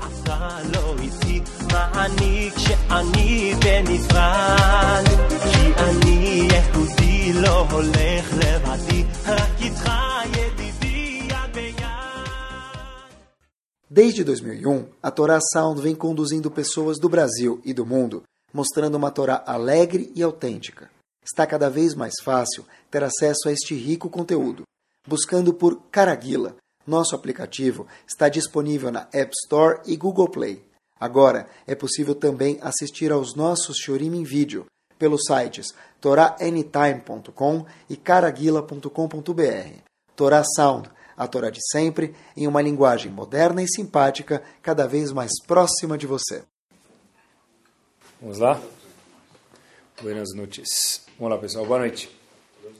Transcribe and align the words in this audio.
עשה 0.00 0.58
לו 0.74 0.94
איתי, 1.02 1.40
מה 1.72 2.04
אני 2.04 2.50
כשאני 2.56 3.54
בנפרד? 3.64 5.04
כי 5.52 5.74
אני 5.76 6.48
יהודי 6.52 7.32
לא 7.32 7.66
הולך 7.70 8.32
לבדי, 8.32 9.04
רק 9.26 9.60
איתך 9.60 9.90
ידידי 10.30 11.20
יד 11.28 11.52
ביד. 11.54 11.86
Desde 13.90 14.24
2001, 14.24 14.88
a 15.02 15.10
Torá 15.10 15.38
Sound 15.40 15.80
vem 15.80 15.94
conduzindo 15.94 16.50
pessoas 16.50 16.98
do 16.98 17.08
Brasil 17.08 17.60
e 17.64 17.72
do 17.72 17.86
mundo, 17.86 18.22
mostrando 18.52 18.96
uma 18.96 19.10
Torá 19.10 19.42
alegre 19.46 20.12
e 20.14 20.22
autêntica. 20.22 20.90
Está 21.24 21.46
cada 21.46 21.68
vez 21.68 21.94
mais 21.94 22.14
fácil 22.22 22.64
ter 22.90 23.02
acesso 23.02 23.48
a 23.48 23.52
este 23.52 23.74
rico 23.74 24.08
conteúdo. 24.08 24.62
Buscando 25.08 25.52
por 25.52 25.80
Caraguila, 25.90 26.56
nosso 26.85 27.15
aplicativo 27.15 27.87
está 28.07 28.29
disponível 28.29 28.91
na 28.91 29.07
App 29.13 29.31
Store 29.43 29.79
e 29.85 29.95
Google 29.95 30.29
Play. 30.29 30.63
Agora 30.99 31.47
é 31.65 31.73
possível 31.73 32.13
também 32.13 32.59
assistir 32.61 33.11
aos 33.11 33.35
nossos 33.35 33.77
Shurim 33.77 34.15
em 34.15 34.23
vídeo 34.23 34.65
pelos 34.99 35.21
sites 35.25 35.73
toraanytime.com 35.99 37.65
e 37.89 37.97
caraguila.com.br. 37.97 39.79
Torá 40.15 40.43
Sound, 40.55 40.89
a 41.17 41.27
Torá 41.27 41.49
de 41.49 41.59
sempre, 41.71 42.15
em 42.37 42.45
uma 42.45 42.61
linguagem 42.61 43.11
moderna 43.11 43.63
e 43.63 43.67
simpática, 43.67 44.43
cada 44.61 44.87
vez 44.87 45.11
mais 45.11 45.31
próxima 45.47 45.97
de 45.97 46.05
você. 46.05 46.43
Vamos 48.21 48.37
lá? 48.37 48.61
Buenas 50.01 50.35
noites. 50.35 51.01
Vamos 51.17 51.35
lá, 51.35 51.41
pessoal. 51.41 51.65
Boa 51.65 51.79
noite. 51.79 52.15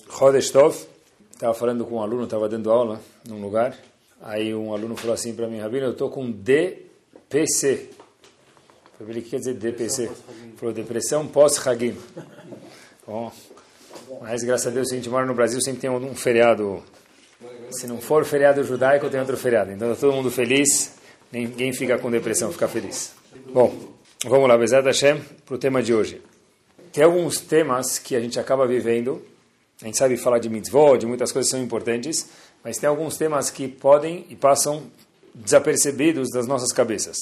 Chodesh 0.10 0.52
Tov. 0.52 0.76
Estava 1.32 1.56
falando 1.56 1.86
com 1.86 1.96
um 1.96 2.02
aluno, 2.04 2.26
estava 2.26 2.48
dando 2.48 2.72
aula 2.72 3.02
num 3.28 3.42
lugar. 3.42 3.76
Aí 4.22 4.54
um 4.54 4.74
aluno 4.74 4.96
falou 4.96 5.16
assim 5.16 5.34
para 5.34 5.48
mim, 5.48 5.60
Rabino, 5.60 5.88
eu 5.88 5.92
estou 5.92 6.10
com 6.10 6.30
DPC. 6.32 7.90
Eu 9.00 9.08
falei, 9.08 9.22
o 9.22 9.24
que 9.24 9.32
quer 9.32 9.40
dizer 9.40 9.56
DPC? 9.56 10.04
Ele 10.04 10.12
falou, 10.58 10.74
depressão 10.74 11.28
pós-Hagim. 11.28 11.98
Bom, 13.08 13.32
mas 14.22 14.44
graças 14.44 14.68
a 14.68 14.70
Deus, 14.70 14.92
a 14.92 14.96
gente 14.96 15.10
mora 15.10 15.26
no 15.26 15.34
Brasil, 15.34 15.60
sempre 15.60 15.82
tem 15.82 15.90
um 15.90 16.14
feriado. 16.14 16.84
Se 17.72 17.88
não 17.88 18.00
for 18.00 18.24
feriado 18.24 18.64
judaico, 18.64 19.10
tem 19.10 19.20
outro 19.20 19.36
feriado. 19.36 19.72
Então, 19.72 19.92
está 19.92 20.02
todo 20.02 20.16
mundo 20.16 20.30
feliz, 20.30 20.94
ninguém 21.32 21.74
fica 21.74 21.98
com 21.98 22.12
depressão, 22.12 22.52
fica 22.52 22.68
feliz. 22.68 23.14
Bom, 23.52 23.76
vamos 24.24 24.48
lá, 24.48 24.56
Bezat 24.56 24.86
Hashem, 24.86 25.20
para 25.46 25.56
o 25.56 25.58
tema 25.58 25.82
de 25.82 25.96
hoje. 25.96 26.22
Tem 26.94 27.04
alguns 27.04 27.40
temas 27.40 27.98
que 27.98 28.16
a 28.16 28.20
gente 28.20 28.40
acaba 28.40 28.68
vivendo, 28.68 29.26
a 29.82 29.86
gente 29.86 29.98
sabe 29.98 30.16
falar 30.16 30.38
de 30.38 30.48
mitzvot, 30.48 31.00
de 31.00 31.08
muitas 31.08 31.32
coisas 31.32 31.50
que 31.50 31.58
são 31.58 31.66
importantes, 31.66 32.30
mas 32.64 32.78
tem 32.78 32.88
alguns 32.88 33.18
temas 33.18 33.50
que 33.50 33.68
podem 33.68 34.26
e 34.30 34.36
passam 34.36 34.84
desapercebidos 35.34 36.30
das 36.30 36.46
nossas 36.46 36.72
cabeças. 36.72 37.18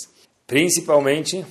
Principalmente, 0.45 1.45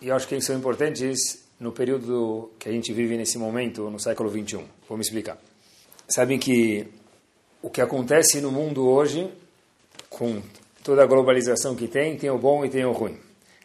e 0.00 0.08
eu 0.08 0.14
acho 0.14 0.28
que 0.28 0.40
são 0.40 0.56
importantes 0.56 1.44
no 1.58 1.72
período 1.72 2.50
que 2.58 2.68
a 2.68 2.72
gente 2.72 2.92
vive 2.92 3.16
nesse 3.16 3.38
momento, 3.38 3.88
no 3.90 3.98
século 3.98 4.28
21. 4.28 4.64
Vou 4.88 4.96
me 4.96 5.02
explicar. 5.02 5.38
Sabem 6.08 6.38
que 6.38 6.86
o 7.62 7.70
que 7.70 7.80
acontece 7.80 8.40
no 8.40 8.52
mundo 8.52 8.86
hoje, 8.86 9.28
com 10.10 10.40
toda 10.84 11.02
a 11.02 11.06
globalização 11.06 11.74
que 11.74 11.88
tem, 11.88 12.16
tem 12.16 12.30
o 12.30 12.38
bom 12.38 12.64
e 12.64 12.68
tem 12.68 12.84
o 12.84 12.92
ruim. 12.92 13.18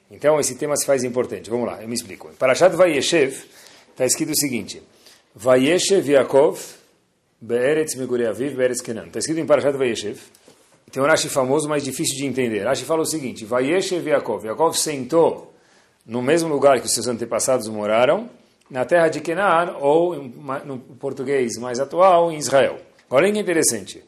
Então, 0.10 0.40
esse 0.40 0.56
tema 0.56 0.76
se 0.76 0.86
faz 0.86 1.04
importante. 1.04 1.50
Vamos 1.50 1.68
lá, 1.68 1.82
eu 1.82 1.88
me 1.88 1.94
explico. 1.94 2.30
Em 2.30 2.36
Parashat 2.36 2.76
Vayeshev, 2.76 3.46
está 3.92 4.06
escrito 4.06 4.32
o 4.32 4.36
seguinte: 4.36 4.82
Vayeshev 5.36 6.10
Yaakov 6.10 6.60
Be'eretz 7.44 7.96
Megure 7.96 8.28
Aviv 8.28 8.56
Be'eretz 8.56 8.82
Kenan. 8.82 9.08
Está 9.08 9.18
escrito 9.18 9.40
em 9.40 9.48
Parashat 9.48 9.76
Vayeshev. 9.76 10.20
Tem 10.92 11.02
um 11.02 11.08
Rashi 11.08 11.28
famoso, 11.28 11.68
mas 11.68 11.84
difícil 11.84 12.16
de 12.16 12.28
entender. 12.28 12.64
Rashi 12.64 12.86
fala 12.86 13.02
o 13.02 13.06
seguinte: 13.06 13.46
Vayeshev 13.46 14.08
Yaakov. 14.08 14.46
Yaakov 14.46 14.78
sentou 14.78 15.52
no 16.06 16.22
mesmo 16.22 16.50
lugar 16.50 16.80
que 16.80 16.86
os 16.86 16.94
seus 16.94 17.08
antepassados 17.08 17.68
moraram, 17.68 18.30
na 18.70 18.86
terra 18.86 19.08
de 19.08 19.22
Kenan, 19.22 19.76
ou, 19.80 20.16
no 20.66 20.78
português 21.00 21.58
mais 21.58 21.80
atual, 21.80 22.32
em 22.32 22.38
Israel. 22.38 22.78
Olha 23.10 23.32
que 23.32 23.40
interessante. 23.40 24.04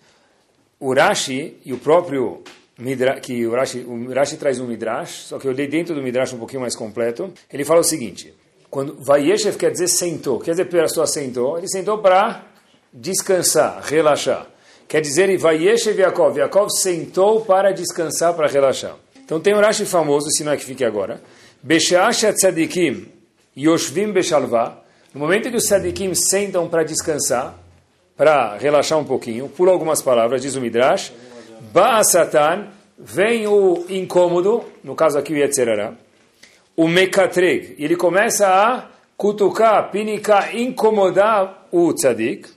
O 0.80 0.94
Rashi 0.94 1.58
e 1.66 1.74
o 1.74 1.80
próprio 1.80 2.44
Midrash, 2.78 3.20
que 3.22 3.48
o 3.48 3.56
Rashi, 3.56 3.80
o 3.80 4.14
Rashi 4.14 4.38
traz 4.38 4.60
um 4.60 4.68
Midrash, 4.68 5.26
só 5.26 5.40
que 5.40 5.48
eu 5.48 5.52
li 5.54 5.66
dentro 5.68 5.96
do 5.96 6.04
Midrash 6.04 6.34
um 6.34 6.38
pouquinho 6.38 6.62
mais 6.62 6.76
completo. 6.76 7.34
Ele 7.52 7.66
fala 7.66 7.80
o 7.80 7.84
seguinte: 7.84 8.32
quando 8.70 8.96
Vayeshev 9.04 9.58
quer 9.58 9.72
dizer 9.72 9.88
sentou, 9.88 10.40
quer 10.40 10.52
dizer 10.52 10.64
a 10.64 10.66
pessoa 10.66 11.08
sentou, 11.08 11.58
ele 11.58 11.68
sentou 11.68 11.98
para 11.98 12.53
descansar, 12.94 13.82
relaxar. 13.84 14.48
Quer 14.88 15.02
dizer, 15.02 15.36
Vayeshev 15.38 16.00
Yaakov, 16.00 16.38
Yaakov 16.38 16.70
sentou 16.70 17.42
para 17.42 17.72
descansar, 17.72 18.34
para 18.34 18.48
relaxar. 18.48 18.96
Então 19.26 19.40
tem 19.40 19.56
um 19.56 19.60
Rashi 19.60 19.86
famoso, 19.86 20.30
se 20.30 20.44
não 20.44 20.52
é 20.52 20.58
que 20.58 20.64
fique 20.64 20.86
agora. 20.86 21.22
Besheasha 21.62 22.32
tzadikim 22.34 23.08
yoshvim 23.56 24.12
beshalva. 24.12 24.84
No 25.14 25.20
momento 25.20 25.50
que 25.50 25.58
os 25.58 25.64
tzadikim 25.64 26.14
sentam 26.14 26.68
para 26.68 26.84
descansar, 26.84 27.56
para 28.16 28.58
relaxar 28.58 29.00
um 29.00 29.06
pouquinho, 29.06 29.50
por 29.50 29.68
algumas 29.70 30.02
palavras, 30.02 30.42
diz 30.42 30.56
o 30.56 30.62
Midrash, 30.62 31.12
Ba'asatan, 31.72 32.68
vem 32.98 33.48
o 33.48 33.86
incômodo, 33.90 34.64
no 34.84 34.96
caso 34.96 35.18
aqui 35.18 35.34
o 35.34 35.38
Yetzerara, 35.38 35.98
o 36.76 36.88
Mekatreg, 36.88 37.76
ele 37.80 37.96
começa 37.96 38.48
a 38.48 38.88
cutucar, 39.16 39.90
pinicar, 39.92 40.56
incomodar 40.56 41.68
o 41.72 41.94
tzadik, 41.94 42.50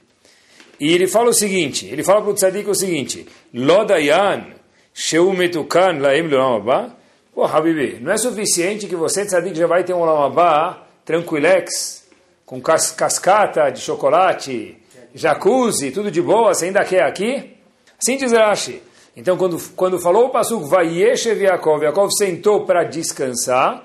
e 0.78 0.92
ele 0.92 1.06
fala 1.06 1.30
o 1.30 1.34
seguinte, 1.34 1.86
ele 1.86 2.04
fala 2.04 2.22
para 2.22 2.30
o 2.30 2.34
tzadik 2.34 2.68
o 2.68 2.74
seguinte, 2.74 3.26
Lodayan, 3.52 4.46
Sheu 4.92 5.32
Metukan 5.32 5.98
Laem 5.98 6.28
Lulamabá, 6.28 6.90
pô, 7.34 7.44
Habibi, 7.44 7.98
não 8.00 8.12
é 8.12 8.16
suficiente 8.16 8.86
que 8.86 8.96
você, 8.96 9.24
tzadik, 9.24 9.56
já 9.56 9.66
vai 9.66 9.84
ter 9.84 9.94
um 9.94 10.04
Lamabá 10.04 10.86
tranquilex, 11.04 12.04
com 12.44 12.60
cas 12.60 12.90
cascata 12.90 13.70
de 13.70 13.80
chocolate, 13.80 14.76
jacuzzi, 15.14 15.90
tudo 15.90 16.10
de 16.10 16.20
boa, 16.20 16.54
você 16.54 16.66
ainda 16.66 16.84
quer 16.84 17.02
aqui? 17.02 17.56
Assim 17.98 18.16
diz 18.16 18.32
Rashi. 18.32 18.82
Então, 19.16 19.36
quando, 19.36 19.58
quando 19.74 19.98
falou 19.98 20.26
o 20.26 20.30
Pasuk, 20.30 20.68
Vayeshev 20.68 21.42
Yaakov, 21.42 21.82
Yaakov 21.82 22.10
sentou 22.12 22.66
para 22.66 22.84
descansar, 22.84 23.82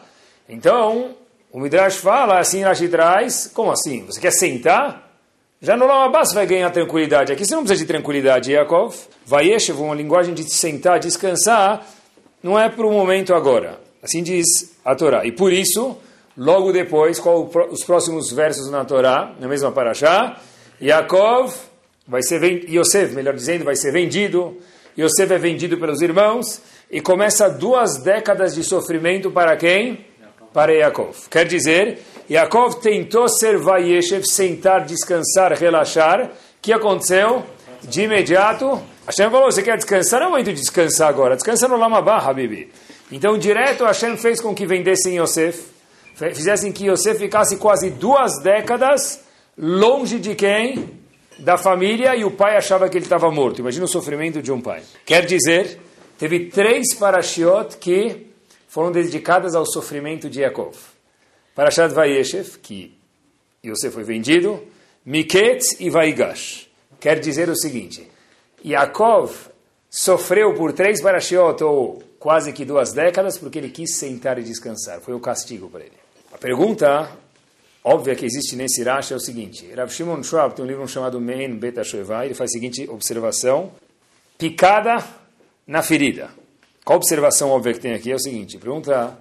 então, 0.50 1.16
o 1.52 1.60
Midrash 1.60 1.98
fala, 1.98 2.40
assim 2.40 2.62
Rashi 2.62 2.90
traz, 2.90 3.50
como 3.54 3.72
assim? 3.72 4.06
Você 4.06 4.20
quer 4.20 4.32
sentar? 4.32 5.11
Já 5.64 5.78
no 5.78 5.86
Lamabá 5.86 6.26
você 6.26 6.34
vai 6.34 6.48
ganhar 6.48 6.72
tranquilidade. 6.72 7.32
Aqui 7.32 7.46
você 7.46 7.54
não 7.54 7.62
precisa 7.62 7.86
de 7.86 7.88
tranquilidade, 7.88 8.52
Yaakov. 8.52 8.96
Vayeshev, 9.28 9.80
uma 9.80 9.94
linguagem 9.94 10.34
de 10.34 10.44
sentar, 10.52 11.00
descansar, 11.00 11.86
não 12.42 12.60
é 12.60 12.68
para 12.68 12.84
o 12.84 12.92
momento 12.92 13.32
agora. 13.36 13.80
Assim 14.02 14.24
diz 14.24 14.48
a 14.84 14.96
Torá. 14.96 15.24
E 15.24 15.32
por 15.32 15.54
isso, 15.54 15.96
logo 16.36 16.72
depois, 16.72 17.20
qual 17.20 17.48
os 17.70 17.84
próximos 17.84 18.32
versos 18.32 18.72
na 18.72 18.84
Torá, 18.84 19.36
na 19.40 19.48
mesma 19.48 19.72
paraxá, 19.72 20.42
Yaakov 20.82 21.54
vai 22.08 22.24
ser 22.24 22.40
vendido, 22.40 22.80
Yosef, 22.80 23.14
melhor 23.14 23.36
dizendo, 23.36 23.64
vai 23.64 23.76
ser 23.76 23.92
vendido. 23.92 24.58
Yosef 24.98 25.32
é 25.32 25.38
vendido 25.38 25.78
pelos 25.78 26.02
irmãos 26.02 26.60
e 26.90 27.00
começa 27.00 27.48
duas 27.48 28.02
décadas 28.02 28.56
de 28.56 28.64
sofrimento 28.64 29.30
para 29.30 29.56
quem? 29.56 30.08
Para 30.54 30.74
Yaakov. 30.74 31.30
Quer 31.30 31.46
dizer, 31.46 32.00
Yaakov 32.30 32.82
tentou 32.82 33.28
ser 33.30 33.58
Vayeshev, 33.58 34.26
sentar, 34.26 34.86
descansar, 34.86 35.54
relaxar. 35.54 36.26
O 36.26 36.30
que 36.62 36.74
aconteceu? 36.74 37.44
De 37.84 38.04
imediato, 38.04 38.80
Hashem 39.06 39.30
falou, 39.32 39.52
você 39.52 39.64
quer 39.64 39.76
descansar? 39.76 40.20
Não 40.20 40.28
é 40.28 40.30
momento 40.30 40.54
de 40.54 40.60
descansar 40.60 41.10
agora. 41.10 41.36
Descansa 41.36 41.68
no 41.68 41.76
Lamabá, 41.76 42.18
Habibi. 42.20 42.72
Então, 43.12 43.38
direto, 43.38 43.84
Hashem 43.84 44.16
fez 44.16 44.40
com 44.40 44.54
que 44.54 44.66
vendessem 44.66 45.18
Yosef, 45.18 45.64
fizessem 46.34 46.72
que 46.72 46.88
Yosef 46.88 47.20
ficasse 47.20 47.58
quase 47.58 47.90
duas 47.90 48.40
décadas 48.42 49.22
longe 49.58 50.20
de 50.20 50.36
quem? 50.36 51.02
Da 51.40 51.58
família 51.58 52.16
e 52.16 52.24
o 52.24 52.32
pai 52.32 52.56
achava 52.56 52.88
que 52.88 52.98
ele 52.98 53.06
estava 53.06 53.30
morto. 53.32 53.60
Imagina 53.60 53.86
o 53.86 53.88
sofrimento 53.88 54.42
de 54.42 54.52
um 54.52 54.62
pai. 54.62 54.82
Quer 55.06 55.26
dizer, 55.26 55.80
teve 56.18 56.52
três 56.52 56.94
parashiot 56.94 57.78
que 57.78 58.31
foram 58.72 58.90
dedicadas 58.90 59.54
ao 59.54 59.66
sofrimento 59.66 60.30
de 60.30 60.40
Yaakov. 60.40 60.78
Parashat 61.54 61.94
Vayeshev, 61.94 62.58
que 62.60 62.98
Yosef 63.62 63.94
foi 63.94 64.06
vendido, 64.06 64.64
Miketz 65.06 65.82
e 65.82 65.90
Vaigash. 65.90 66.70
Quer 66.98 67.20
dizer 67.20 67.50
o 67.50 67.56
seguinte, 67.56 68.10
Yaakov 68.64 69.50
sofreu 69.90 70.54
por 70.54 70.72
três 70.72 71.02
parashiot, 71.02 71.62
ou 71.62 72.02
quase 72.18 72.54
que 72.54 72.64
duas 72.64 72.94
décadas, 72.94 73.38
porque 73.38 73.58
ele 73.58 73.70
quis 73.70 73.98
sentar 73.98 74.40
e 74.40 74.42
descansar. 74.44 75.02
Foi 75.02 75.14
o 75.14 75.20
castigo 75.20 75.70
para 75.70 75.82
ele. 75.82 75.98
A 76.32 76.38
pergunta 76.38 77.12
óbvia 77.84 78.16
que 78.16 78.26
existe 78.26 78.56
nesse 78.56 78.84
Rashi 78.84 79.12
é 79.12 79.18
o 79.18 79.20
seguinte, 79.20 79.70
Rav 79.76 79.92
Shimon 79.92 80.24
Schwab 80.24 80.56
tem 80.56 80.64
um 80.64 80.68
livro 80.68 80.88
chamado 80.88 81.20
Men 81.20 81.58
Beta 81.58 81.84
Shoevai, 81.84 82.28
ele 82.28 82.36
faz 82.36 82.52
a 82.52 82.54
seguinte 82.54 82.90
observação, 82.90 83.74
picada 84.38 85.04
na 85.68 85.82
ferida. 85.82 86.41
Qual 86.84 86.98
observação 86.98 87.50
óbvia 87.50 87.74
que 87.74 87.80
tem 87.80 87.94
aqui 87.94 88.12
é 88.12 88.16
o 88.16 88.20
seguinte, 88.20 88.58
pergunta 88.58 89.18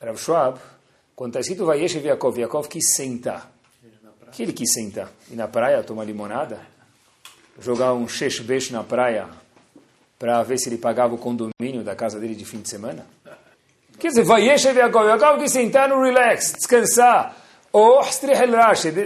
Rav 0.00 0.18
Schwab, 0.18 0.58
quando 1.14 1.30
está 1.30 1.40
escrito 1.40 1.66
Vayeshev 1.66 2.04
Yaakov, 2.04 2.38
Yaakov 2.38 2.68
quis 2.68 2.94
sentar. 2.94 3.50
Que 4.32 4.42
ele 4.42 4.52
quis 4.52 4.72
sentar? 4.72 5.10
Ir 5.30 5.36
na 5.36 5.46
praia 5.46 5.82
tomar 5.82 6.04
limonada? 6.04 6.58
Jogar 7.60 7.92
um 7.92 8.08
sheshbesh 8.08 8.70
na 8.70 8.82
praia 8.82 9.28
para 10.18 10.42
ver 10.42 10.58
se 10.58 10.68
ele 10.70 10.78
pagava 10.78 11.14
o 11.14 11.18
condomínio 11.18 11.84
da 11.84 11.94
casa 11.94 12.18
dele 12.18 12.34
de 12.34 12.44
fim 12.44 12.60
de 12.60 12.68
semana? 12.68 13.06
Quer 13.98 14.08
dizer, 14.08 14.24
vai 14.24 14.48
Yeshev 14.48 14.78
Yaakov, 14.78 15.06
Yaakov 15.06 15.38
que 15.38 15.48
sentar 15.48 15.88
no 15.88 16.02
relax, 16.02 16.54
descansar. 16.54 17.36
Ou 17.70 18.00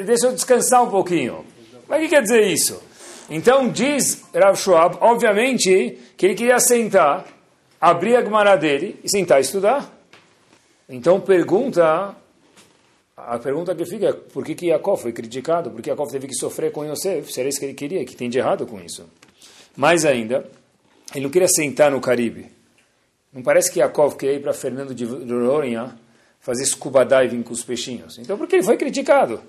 deixa 0.07 0.27
eu 0.27 0.33
descansar 0.33 0.85
um 0.85 0.91
pouquinho. 0.91 1.45
Mas 1.89 1.99
o 1.99 2.03
que 2.03 2.09
quer 2.09 2.23
dizer 2.23 2.47
isso? 2.47 2.83
Então 3.29 3.69
diz 3.69 4.25
Rav 4.33 4.57
Schwab, 4.57 4.99
obviamente, 5.01 5.99
que 6.17 6.27
ele 6.27 6.35
queria 6.35 6.59
sentar, 6.61 7.25
abrir 7.81 8.17
a 8.17 8.23
Gemara 8.23 8.57
dele 8.57 8.99
e 9.03 9.09
sentar 9.09 9.41
estudar. 9.41 9.93
Então 10.89 11.21
pergunta, 11.21 12.15
a 13.17 13.39
pergunta 13.39 13.75
que 13.75 13.85
fica 13.85 14.09
é 14.09 14.13
por 14.13 14.45
que, 14.45 14.55
que 14.55 14.67
Yaakov 14.67 15.03
foi 15.03 15.13
criticado? 15.13 15.71
Por 15.71 15.83
que 15.83 15.91
Yaakov 15.91 16.11
teve 16.11 16.27
que 16.29 16.35
sofrer 16.35 16.71
com 16.71 16.85
Yosef? 16.85 17.33
Será 17.33 17.49
isso 17.49 17.59
que 17.59 17.67
ele 17.67 17.75
queria? 17.75 18.05
que 18.05 18.17
tem 18.17 18.29
de 18.29 18.39
errado 18.39 18.67
com 18.67 18.81
isso? 18.81 19.05
Mais 19.77 20.05
ainda, 20.05 20.49
ele 21.15 21.25
não 21.25 21.31
queria 21.31 21.49
sentar 21.49 21.91
no 21.91 22.01
Caribe. 22.01 22.47
Não 23.33 23.43
parece 23.43 23.71
que 23.73 23.81
Yaakov 23.81 24.17
queria 24.17 24.37
ir 24.37 24.41
para 24.41 24.53
Fernando 24.53 24.95
de 24.95 25.05
Noronha 25.05 25.99
fazer 26.41 26.65
scuba 26.65 27.05
diving 27.05 27.43
com 27.43 27.53
os 27.53 27.65
peixinhos. 27.65 28.19
Então 28.19 28.39
por 28.39 28.47
que 28.47 28.57
ele 28.57 28.63
foi 28.63 28.77
criticado? 28.77 29.43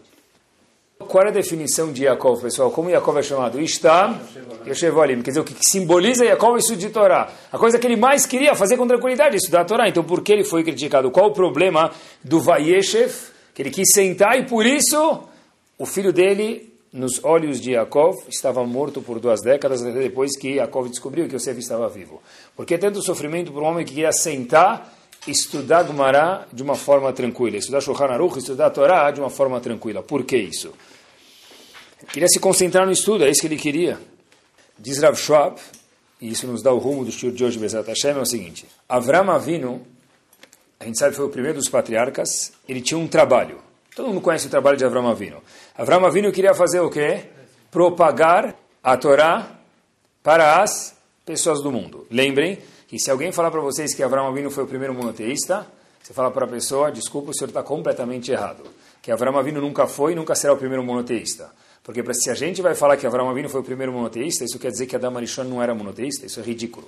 Qual 0.99 1.23
é 1.23 1.27
a 1.27 1.31
definição 1.31 1.93
de 1.93 2.05
Yaakov, 2.05 2.41
pessoal? 2.41 2.71
Como 2.71 2.89
Yaakov 2.89 3.19
é 3.19 3.23
chamado? 3.23 3.61
Está 3.61 4.19
Yoshevolim. 4.65 5.21
Quer 5.21 5.29
dizer, 5.31 5.39
o 5.39 5.43
que 5.43 5.55
simboliza 5.69 6.25
Yaakov 6.25 6.57
isso 6.57 6.75
de 6.75 6.89
Torá. 6.89 7.31
A 7.51 7.57
coisa 7.57 7.77
que 7.77 7.85
ele 7.85 7.95
mais 7.95 8.25
queria 8.25 8.55
fazer 8.55 8.77
com 8.77 8.87
tranquilidade, 8.87 9.35
estudar 9.35 9.61
a 9.61 9.65
Torá. 9.65 9.87
Então, 9.87 10.03
por 10.03 10.21
que 10.21 10.33
ele 10.33 10.43
foi 10.43 10.63
criticado? 10.63 11.11
Qual 11.11 11.27
o 11.27 11.33
problema 11.33 11.91
do 12.23 12.41
Vayeshev? 12.41 13.13
Que 13.53 13.61
ele 13.61 13.69
quis 13.69 13.91
sentar 13.93 14.39
e, 14.39 14.45
por 14.47 14.65
isso, 14.65 15.23
o 15.77 15.85
filho 15.85 16.11
dele, 16.11 16.73
nos 16.91 17.23
olhos 17.23 17.61
de 17.61 17.71
Yaakov, 17.73 18.15
estava 18.27 18.65
morto 18.65 19.01
por 19.01 19.19
duas 19.19 19.41
décadas, 19.41 19.81
depois 19.81 20.37
que 20.37 20.55
Yaakov 20.55 20.89
descobriu 20.89 21.27
que 21.27 21.35
Yosef 21.35 21.59
estava 21.59 21.87
vivo. 21.87 22.21
Por 22.55 22.65
que 22.65 22.77
tanto 22.77 23.01
sofrimento 23.03 23.51
para 23.51 23.61
um 23.61 23.65
homem 23.65 23.85
que 23.85 23.93
queria 23.93 24.11
sentar 24.11 24.93
estudar 25.27 25.83
Gumará 25.83 26.47
de 26.51 26.63
uma 26.63 26.75
forma 26.75 27.11
tranquila, 27.13 27.57
estudar 27.57 27.81
Shulchan 27.81 28.05
Aruch, 28.05 28.37
estudar 28.37 28.67
a 28.67 28.69
Torá 28.69 29.11
de 29.11 29.19
uma 29.19 29.29
forma 29.29 29.59
tranquila. 29.59 30.01
Por 30.01 30.23
que 30.23 30.37
isso? 30.37 30.73
Ele 32.01 32.11
queria 32.11 32.27
se 32.27 32.39
concentrar 32.39 32.85
no 32.85 32.91
estudo, 32.91 33.23
é 33.23 33.29
isso 33.29 33.41
que 33.41 33.47
ele 33.47 33.57
queria. 33.57 33.99
Diz 34.77 34.99
Rav 34.99 35.15
Schwab, 35.15 35.59
e 36.21 36.29
isso 36.29 36.47
nos 36.47 36.61
dá 36.61 36.71
o 36.71 36.77
rumo 36.77 37.03
do 37.03 37.09
estudo 37.09 37.35
de 37.35 37.43
hoje, 37.43 37.59
Bezat 37.59 37.87
Hashem, 37.87 38.11
é 38.11 38.19
o 38.19 38.25
seguinte. 38.25 38.65
Avram 38.87 39.29
Avinu, 39.31 39.85
a 40.79 40.85
gente 40.85 40.97
sabe 40.97 41.11
que 41.11 41.17
foi 41.17 41.25
o 41.25 41.29
primeiro 41.29 41.57
dos 41.57 41.69
patriarcas, 41.69 42.53
ele 42.67 42.81
tinha 42.81 42.97
um 42.97 43.07
trabalho. 43.07 43.59
Todo 43.95 44.09
mundo 44.09 44.21
conhece 44.21 44.47
o 44.47 44.49
trabalho 44.49 44.77
de 44.77 44.85
Avram 44.85 45.07
Avinu. 45.07 45.41
Avram 45.75 46.05
Avinu 46.05 46.31
queria 46.31 46.53
fazer 46.53 46.79
o 46.79 46.89
quê? 46.89 47.25
Propagar 47.71 48.55
a 48.83 48.95
Torá 48.95 49.57
para 50.21 50.61
as 50.61 50.95
pessoas 51.25 51.61
do 51.61 51.71
mundo. 51.71 52.05
Lembrem 52.09 52.59
que 52.87 52.97
se 52.97 53.11
alguém 53.11 53.31
falar 53.31 53.51
para 53.51 53.61
vocês 53.61 53.93
que 53.93 54.01
Avram 54.01 54.27
Avinu 54.27 54.49
foi 54.49 54.63
o 54.63 54.67
primeiro 54.67 54.93
monoteísta, 54.93 55.67
você 56.01 56.13
fala 56.13 56.31
para 56.31 56.45
a 56.45 56.47
pessoa, 56.47 56.89
desculpa, 56.89 57.31
o 57.31 57.33
senhor 57.33 57.49
está 57.49 57.61
completamente 57.61 58.31
errado. 58.31 58.63
Que 59.01 59.11
Avram 59.11 59.37
Avinu 59.37 59.59
nunca 59.59 59.87
foi 59.87 60.13
e 60.13 60.15
nunca 60.15 60.35
será 60.35 60.53
o 60.53 60.57
primeiro 60.57 60.83
monoteísta. 60.83 61.51
Porque 61.83 62.01
se 62.13 62.29
a 62.29 62.33
gente 62.33 62.61
vai 62.61 62.75
falar 62.75 62.95
que 62.95 63.05
Avram 63.05 63.29
Avinu 63.29 63.49
foi 63.49 63.59
o 63.59 63.63
primeiro 63.63 63.91
monoteísta, 63.91 64.45
isso 64.45 64.57
quer 64.57 64.71
dizer 64.71 64.85
que 64.85 64.95
Adam 64.95 65.17
Arishon 65.17 65.43
não 65.43 65.61
era 65.61 65.75
monoteísta, 65.75 66.25
isso 66.25 66.39
é 66.39 66.43
ridículo. 66.43 66.87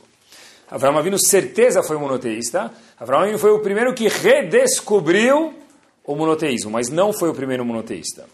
Avram 0.72 0.98
Avinu 0.98 1.18
certeza 1.20 1.84
foi 1.84 1.98
monoteísta, 1.98 2.72
Avram 2.98 3.20
Avinu 3.20 3.40
foi 3.40 3.52
o 3.52 3.60
primeiro 3.60 3.94
que 3.94 4.08
redescobriu 4.08 5.54
o 6.06 6.16
monoteísmo, 6.16 6.72
mas 6.72 6.90
não 6.90 7.12
foi 7.12 7.30
o 7.30 7.34
primeiro 7.34 7.66
monoteísta. 7.66 8.26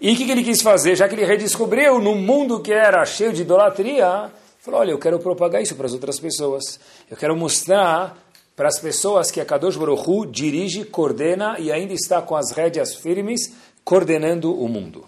E 0.00 0.12
o 0.12 0.16
que, 0.16 0.24
que 0.24 0.32
ele 0.32 0.44
quis 0.44 0.60
fazer? 0.60 0.96
Já 0.96 1.08
que 1.08 1.14
ele 1.14 1.24
redescobriu 1.24 1.98
no 2.00 2.14
mundo 2.14 2.60
que 2.60 2.72
era 2.72 3.04
cheio 3.04 3.32
de 3.32 3.42
idolatria, 3.42 4.30
Falou, 4.62 4.78
olha, 4.78 4.92
eu 4.92 4.98
quero 4.98 5.18
propagar 5.18 5.60
isso 5.60 5.74
para 5.74 5.86
as 5.86 5.92
outras 5.92 6.20
pessoas. 6.20 6.78
Eu 7.10 7.16
quero 7.16 7.36
mostrar 7.36 8.16
para 8.54 8.68
as 8.68 8.78
pessoas 8.78 9.28
que 9.28 9.40
a 9.40 9.44
Kadosh 9.44 9.76
Baruch 9.76 10.08
Hu 10.08 10.24
dirige, 10.24 10.84
coordena 10.84 11.58
e 11.58 11.72
ainda 11.72 11.92
está 11.92 12.22
com 12.22 12.36
as 12.36 12.52
rédeas 12.52 12.94
firmes, 12.94 13.52
coordenando 13.82 14.56
o 14.56 14.68
mundo. 14.68 15.04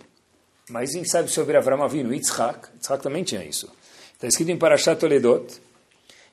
Mas 0.68 0.90
gente 0.90 1.08
sabe 1.08 1.30
sobre 1.30 1.56
Avram 1.56 1.84
Avinu, 1.84 2.12
Yitzhak, 2.12 2.66
Yitzhak 2.74 3.00
também 3.00 3.22
tinha 3.22 3.44
isso. 3.44 3.70
Está 4.14 4.26
escrito 4.26 4.50
em 4.50 4.58
Parashat 4.58 4.98
Toledot, 4.98 5.46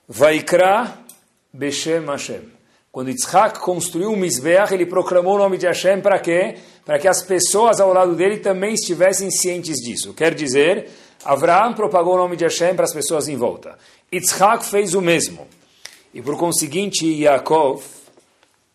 Vaikra 0.10 0.98
Beshem 1.54 2.04
Hashem. 2.08 2.42
Quando 2.92 3.10
Yitzhak 3.10 3.60
construiu 3.60 4.14
o 4.14 4.18
Mizbeach, 4.18 4.74
ele 4.74 4.88
proclamou 4.88 5.36
o 5.36 5.38
nome 5.38 5.60
de 5.60 5.68
Hashem 5.68 6.02
para 6.02 6.18
quê? 6.18 6.56
Para 6.84 6.98
que 6.98 7.08
as 7.08 7.22
pessoas 7.22 7.80
ao 7.80 7.94
lado 7.94 8.16
dele 8.16 8.38
também 8.38 8.74
estivessem 8.74 9.30
cientes 9.30 9.76
disso. 9.76 10.12
Quer 10.12 10.34
dizer, 10.34 10.90
Avraham 11.24 11.74
propagou 11.74 12.16
o 12.16 12.18
nome 12.18 12.36
de 12.36 12.44
Hashem 12.44 12.76
para 12.76 12.86
as 12.86 12.94
pessoas 12.94 13.28
em 13.28 13.36
volta. 13.36 13.78
Yitzhak 14.12 14.66
fez 14.66 14.94
o 14.94 15.02
mesmo. 15.02 15.48
E 16.14 16.22
por 16.22 16.38
conseguinte, 16.38 17.06
Yaakov, 17.06 17.84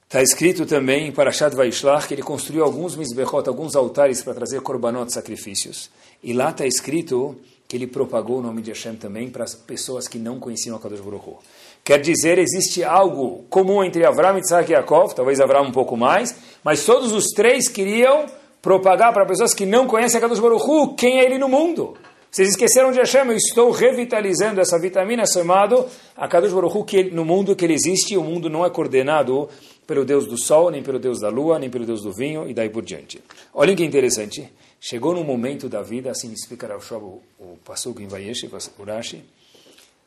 está 0.05 0.23
escrito 0.23 0.65
também 0.65 1.09
em 1.09 1.13
Parashat 1.13 1.55
Vaishlach 1.55 2.07
que 2.07 2.15
ele 2.15 2.23
construiu 2.23 2.65
alguns 2.65 2.97
mizbechot, 2.97 3.49
alguns 3.49 3.75
altares 3.77 4.23
para 4.23 4.35
trazer 4.35 4.61
korbanot, 4.61 5.13
sacrifícios. 5.13 5.91
E 6.23 6.33
lá 6.33 6.51
está 6.51 6.67
escrito 6.67 7.37
que 7.69 7.77
ele 7.77 7.87
propagou 7.87 8.39
o 8.39 8.43
nome 8.43 8.63
de 8.63 8.71
Hashem 8.71 8.95
também 8.95 9.29
para 9.29 9.45
as 9.45 9.55
pessoas 9.55 10.07
que 10.07 10.19
não 10.19 10.39
conheciam 10.39 10.77
a 10.77 10.81
Kadosh 10.81 11.01
Baruch. 11.01 11.39
Quer 11.85 12.01
dizer, 12.01 12.39
existe 12.39 12.85
algo 12.85 13.45
comum 13.51 13.83
entre 13.83 14.07
Avram, 14.07 14.37
Yitzhak 14.37 14.71
e 14.71 14.75
Yaakov, 14.75 15.15
talvez 15.15 15.41
Avram 15.41 15.65
um 15.65 15.73
pouco 15.73 15.97
mais, 15.97 16.35
mas 16.63 16.85
todos 16.85 17.13
os 17.13 17.27
três 17.35 17.69
queriam 17.69 18.27
propagar 18.63 19.13
para 19.13 19.27
pessoas 19.27 19.53
que 19.53 19.67
não 19.67 19.87
conhecem 19.87 20.19
a 20.19 20.21
Kadosh 20.21 20.41
Baruch 20.41 20.95
quem 20.97 21.19
é 21.19 21.25
ele 21.25 21.39
no 21.39 21.49
mundo. 21.49 21.97
Vocês 22.31 22.51
esqueceram 22.51 22.93
de 22.93 22.99
Hashem, 22.99 23.27
eu 23.27 23.37
estou 23.37 23.71
revitalizando 23.71 24.61
essa 24.61 24.79
vitamina 24.79 25.25
chamada 25.27 25.87
Akadosh 26.17 26.53
Baruch 26.53 26.77
Hu, 26.77 26.85
que 26.85 27.05
no 27.05 27.25
mundo 27.25 27.57
que 27.57 27.65
ele 27.65 27.75
existe, 27.75 28.17
o 28.17 28.23
mundo 28.23 28.51
não 28.51 28.65
é 28.65 28.69
coordenado 28.69 29.49
pelo 29.87 30.05
Deus 30.05 30.27
do 30.27 30.37
Sol, 30.37 30.71
nem 30.71 30.83
pelo 30.83 30.99
Deus 30.99 31.21
da 31.21 31.29
Lua, 31.29 31.59
nem 31.59 31.71
pelo 31.71 31.87
Deus 31.87 32.03
do 32.03 32.13
vinho, 32.13 32.49
e 32.49 32.53
daí 32.53 32.69
por 32.69 32.85
diante. 32.85 33.23
Olhem 33.55 33.77
que 33.77 33.85
interessante, 33.85 34.53
chegou 34.81 35.15
num 35.15 35.25
momento 35.25 35.69
da 35.69 35.81
vida, 35.81 36.11
assim 36.11 36.33
explica 36.33 36.67
Rav 36.67 36.85
Shob, 36.85 37.05
o, 37.05 37.23
o 37.39 37.59
Pasuk 37.65 38.03
em 38.03 38.09
Vayesh, 38.09 38.45
o 38.79 38.85
Rashi, 38.85 39.25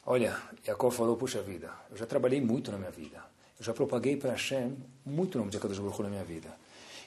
olha, 0.06 0.36
Yaakov 0.68 0.94
falou, 0.94 1.16
puxa 1.16 1.42
vida, 1.42 1.72
eu 1.90 1.98
já 1.98 2.06
trabalhei 2.06 2.42
muito 2.42 2.72
na 2.72 2.78
minha 2.78 2.92
vida, 2.92 3.18
eu 3.60 3.66
já 3.66 3.74
propaguei 3.74 4.18
para 4.18 4.32
Hashem 4.32 4.76
muito 5.06 5.38
nome 5.38 5.50
de 5.50 5.58
Akadosh 5.58 5.80
Baruch 5.80 6.04
na 6.04 6.10
minha 6.10 6.24
vida. 6.24 6.50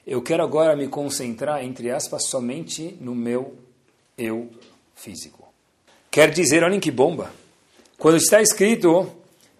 Eu 0.04 0.20
quero 0.20 0.42
agora 0.42 0.74
me 0.74 0.88
concentrar, 0.88 1.64
entre 1.64 1.90
aspas, 1.90 2.26
somente 2.26 2.96
no 3.00 3.14
meu 3.14 3.54
eu 4.18 4.50
físico. 4.94 5.48
Quer 6.10 6.30
dizer, 6.30 6.62
olhem 6.62 6.80
que 6.80 6.90
bomba. 6.90 7.30
Quando 7.98 8.16
está 8.16 8.42
escrito, 8.42 9.10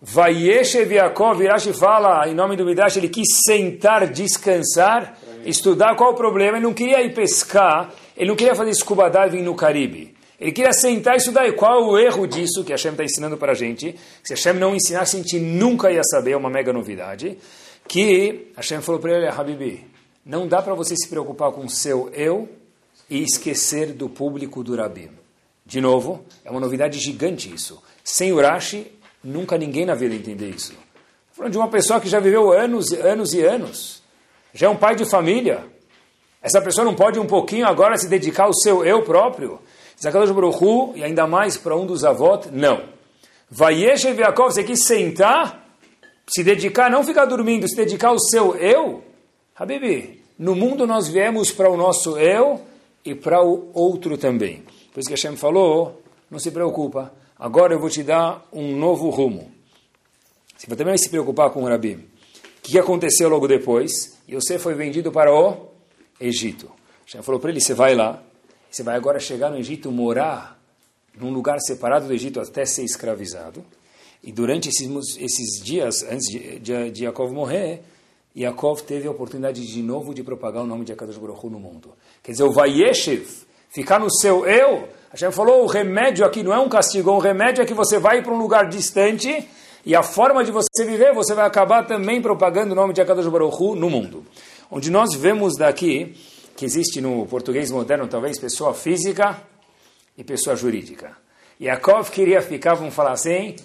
Vayeshev 0.00 0.93
Yaakov, 0.93 1.38
Virashi 1.38 1.73
fala, 1.73 2.29
em 2.29 2.34
nome 2.34 2.56
do 2.56 2.65
Midrash, 2.65 2.96
ele 2.96 3.08
quis 3.08 3.29
sentar, 3.46 4.06
descansar, 4.08 5.17
estudar 5.44 5.94
qual 5.94 6.12
o 6.12 6.17
problema, 6.17 6.56
ele 6.56 6.67
não 6.67 6.74
queria 6.74 7.01
ir 7.03 7.15
pescar, 7.15 7.93
ele 8.17 8.29
não 8.29 8.36
queria 8.36 8.55
fazer 8.55 8.74
scuba 8.74 9.08
diving 9.08 9.43
no 9.43 9.55
Caribe. 9.55 10.15
Ele 10.41 10.51
queria 10.51 10.72
sentar 10.72 11.15
e 11.15 11.19
estudar. 11.19 11.46
E 11.46 11.53
qual 11.53 11.79
é 11.79 11.84
o 11.84 11.98
erro 11.98 12.27
disso 12.27 12.65
que 12.65 12.72
a 12.72 12.74
Hashem 12.74 12.91
está 12.91 13.05
ensinando 13.05 13.36
para 13.36 13.53
a 13.53 13.55
gente? 13.55 13.94
Se 14.24 14.32
a 14.32 14.36
Hashem 14.36 14.55
não 14.55 14.74
ensinasse, 14.74 15.17
a 15.17 15.20
gente 15.20 15.39
nunca 15.39 15.93
ia 15.93 16.03
saber, 16.03 16.32
é 16.32 16.36
uma 16.36 16.51
mega 16.51 16.72
novidade. 16.72 17.39
Que 17.86 18.51
a 18.56 18.60
Hashem 18.60 18.81
falou 18.82 19.01
para 19.01 19.12
ele, 19.12 19.29
Habibi, 19.29 19.86
não 20.27 20.48
dá 20.48 20.60
para 20.60 20.74
você 20.74 20.96
se 20.96 21.08
preocupar 21.08 21.53
com 21.53 21.65
o 21.65 21.70
seu 21.70 22.10
eu 22.12 22.48
e 23.08 23.22
esquecer 23.22 23.93
do 23.93 24.08
público 24.08 24.65
do 24.65 24.74
Rabim. 24.74 25.21
De 25.64 25.81
novo, 25.81 26.24
é 26.44 26.50
uma 26.50 26.60
novidade 26.60 26.98
gigante 26.98 27.52
isso. 27.52 27.82
Sem 28.04 28.32
Urashi, 28.32 28.92
nunca 29.22 29.56
ninguém 29.56 29.86
na 29.86 29.94
vida 29.94 30.14
entender 30.14 30.50
isso. 30.50 30.72
Estou 30.72 31.36
falando 31.36 31.52
de 31.52 31.58
uma 31.58 31.69
pessoa 31.69 32.00
que 32.00 32.08
já 32.08 32.20
viveu 32.20 32.52
anos, 32.52 32.92
anos 32.92 33.32
e 33.32 33.40
anos. 33.40 34.02
Já 34.52 34.66
é 34.66 34.70
um 34.70 34.76
pai 34.76 34.96
de 34.96 35.04
família. 35.04 35.64
Essa 36.42 36.60
pessoa 36.60 36.84
não 36.84 36.94
pode 36.94 37.19
um 37.19 37.26
pouquinho 37.26 37.66
agora 37.66 37.96
se 37.96 38.08
dedicar 38.08 38.44
ao 38.44 38.54
seu 38.54 38.84
eu 38.84 39.02
próprio? 39.02 39.60
Zakadosh 40.02 40.32
Baruchu, 40.32 40.92
e 40.96 41.04
ainda 41.04 41.26
mais 41.26 41.56
para 41.56 41.76
um 41.76 41.86
dos 41.86 42.04
avós, 42.04 42.46
não. 42.50 42.82
Vayeshev 43.48 44.19
Yaakov, 44.19 44.52
você 44.52 44.64
quis 44.64 44.84
sentar, 44.84 45.69
se 46.26 46.42
dedicar, 46.42 46.90
não 46.90 47.04
ficar 47.04 47.26
dormindo, 47.26 47.69
se 47.69 47.76
dedicar 47.76 48.08
ao 48.08 48.19
seu 48.19 48.56
eu? 48.56 49.04
Habibi, 49.54 50.22
no 50.38 50.56
mundo 50.56 50.86
nós 50.86 51.06
viemos 51.06 51.52
para 51.52 51.70
o 51.70 51.76
nosso 51.76 52.19
eu 52.19 52.60
e 53.04 53.14
para 53.14 53.44
o 53.44 53.70
outro 53.72 54.19
também. 54.19 54.64
Por 54.93 55.01
isso 55.01 55.08
que 55.08 55.15
Hashem 55.15 55.37
falou, 55.37 56.03
não 56.31 56.39
se 56.39 56.51
preocupa, 56.51 57.13
agora 57.39 57.75
eu 57.75 57.81
vou 57.81 57.89
te 57.89 58.03
dar 58.03 58.46
um 58.53 58.77
novo 58.77 59.08
rumo. 59.11 59.51
Você 60.56 60.67
vai 60.67 60.77
também 60.77 60.96
se 60.99 61.08
preocupar 61.08 61.51
com 61.51 61.65
o 61.65 61.69
Rabi. 61.69 61.94
O 61.94 62.63
que 62.63 62.79
aconteceu 62.79 63.29
logo 63.29 63.49
depois? 63.49 64.19
Yosef 64.29 64.63
foi 64.63 64.75
vendido 64.75 65.11
para 65.11 65.34
o 65.34 65.69
Egito. 66.20 66.70
Hashem 67.05 67.22
falou 67.22 67.41
para 67.41 67.51
ele, 67.51 67.61
você 67.61 67.75
vai 67.75 67.94
lá, 67.94 68.22
você 68.70 68.82
vai 68.82 68.94
agora 68.94 69.19
chegar 69.19 69.51
no 69.51 69.58
Egito, 69.58 69.91
morar 69.91 70.63
num 71.19 71.32
lugar 71.32 71.58
separado 71.61 72.06
do 72.06 72.13
Egito 72.13 72.41
até 72.41 72.65
ser 72.65 72.84
escravizado. 72.84 73.65
E 74.22 74.31
durante 74.31 74.69
esses, 74.69 74.89
esses 75.17 75.63
dias, 75.63 76.03
antes 76.05 76.31
de, 76.31 76.58
de, 76.61 76.91
de 76.91 77.05
Yaakov 77.05 77.32
morrer, 77.32 77.82
Yaakov 78.37 78.82
teve 78.82 79.08
a 79.08 79.11
oportunidade 79.11 79.67
de 79.67 79.82
novo 79.82 80.15
de 80.15 80.22
propagar 80.22 80.63
o 80.63 80.67
nome 80.67 80.84
de 80.84 80.93
Akadosh 80.93 81.19
Baruch 81.19 81.44
Hu 81.44 81.51
no 81.51 81.58
mundo. 81.58 81.93
Quer 82.22 82.32
dizer, 82.32 82.44
o 82.44 82.53
Vayeshev, 82.53 83.27
ficar 83.72 83.98
no 83.98 84.10
seu 84.10 84.46
eu, 84.46 84.88
Hashem 85.10 85.31
falou, 85.31 85.62
o 85.64 85.67
remédio 85.67 86.24
aqui 86.24 86.43
não 86.43 86.52
é 86.52 86.58
um 86.58 86.69
castigo, 86.69 87.10
o 87.10 87.19
remédio 87.19 87.62
é 87.62 87.67
que 87.67 87.74
você 87.74 87.98
vai 87.98 88.22
para 88.22 88.32
um 88.32 88.38
lugar 88.38 88.69
distante 88.69 89.48
e 89.84 89.96
a 89.96 90.02
forma 90.02 90.44
de 90.44 90.52
você 90.52 90.84
viver, 90.84 91.12
você 91.12 91.34
vai 91.34 91.46
acabar 91.46 91.86
também 91.86 92.22
propagando 92.22 92.72
o 92.72 92.74
nome 92.74 92.94
de 92.94 93.00
Akadosh 93.00 93.26
Baruch 93.26 93.56
Hu 93.60 93.74
no 93.74 93.91
mundo. 93.91 94.24
Onde 94.70 94.91
nós 94.91 95.14
vemos 95.14 95.55
daqui, 95.56 96.17
que 96.56 96.64
existe 96.64 97.00
no 97.00 97.26
português 97.26 97.70
moderno 97.70 98.06
talvez, 98.06 98.38
pessoa 98.38 98.72
física 98.72 99.36
e 100.17 100.22
pessoa 100.22 100.55
jurídica. 100.55 101.17
Yaakov 101.60 102.10
queria 102.10 102.41
ficar, 102.41 102.74
vamos 102.74 102.94
falar 102.94 103.12
assim, 103.12 103.56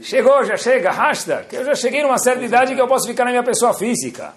chegou, 0.00 0.44
já 0.44 0.56
chega, 0.56 0.90
rasta, 0.90 1.46
que 1.48 1.56
eu 1.56 1.64
já 1.64 1.74
cheguei 1.74 2.02
numa 2.02 2.18
certa 2.18 2.44
idade 2.44 2.74
que 2.74 2.80
eu 2.80 2.88
posso 2.88 3.06
ficar 3.08 3.24
na 3.24 3.30
minha 3.30 3.42
pessoa 3.42 3.74
física. 3.74 4.34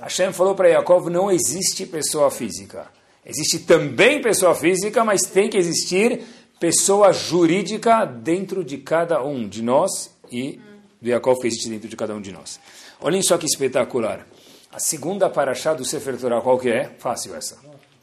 Hashem 0.00 0.32
falou 0.32 0.54
para 0.54 0.68
Yaakov, 0.68 1.10
não 1.10 1.30
existe 1.30 1.84
pessoa 1.84 2.30
física. 2.30 2.86
Existe 3.24 3.60
também 3.60 4.22
pessoa 4.22 4.54
física, 4.54 5.04
mas 5.04 5.22
tem 5.22 5.48
que 5.48 5.56
existir 5.56 6.22
pessoa 6.58 7.12
jurídica 7.12 8.04
dentro 8.04 8.64
de 8.64 8.78
cada 8.78 9.22
um 9.22 9.48
de 9.48 9.62
nós 9.62 10.14
e 10.30 10.60
do 11.00 11.08
Yaakov 11.08 11.40
que 11.40 11.46
existe 11.46 11.68
dentro 11.68 11.88
de 11.88 11.96
cada 11.96 12.14
um 12.14 12.20
de 12.20 12.32
nós. 12.32 12.60
Olhem 13.00 13.22
só 13.22 13.38
que 13.38 13.46
espetacular. 13.46 14.26
A 14.72 14.78
segunda 14.78 15.28
paraxá 15.28 15.74
do 15.74 15.84
Sefer 15.84 16.18
Torah, 16.18 16.40
qual 16.40 16.58
que 16.58 16.68
é? 16.70 16.90
Fácil 16.98 17.34
essa. 17.34 17.58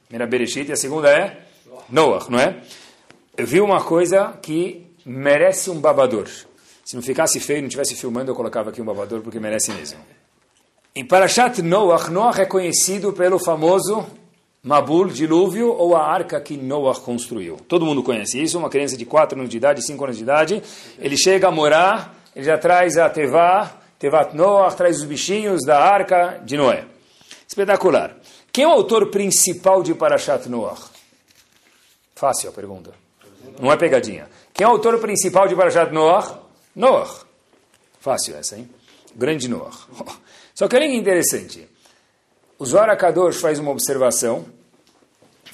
Primeira 0.08 0.28
Bereshit 0.28 0.70
e 0.70 0.72
a 0.74 0.76
segunda 0.76 1.10
é 1.10 1.40
Noach, 1.90 2.30
não 2.30 2.40
é? 2.40 2.62
eu 3.38 3.46
vi 3.46 3.62
uma 3.62 3.84
coisa 3.84 4.34
que 4.42 4.88
merece 5.06 5.70
um 5.70 5.80
babador. 5.80 6.28
Se 6.84 6.96
não 6.96 7.04
ficasse 7.04 7.40
feio, 7.40 7.62
não 7.62 7.68
estivesse 7.68 7.96
filmando, 7.96 8.32
eu 8.32 8.36
colocava 8.36 8.72
aqui 8.72 8.82
um 8.82 8.86
babador, 8.86 9.22
porque 9.22 9.40
merece 9.40 9.72
mesmo. 9.72 10.00
Em 10.96 11.06
Parashat 11.06 11.62
Noach, 11.62 12.10
Noach 12.10 12.42
é 12.42 12.46
conhecido 12.46 13.14
pelo 13.14 13.38
famoso 13.38 14.08
Mabul, 14.68 15.08
dilúvio, 15.08 15.72
ou 15.72 15.96
a 15.96 16.06
arca 16.06 16.42
que 16.42 16.58
Noach 16.58 17.00
construiu. 17.00 17.56
Todo 17.70 17.86
mundo 17.86 18.04
conhece 18.04 18.44
isso, 18.44 18.60
uma 18.60 18.70
criança 18.70 18.98
de 18.98 19.06
4 19.06 19.40
anos 19.40 19.50
de 19.50 19.56
idade, 19.56 19.82
5 19.82 20.04
anos 20.04 20.18
de 20.18 20.24
idade, 20.24 20.62
ele 21.00 21.16
chega 21.16 21.48
a 21.48 21.52
morar, 21.52 22.14
ele 22.36 22.44
já 22.44 22.58
traz 22.58 22.98
a 22.98 23.10
Tevá, 23.10 23.78
Tevat 23.98 24.36
Noach, 24.36 24.76
traz 24.76 24.98
os 24.98 25.06
bichinhos 25.06 25.62
da 25.66 25.80
arca 25.80 26.42
de 26.44 26.58
Noé. 26.58 26.84
Espetacular. 27.48 28.18
Quem 28.52 28.66
é 28.66 28.68
o 28.68 28.72
autor 28.72 29.10
principal 29.10 29.82
de 29.82 29.96
Parashat 29.96 30.50
Noach? 30.50 30.82
Fácil 32.14 32.50
a 32.50 32.52
pergunta. 32.52 32.92
Não 33.62 33.72
é 33.72 33.78
pegadinha. 33.78 34.28
Quem 34.54 34.66
é 34.66 34.68
o 34.68 34.74
autor 34.74 35.00
principal 35.00 35.48
de 35.48 35.56
Parashat 35.56 35.94
Noach? 35.94 36.40
Noach. 36.76 37.22
Fácil 38.02 38.36
essa, 38.36 38.58
hein? 38.58 38.70
Grande 39.16 39.48
Noach. 39.48 39.78
Só 40.54 40.68
que 40.68 40.76
olha 40.76 40.90
que 40.90 40.96
interessante. 40.98 41.66
O 42.60 42.66
Zohar 42.66 42.98
Kadosh 42.98 43.40
faz 43.40 43.60
uma 43.60 43.72
observação 43.72 44.57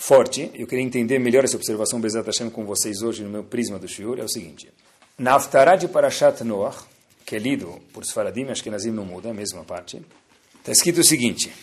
forte, 0.05 0.51
eu 0.53 0.67
queria 0.67 0.83
entender 0.83 1.17
melhor 1.17 1.45
essa 1.45 1.55
observação 1.55 2.01
Bezat 2.01 2.25
Hashem 2.25 2.49
com 2.49 2.65
vocês 2.65 3.01
hoje 3.01 3.23
no 3.23 3.29
meu 3.29 3.41
prisma 3.41 3.79
do 3.79 3.87
Shiur, 3.87 4.19
é 4.19 4.23
o 4.23 4.27
seguinte. 4.27 4.69
Na 5.17 5.35
Haftarah 5.35 5.77
de 5.77 5.87
Parashat 5.87 6.43
Noach, 6.43 6.79
que 7.25 7.37
é 7.37 7.39
lido 7.39 7.79
por 7.93 8.03
Sfaradim, 8.03 8.43
acho 8.49 8.61
que 8.61 8.69
Nazim 8.69 8.91
não 8.91 9.05
muda, 9.05 9.29
é 9.29 9.31
a 9.31 9.33
mesma 9.33 9.63
parte, 9.63 10.05
está 10.59 10.73
escrito 10.73 10.99
o 10.99 11.05
seguinte, 11.05 11.53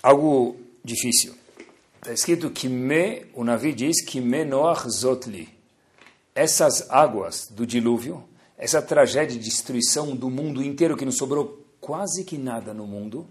algo 0.00 0.56
difícil. 0.84 1.34
Está 1.96 2.12
escrito 2.12 2.48
que 2.48 2.68
me, 2.68 3.26
o 3.34 3.42
Navi 3.42 3.72
diz 3.72 4.04
que 4.04 4.20
me 4.20 4.44
Noach 4.44 4.88
Zotli. 4.88 5.48
Essas 6.36 6.88
águas 6.88 7.48
do 7.50 7.66
dilúvio, 7.66 8.22
essa 8.56 8.80
tragédia 8.80 9.36
de 9.36 9.44
destruição 9.44 10.14
do 10.14 10.30
mundo 10.30 10.62
inteiro, 10.62 10.96
que 10.96 11.04
não 11.04 11.10
sobrou 11.10 11.66
quase 11.80 12.22
que 12.22 12.38
nada 12.38 12.72
no 12.72 12.86
mundo, 12.86 13.26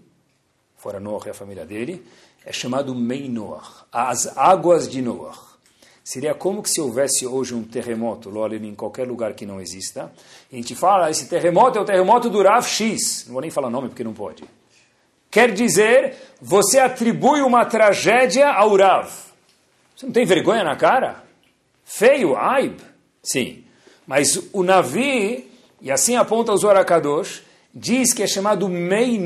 fora 0.76 1.00
Noach 1.00 1.28
e 1.28 1.30
a 1.30 1.34
família 1.34 1.64
dele, 1.64 2.04
é 2.44 2.52
chamado 2.52 2.94
Mei 2.94 3.32
as 3.92 4.36
águas 4.36 4.88
de 4.88 5.02
Noach. 5.02 5.38
Seria 6.02 6.34
como 6.34 6.62
que 6.62 6.70
se 6.70 6.80
houvesse 6.80 7.26
hoje 7.26 7.54
um 7.54 7.62
terremoto, 7.62 8.34
olha 8.38 8.56
em 8.56 8.74
qualquer 8.74 9.06
lugar 9.06 9.34
que 9.34 9.44
não 9.44 9.60
exista, 9.60 10.10
e 10.50 10.56
a 10.56 10.58
gente 10.58 10.74
fala, 10.74 11.10
esse 11.10 11.28
terremoto 11.28 11.78
é 11.78 11.82
o 11.82 11.84
terremoto 11.84 12.30
do 12.30 12.42
Rav 12.42 12.66
X, 12.66 13.24
não 13.26 13.34
vou 13.34 13.42
nem 13.42 13.50
falar 13.50 13.68
nome 13.68 13.88
porque 13.88 14.02
não 14.02 14.14
pode. 14.14 14.42
Quer 15.30 15.52
dizer, 15.52 16.16
você 16.40 16.78
atribui 16.78 17.42
uma 17.42 17.66
tragédia 17.66 18.48
ao 18.48 18.74
Rav. 18.74 19.10
Você 19.94 20.06
não 20.06 20.12
tem 20.12 20.24
vergonha 20.24 20.64
na 20.64 20.76
cara? 20.76 21.24
Feio, 21.84 22.34
aib? 22.36 22.78
Sim. 23.22 23.64
Mas 24.06 24.40
o 24.54 24.62
Navi, 24.62 25.50
e 25.82 25.90
assim 25.90 26.16
aponta 26.16 26.52
o 26.52 26.56
Zohar 26.56 26.82
Kadosh, 26.86 27.42
diz 27.78 28.12
que 28.12 28.22
é 28.22 28.26
chamado 28.26 28.68
Mei. 28.68 29.20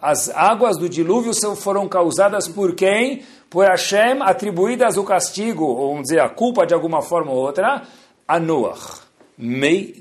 As 0.00 0.30
águas 0.30 0.78
do 0.78 0.88
dilúvio 0.88 1.32
foram 1.54 1.86
causadas 1.88 2.48
por 2.48 2.74
quem? 2.74 3.22
Por 3.48 3.66
Hashem, 3.66 4.22
atribuídas 4.22 4.96
o 4.96 5.04
castigo, 5.04 5.64
ou 5.64 5.90
vamos 5.90 6.04
dizer, 6.04 6.20
a 6.20 6.28
culpa 6.28 6.66
de 6.66 6.72
alguma 6.72 7.02
forma 7.02 7.30
ou 7.30 7.38
outra, 7.38 7.82
a 8.26 8.40
Noach. 8.40 9.02
Mei. 9.36 9.96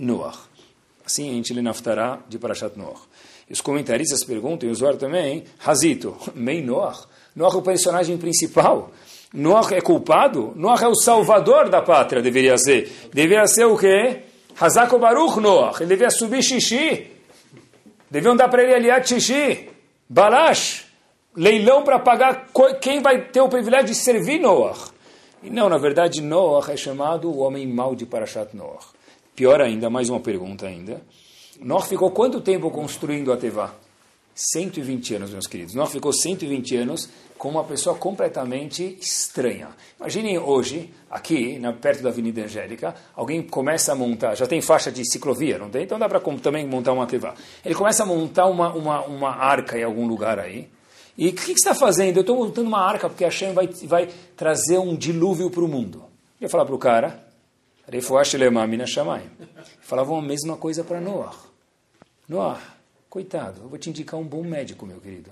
Assim 1.05 1.29
a 1.29 1.33
gente 1.33 1.53
lê 1.53 1.61
na 1.61 1.71
Aftará 1.71 2.19
de 2.29 2.37
Parashat 2.37 2.77
Noach. 2.77 3.01
E 3.49 3.53
os 3.53 3.61
comentaristas 3.61 4.23
perguntam, 4.23 4.69
e 4.69 4.71
o 4.71 4.75
Zohar 4.75 4.95
também, 4.95 5.43
Hazito, 5.65 6.15
Mei 6.35 6.61
Noach. 6.61 7.07
Noach 7.35 7.55
é 7.55 7.59
o 7.59 7.61
personagem 7.61 8.17
principal. 8.17 8.91
Noach 9.33 9.73
é 9.73 9.81
culpado? 9.81 10.53
Noach 10.55 10.83
é 10.83 10.87
o 10.87 10.95
salvador 10.95 11.69
da 11.69 11.81
pátria, 11.81 12.21
deveria 12.21 12.57
ser. 12.57 13.09
Deveria 13.13 13.47
ser 13.47 13.65
o 13.65 13.77
quê? 13.77 14.23
Hazako 14.59 14.99
Baruch 14.99 15.39
Noach. 15.39 15.81
Ele 15.81 15.89
deveria 15.89 16.11
subir 16.11 16.43
xixi. 16.43 17.18
Deviam 18.09 18.35
dar 18.35 18.49
para 18.49 18.63
ele 18.63 18.73
aliado 18.73 19.07
xixi. 19.07 19.69
Balash. 20.09 20.85
Leilão 21.35 21.83
para 21.83 21.99
pagar 21.99 22.47
quem 22.81 23.01
vai 23.01 23.21
ter 23.21 23.39
o 23.39 23.47
privilégio 23.47 23.87
de 23.87 23.95
servir 23.95 24.39
Noach. 24.39 24.91
E 25.43 25.49
não, 25.49 25.69
na 25.69 25.77
verdade, 25.77 26.21
Noach 26.21 26.71
é 26.71 26.75
chamado 26.75 27.29
o 27.29 27.39
homem 27.39 27.67
mau 27.67 27.95
de 27.95 28.05
Parashat 28.05 28.55
Noach. 28.55 28.87
Pior 29.35 29.61
ainda, 29.61 29.89
mais 29.89 30.09
uma 30.09 30.19
pergunta 30.19 30.65
ainda. 30.65 31.01
Noach 31.61 31.87
ficou 31.87 32.11
quanto 32.11 32.41
tempo 32.41 32.71
construindo 32.71 33.31
a 33.31 33.37
Tevá? 33.37 33.73
120 34.39 35.15
anos, 35.15 35.31
meus 35.31 35.47
queridos. 35.47 35.75
Noach 35.75 35.91
ficou 35.91 36.13
120 36.13 36.77
anos 36.77 37.09
com 37.37 37.49
uma 37.49 37.63
pessoa 37.63 37.95
completamente 37.95 38.97
estranha. 39.01 39.69
Imaginem 39.99 40.37
hoje, 40.37 40.93
aqui, 41.09 41.59
na, 41.59 41.73
perto 41.73 42.01
da 42.01 42.09
Avenida 42.09 42.43
Angélica, 42.43 42.95
alguém 43.13 43.41
começa 43.41 43.91
a 43.91 43.95
montar, 43.95 44.35
já 44.35 44.47
tem 44.47 44.61
faixa 44.61 44.89
de 44.89 45.03
ciclovia, 45.09 45.57
não 45.57 45.69
tem? 45.69 45.83
Então 45.83 45.99
dá 45.99 46.07
para 46.07 46.21
também 46.37 46.65
montar 46.65 46.93
uma 46.93 47.05
Tevá. 47.05 47.33
Ele 47.65 47.75
começa 47.75 48.03
a 48.03 48.05
montar 48.05 48.45
uma, 48.45 48.73
uma, 48.73 49.01
uma 49.05 49.29
arca 49.29 49.77
em 49.77 49.83
algum 49.83 50.07
lugar 50.07 50.39
aí. 50.39 50.69
E 51.17 51.27
o 51.27 51.33
que, 51.33 51.41
que, 51.41 51.47
você 51.47 51.69
está 51.69 51.75
fazendo? 51.75 52.17
Eu 52.17 52.21
estou 52.21 52.37
montando 52.37 52.69
uma 52.69 52.81
arca 52.81 53.09
porque 53.09 53.25
a 53.25 53.27
Hashem 53.27 53.51
vai, 53.51 53.67
vai 53.67 54.07
trazer 54.37 54.77
um 54.77 54.95
dilúvio 54.95 55.49
para 55.49 55.63
o 55.63 55.67
mundo. 55.67 56.03
Eu 56.39 56.45
ia 56.45 56.49
falar 56.49 56.65
para 56.65 56.75
o 56.75 56.79
cara, 56.79 57.27
Falavam 59.81 60.17
a 60.17 60.21
mesma 60.21 60.55
coisa 60.55 60.83
para 60.83 61.01
Noah. 61.01 61.35
Noah, 62.27 62.78
coitado, 63.09 63.61
eu 63.63 63.69
vou 63.69 63.79
te 63.79 63.89
indicar 63.89 64.19
um 64.19 64.23
bom 64.23 64.43
médico, 64.43 64.85
meu 64.85 64.99
querido. 64.99 65.31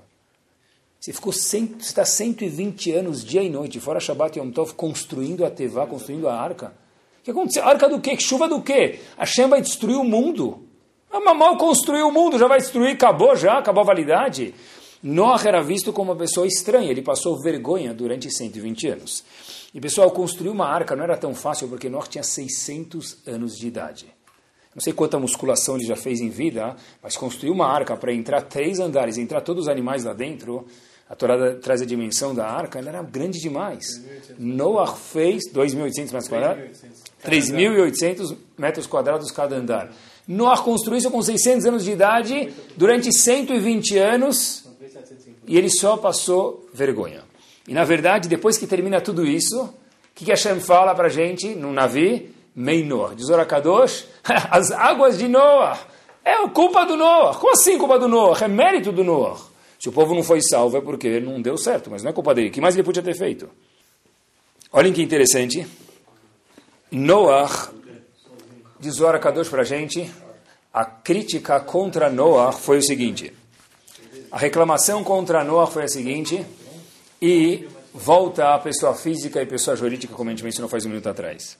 Você 1.00 1.14
ficou 1.14 1.32
cento, 1.32 1.84
você 1.84 1.90
está 1.90 2.04
120 2.04 2.92
anos, 2.92 3.24
dia 3.24 3.44
e 3.44 3.50
noite, 3.50 3.80
fora 3.80 4.00
Shabbat 4.00 4.38
e 4.38 4.42
Yom 4.42 4.52
Tov, 4.52 4.74
construindo 4.74 5.46
a 5.46 5.52
Tevá, 5.52 5.86
construindo 5.86 6.28
a 6.28 6.36
arca. 6.36 6.74
O 7.20 7.24
que 7.24 7.32
aconteceu? 7.32 7.64
Arca 7.64 7.88
do 7.88 8.02
quê? 8.02 8.16
Que 8.16 8.24
chuva 8.24 8.48
do 8.48 8.62
quê? 8.62 9.00
A 9.18 9.26
Shem 9.26 9.48
vai 9.48 9.62
destruir 9.62 9.98
o 9.98 10.04
mundo. 10.04 10.64
Mas 11.12 11.38
mal 11.38 11.58
construiu 11.58 12.08
o 12.08 12.12
mundo, 12.12 12.40
já 12.40 12.48
vai 12.48 12.58
destruir, 12.60 12.94
acabou 12.94 13.36
já, 13.36 13.60
acabou 13.60 13.84
a 13.84 13.86
validade. 13.86 14.56
Noah 15.04 15.48
era 15.48 15.62
visto 15.62 15.94
como 15.94 16.12
uma 16.12 16.18
pessoa 16.18 16.48
estranha, 16.48 16.90
ele 16.90 17.04
passou 17.04 17.40
vergonha 17.42 17.94
durante 17.94 18.32
120 18.32 18.88
anos. 18.88 19.24
E 19.74 19.80
pessoal, 19.80 20.10
construir 20.10 20.50
uma 20.50 20.68
arca 20.68 20.96
não 20.96 21.04
era 21.04 21.16
tão 21.16 21.36
fácil 21.36 21.68
porque 21.68 21.90
Noah 21.90 22.08
tinha 22.08 22.24
600 22.24 23.20
anos 23.28 23.56
de 23.56 23.68
idade. 23.68 24.17
Não 24.78 24.82
sei 24.84 24.94
quanta 24.94 25.18
musculação 25.18 25.76
ele 25.76 25.86
já 25.86 25.96
fez 25.96 26.22
em 26.22 26.30
vida, 26.30 26.76
mas 27.02 27.18
construir 27.18 27.50
uma 27.50 27.66
arca 27.66 27.98
para 27.98 28.14
entrar 28.14 28.44
três 28.44 28.80
andares, 28.80 29.18
entrar 29.18 29.42
todos 29.42 29.64
os 29.64 29.68
animais 29.68 30.04
lá 30.04 30.14
dentro, 30.14 30.68
a 31.10 31.16
Torá 31.16 31.56
traz 31.56 31.82
a 31.82 31.86
dimensão 31.86 32.36
da 32.36 32.48
arca, 32.48 32.78
ela 32.78 32.90
era 32.90 33.02
grande 33.02 33.40
demais. 33.40 34.00
Noah 34.38 34.96
fez 34.96 35.52
2.800 35.52 36.12
metros 36.12 36.28
quadrados? 36.28 36.84
3.800 37.26 38.38
metros 38.56 38.86
quadrados 38.86 39.32
cada 39.32 39.56
andar. 39.56 39.92
Noah 40.28 40.62
construiu 40.62 41.00
isso 41.00 41.10
com 41.10 41.24
600 41.24 41.66
anos 41.66 41.84
de 41.84 41.94
idade, 41.94 42.54
durante 42.76 43.12
120 43.12 43.98
anos, 43.98 44.64
e 45.48 45.58
ele 45.58 45.72
só 45.72 45.98
passou 45.98 46.70
vergonha. 46.72 47.24
E 47.68 47.74
na 47.74 47.84
verdade, 47.84 48.30
depois 48.30 48.60
que 48.60 48.68
termina 48.68 49.02
tudo 49.02 49.26
isso, 49.26 49.60
o 49.60 49.74
que, 50.14 50.24
que 50.24 50.30
Hashem 50.30 50.60
fala 50.60 50.94
para 50.94 51.08
a 51.08 51.10
gente 51.10 51.56
no 51.56 51.74
navio? 51.74 52.37
Meinor. 52.58 53.14
Diz 53.14 53.30
Orakadosh, 53.30 54.08
as 54.50 54.72
águas 54.72 55.20
de 55.20 55.28
Noah. 55.28 55.80
É 56.26 56.36
culpa 56.50 56.84
do 56.86 56.98
Noah. 56.98 57.38
Como 57.38 57.54
assim 57.54 57.78
culpa 57.78 58.00
do 58.00 58.08
Noah? 58.08 58.44
É 58.44 58.48
mérito 58.48 58.92
do 58.92 59.04
Noah. 59.04 59.40
Se 59.80 59.88
o 59.88 59.92
povo 59.92 60.16
não 60.16 60.24
foi 60.24 60.42
salvo 60.42 60.76
é 60.76 60.82
porque 60.82 61.20
não 61.20 61.40
deu 61.40 61.56
certo, 61.56 61.92
mas 61.92 62.02
não 62.02 62.10
é 62.10 62.14
culpa 62.14 62.34
dele. 62.34 62.50
O 62.50 62.52
que 62.52 62.60
mais 62.60 62.74
ele 62.74 62.84
podia 62.84 63.04
ter 63.04 63.16
feito? 63.16 63.48
Olhem 64.74 64.92
que 64.92 65.04
interessante. 65.04 65.68
Noah, 66.92 67.72
diz 68.80 69.00
o 69.00 69.06
Arakadosh 69.06 69.50
para 69.50 69.62
a 69.62 69.66
gente, 69.66 70.12
a 70.74 70.84
crítica 70.84 71.60
contra 71.60 72.10
Noah 72.10 72.52
foi 72.52 72.80
o 72.80 72.84
seguinte. 72.84 73.32
A 74.32 74.38
reclamação 74.38 75.04
contra 75.04 75.44
Noah 75.44 75.72
foi 75.72 75.84
a 75.84 75.88
seguinte, 75.88 76.44
e 77.22 77.68
volta 77.94 78.56
a 78.56 78.60
pessoa 78.60 78.96
física 78.96 79.42
e 79.42 79.46
pessoa 79.46 79.78
jurídica, 79.78 80.14
como 80.14 80.30
a 80.30 80.34
gente 80.34 80.44
mencionou 80.44 80.70
faz 80.70 80.86
um 80.86 80.90
minuto 80.90 81.08
atrás. 81.08 81.58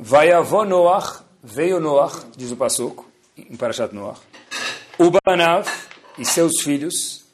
Vai 0.00 0.30
avó 0.30 0.64
Noach, 0.64 1.24
veio 1.42 1.80
Noach, 1.80 2.24
diz 2.36 2.52
o 2.52 2.56
Passuco, 2.56 3.04
em 3.36 3.56
Parashat 3.56 3.92
Noach, 3.92 4.20
Ubanav 4.96 5.68
e 6.16 6.24
seus 6.24 6.62
filhos, 6.62 7.24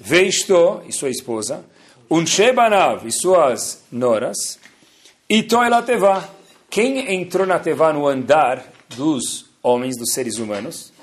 Veisto 0.00 0.80
e 0.88 0.92
sua 0.92 1.10
esposa, 1.10 1.62
Unshebanav 2.10 3.06
e 3.06 3.12
suas 3.12 3.82
noras, 3.92 4.58
e 5.28 5.42
Toela 5.42 5.82
Tevá. 5.82 6.26
Quem 6.70 7.14
entrou 7.14 7.46
na 7.46 7.58
Tevá 7.58 7.92
no 7.92 8.08
andar 8.08 8.72
dos 8.96 9.44
homens, 9.62 9.98
dos 9.98 10.14
seres 10.14 10.38
humanos? 10.38 10.94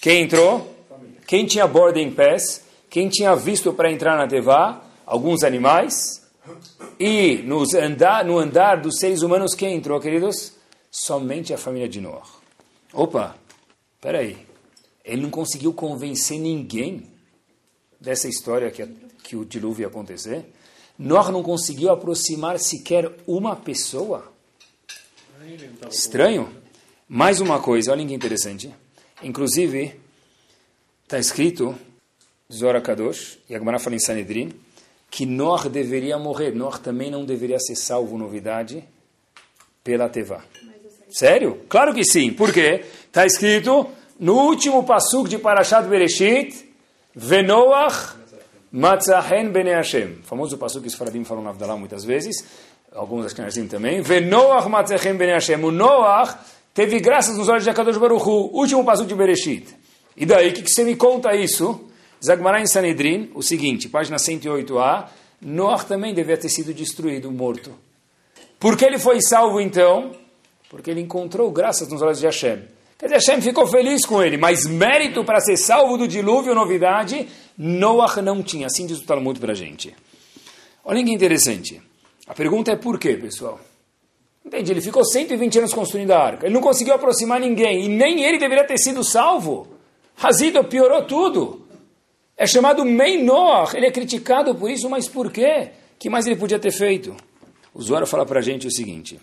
Quem 0.00 0.22
entrou? 0.22 0.74
Quem 1.26 1.44
tinha 1.44 1.66
boarding 1.66 2.10
pass? 2.12 2.64
Quem 2.88 3.10
tinha 3.10 3.36
visto 3.36 3.70
para 3.74 3.92
entrar 3.92 4.16
na 4.16 4.26
Tevá? 4.26 4.80
Alguns 5.04 5.44
animais. 5.44 6.22
E 6.98 7.42
nos 7.44 7.74
andar, 7.74 8.24
no 8.24 8.38
andar 8.38 8.80
dos 8.80 8.96
seres 8.96 9.20
humanos, 9.20 9.54
quem 9.54 9.74
entrou, 9.74 10.00
queridos? 10.00 10.58
Somente 10.90 11.54
a 11.54 11.58
família 11.58 11.88
de 11.88 12.00
Noah. 12.00 12.26
Opa, 12.92 13.36
peraí. 14.00 14.46
Ele 15.04 15.22
não 15.22 15.30
conseguiu 15.30 15.72
convencer 15.72 16.38
ninguém 16.38 17.06
dessa 18.00 18.28
história 18.28 18.70
que, 18.70 18.86
que 19.22 19.36
o 19.36 19.44
dilúvio 19.44 19.84
ia 19.84 19.88
acontecer. 19.88 20.44
Noah 20.98 21.30
não 21.30 21.42
conseguiu 21.42 21.90
aproximar 21.90 22.58
sequer 22.58 23.10
uma 23.26 23.56
pessoa. 23.56 24.32
Estranho. 25.88 26.54
Mais 27.08 27.40
uma 27.40 27.60
coisa, 27.60 27.90
olha 27.90 28.06
que 28.06 28.14
interessante. 28.14 28.72
Inclusive, 29.22 29.98
está 31.02 31.18
escrito, 31.18 31.74
Zora 32.52 32.80
Kadosh, 32.80 33.38
e 33.48 33.54
a 33.54 33.58
Gemara 33.58 33.78
fala 33.78 33.96
em 33.96 34.00
Sanedrin, 34.00 34.52
que 35.10 35.26
Noah 35.26 35.68
deveria 35.68 36.18
morrer. 36.18 36.54
Noah 36.54 36.78
também 36.78 37.10
não 37.10 37.24
deveria 37.24 37.58
ser 37.58 37.76
salvo, 37.76 38.16
novidade, 38.16 38.84
pela 39.82 40.08
Tevá. 40.08 40.44
Sério? 41.10 41.60
Claro 41.68 41.92
que 41.92 42.04
sim. 42.04 42.32
Por 42.32 42.52
quê? 42.52 42.84
Está 43.06 43.26
escrito 43.26 43.86
no 44.18 44.34
último 44.34 44.84
passuk 44.84 45.28
de 45.28 45.38
Parashat 45.38 45.88
Bereshit, 45.88 46.54
Venoach 47.14 48.16
Matzahen 48.72 49.50
Bene 49.50 49.70
Hashem. 49.70 50.18
Famoso 50.22 50.56
passuk 50.56 50.82
que 50.82 50.88
os 50.88 50.94
faradim 50.94 51.24
falam 51.24 51.42
na 51.42 51.50
Avdalá 51.50 51.76
muitas 51.76 52.04
vezes, 52.04 52.44
alguns 52.94 53.26
Ashkenazim 53.26 53.66
também. 53.66 54.00
Venoach 54.00 54.68
Matzahen 54.68 55.14
Bene 55.16 55.32
Hashem. 55.32 55.64
O 55.64 55.70
Noach 55.70 56.36
teve 56.72 57.00
graças 57.00 57.36
nos 57.36 57.48
olhos 57.48 57.64
de 57.64 57.70
Akadosh 57.70 57.98
Baruch 57.98 58.22
Hu. 58.22 58.50
Último 58.52 58.84
passuk 58.84 59.08
de 59.08 59.14
Bereshit. 59.14 59.66
E 60.16 60.26
daí, 60.26 60.50
o 60.50 60.52
que, 60.52 60.62
que 60.62 60.70
você 60.70 60.84
me 60.84 60.96
conta 60.96 61.34
isso? 61.34 61.88
Zagmará 62.22 62.60
em 62.60 62.66
Sanedrin, 62.66 63.30
o 63.34 63.42
seguinte, 63.42 63.88
página 63.88 64.18
108a, 64.18 65.06
Noach 65.40 65.86
também 65.86 66.12
devia 66.12 66.36
ter 66.36 66.50
sido 66.50 66.74
destruído, 66.74 67.32
morto. 67.32 67.72
Por 68.58 68.76
que 68.76 68.84
ele 68.84 68.98
foi 68.98 69.22
salvo 69.22 69.58
então? 69.58 70.12
Porque 70.70 70.88
ele 70.88 71.00
encontrou 71.00 71.50
graças 71.50 71.88
nos 71.88 72.00
olhos 72.00 72.20
de 72.20 72.26
Hashem. 72.26 72.62
Quer 72.96 73.06
dizer, 73.06 73.16
Hashem 73.16 73.42
ficou 73.42 73.66
feliz 73.66 74.06
com 74.06 74.22
ele, 74.22 74.36
mas 74.36 74.66
mérito 74.66 75.24
para 75.24 75.40
ser 75.40 75.56
salvo 75.56 75.98
do 75.98 76.06
dilúvio, 76.06 76.54
novidade, 76.54 77.28
Noach 77.58 78.22
não 78.22 78.40
tinha. 78.40 78.68
Assim 78.68 78.86
diz 78.86 78.98
o 78.98 79.04
Talmud 79.04 79.40
para 79.40 79.52
a 79.52 79.54
gente. 79.54 79.94
Olha 80.84 81.02
que 81.02 81.10
interessante. 81.10 81.82
A 82.26 82.34
pergunta 82.34 82.70
é 82.70 82.76
por 82.76 83.00
quê, 83.00 83.14
pessoal? 83.16 83.58
Entende? 84.44 84.70
Ele 84.70 84.80
ficou 84.80 85.04
120 85.04 85.58
anos 85.58 85.74
construindo 85.74 86.12
a 86.12 86.18
arca. 86.18 86.46
Ele 86.46 86.54
não 86.54 86.60
conseguiu 86.60 86.94
aproximar 86.94 87.40
ninguém. 87.40 87.86
E 87.86 87.88
nem 87.88 88.22
ele 88.22 88.38
deveria 88.38 88.64
ter 88.64 88.78
sido 88.78 89.02
salvo. 89.02 89.66
Hazido 90.22 90.62
piorou 90.64 91.04
tudo. 91.04 91.66
É 92.36 92.46
chamado 92.46 92.84
Meinor. 92.84 93.74
Ele 93.74 93.86
é 93.86 93.90
criticado 93.90 94.54
por 94.54 94.70
isso, 94.70 94.88
mas 94.88 95.08
por 95.08 95.32
quê? 95.32 95.70
O 95.96 95.98
que 95.98 96.08
mais 96.08 96.26
ele 96.26 96.36
podia 96.36 96.58
ter 96.58 96.70
feito? 96.70 97.16
O 97.74 97.82
Zohar 97.82 98.06
fala 98.06 98.24
para 98.24 98.38
a 98.38 98.42
gente 98.42 98.66
o 98.66 98.70
seguinte. 98.70 99.18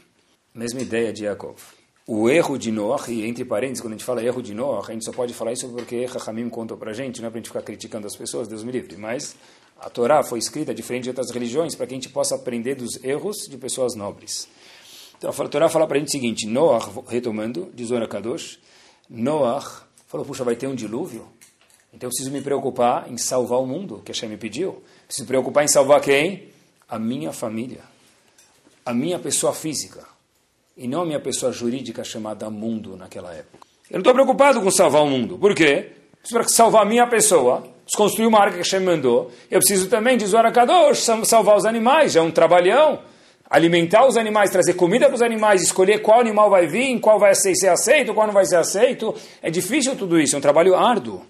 Mesma 0.57 0.81
ideia 0.81 1.13
de 1.13 1.23
Yaakov. 1.25 1.61
O 2.07 2.27
erro 2.27 2.57
de 2.57 2.71
Noah, 2.71 3.11
e 3.11 3.23
entre 3.27 3.45
parênteses, 3.45 3.79
quando 3.79 3.93
a 3.93 3.95
gente 3.95 4.03
fala 4.03 4.23
erro 4.23 4.41
de 4.41 4.55
Noah, 4.55 4.87
a 4.87 4.91
gente 4.91 5.05
só 5.05 5.11
pode 5.11 5.31
falar 5.31 5.51
isso 5.51 5.69
porque 5.69 6.05
Rahamim 6.05 6.49
contou 6.49 6.75
para 6.75 6.89
a 6.89 6.93
gente, 6.95 7.21
não 7.21 7.27
é 7.27 7.29
para 7.29 7.37
a 7.37 7.41
gente 7.41 7.49
ficar 7.49 7.61
criticando 7.61 8.07
as 8.07 8.15
pessoas, 8.15 8.47
Deus 8.47 8.63
me 8.63 8.71
livre. 8.71 8.97
Mas 8.97 9.35
a 9.79 9.87
Torá 9.87 10.23
foi 10.23 10.39
escrita 10.39 10.73
diferente 10.73 11.03
de 11.03 11.09
outras 11.09 11.29
religiões 11.29 11.75
para 11.75 11.85
que 11.85 11.93
a 11.93 11.97
gente 11.97 12.09
possa 12.09 12.33
aprender 12.33 12.73
dos 12.73 13.03
erros 13.03 13.47
de 13.47 13.55
pessoas 13.55 13.93
nobres. 13.93 14.47
Então 15.15 15.29
a 15.29 15.47
Torá 15.47 15.69
fala 15.69 15.85
para 15.85 15.97
a 15.97 15.99
gente 15.99 16.09
o 16.09 16.11
seguinte, 16.11 16.47
Noah, 16.47 16.89
retomando, 17.07 17.71
diz 17.75 17.89
Zora 17.89 18.07
Kadosh, 18.07 18.57
Noah 19.07 19.85
falou, 20.07 20.25
puxa, 20.25 20.43
vai 20.43 20.55
ter 20.55 20.65
um 20.65 20.73
dilúvio? 20.73 21.27
Então 21.93 22.07
eu 22.07 22.09
preciso 22.09 22.31
me 22.31 22.41
preocupar 22.41 23.11
em 23.11 23.17
salvar 23.19 23.59
o 23.59 23.67
mundo, 23.67 24.01
que 24.03 24.11
Hashem 24.11 24.27
me 24.27 24.37
pediu. 24.37 24.81
Preciso 25.05 25.25
me 25.25 25.27
preocupar 25.27 25.63
em 25.63 25.67
salvar 25.67 26.01
quem? 26.01 26.49
A 26.89 26.97
minha 26.97 27.31
família. 27.31 27.81
A 28.83 28.91
minha 28.91 29.19
pessoa 29.19 29.53
física. 29.53 30.16
E 30.77 30.87
não 30.87 31.01
a 31.01 31.05
minha 31.05 31.19
pessoa 31.19 31.51
jurídica 31.51 32.03
chamada 32.03 32.49
mundo 32.51 32.95
naquela 32.95 33.33
época. 33.33 33.65
Eu 33.89 33.95
não 33.95 33.99
estou 33.99 34.13
preocupado 34.13 34.61
com 34.61 34.69
salvar 34.69 35.01
o 35.01 35.07
mundo. 35.07 35.37
Por 35.37 35.55
quê? 35.55 35.91
Para 36.29 36.47
salvar 36.47 36.83
a 36.83 36.85
minha 36.85 37.07
pessoa, 37.07 37.63
construir 37.95 38.27
uma 38.27 38.39
arca 38.39 38.51
que 38.51 38.57
Hashem 38.57 38.81
mandou, 38.81 39.31
eu 39.49 39.59
preciso 39.59 39.87
também 39.87 40.17
de 40.17 40.25
Zohar 40.25 40.51
Kadosh, 40.51 41.07
salvar 41.23 41.57
os 41.57 41.65
animais, 41.65 42.15
é 42.15 42.21
um 42.21 42.29
trabalhão. 42.29 42.99
Alimentar 43.49 44.05
os 44.05 44.17
animais, 44.17 44.49
trazer 44.49 44.73
comida 44.73 45.05
para 45.05 45.15
os 45.15 45.21
animais, 45.21 45.61
escolher 45.61 46.01
qual 46.01 46.19
animal 46.19 46.49
vai 46.49 46.67
vir, 46.67 46.99
qual 46.99 47.17
vai 47.17 47.33
ser, 47.33 47.69
aceito, 47.69 48.13
qual 48.13 48.27
não 48.27 48.33
vai 48.33 48.45
ser 48.45 48.57
aceito. 48.57 49.15
É 49.41 49.49
difícil 49.49 49.95
tudo 49.95 50.19
isso, 50.19 50.35
é 50.35 50.37
um 50.37 50.41
trabalho 50.41 50.75
árduo. 50.75 51.25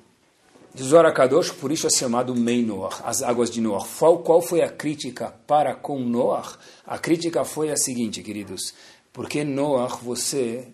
De 0.73 0.83
Zohar 0.83 1.11
Kadosh, 1.13 1.51
por 1.51 1.71
isso 1.71 1.87
é 1.87 1.89
chamado 1.89 2.35
Mei 2.35 2.67
as 3.03 3.23
águas 3.23 3.49
de 3.49 3.61
Noach. 3.61 3.87
Qual, 3.97 4.19
qual 4.19 4.41
foi 4.41 4.61
a 4.61 4.69
crítica 4.69 5.33
para 5.47 5.73
com 5.75 5.99
Noach? 5.99 6.55
A 6.85 6.97
crítica 6.97 7.43
foi 7.43 7.71
a 7.71 7.77
seguinte, 7.77 8.21
queridos. 8.21 8.73
Porque 9.17 9.43
Noach, 9.43 10.03
você 10.03 10.67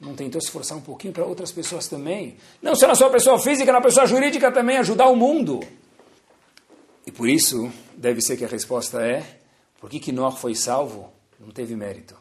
não 0.00 0.14
tentou 0.14 0.40
se 0.40 0.46
esforçar 0.46 0.78
um 0.78 0.80
pouquinho 0.80 1.12
para 1.12 1.26
outras 1.26 1.52
pessoas 1.52 1.88
também? 1.88 2.38
Não 2.62 2.74
só 2.74 2.86
na 2.86 2.94
sua 2.94 3.10
pessoa 3.10 3.38
física, 3.38 3.70
na 3.70 3.82
pessoa 3.82 4.06
jurídica 4.06 4.50
também, 4.50 4.78
ajudar 4.78 5.08
o 5.08 5.14
mundo. 5.14 5.60
E 7.06 7.12
por 7.12 7.28
isso, 7.28 7.70
deve 7.94 8.22
ser 8.22 8.38
que 8.38 8.46
a 8.46 8.48
resposta 8.48 9.02
é 9.02 9.22
por 9.78 9.90
que, 9.90 10.00
que 10.00 10.10
Noach 10.10 10.38
foi 10.38 10.54
salvo? 10.54 11.12
Não 11.38 11.50
teve 11.50 11.76
mérito. 11.76 12.16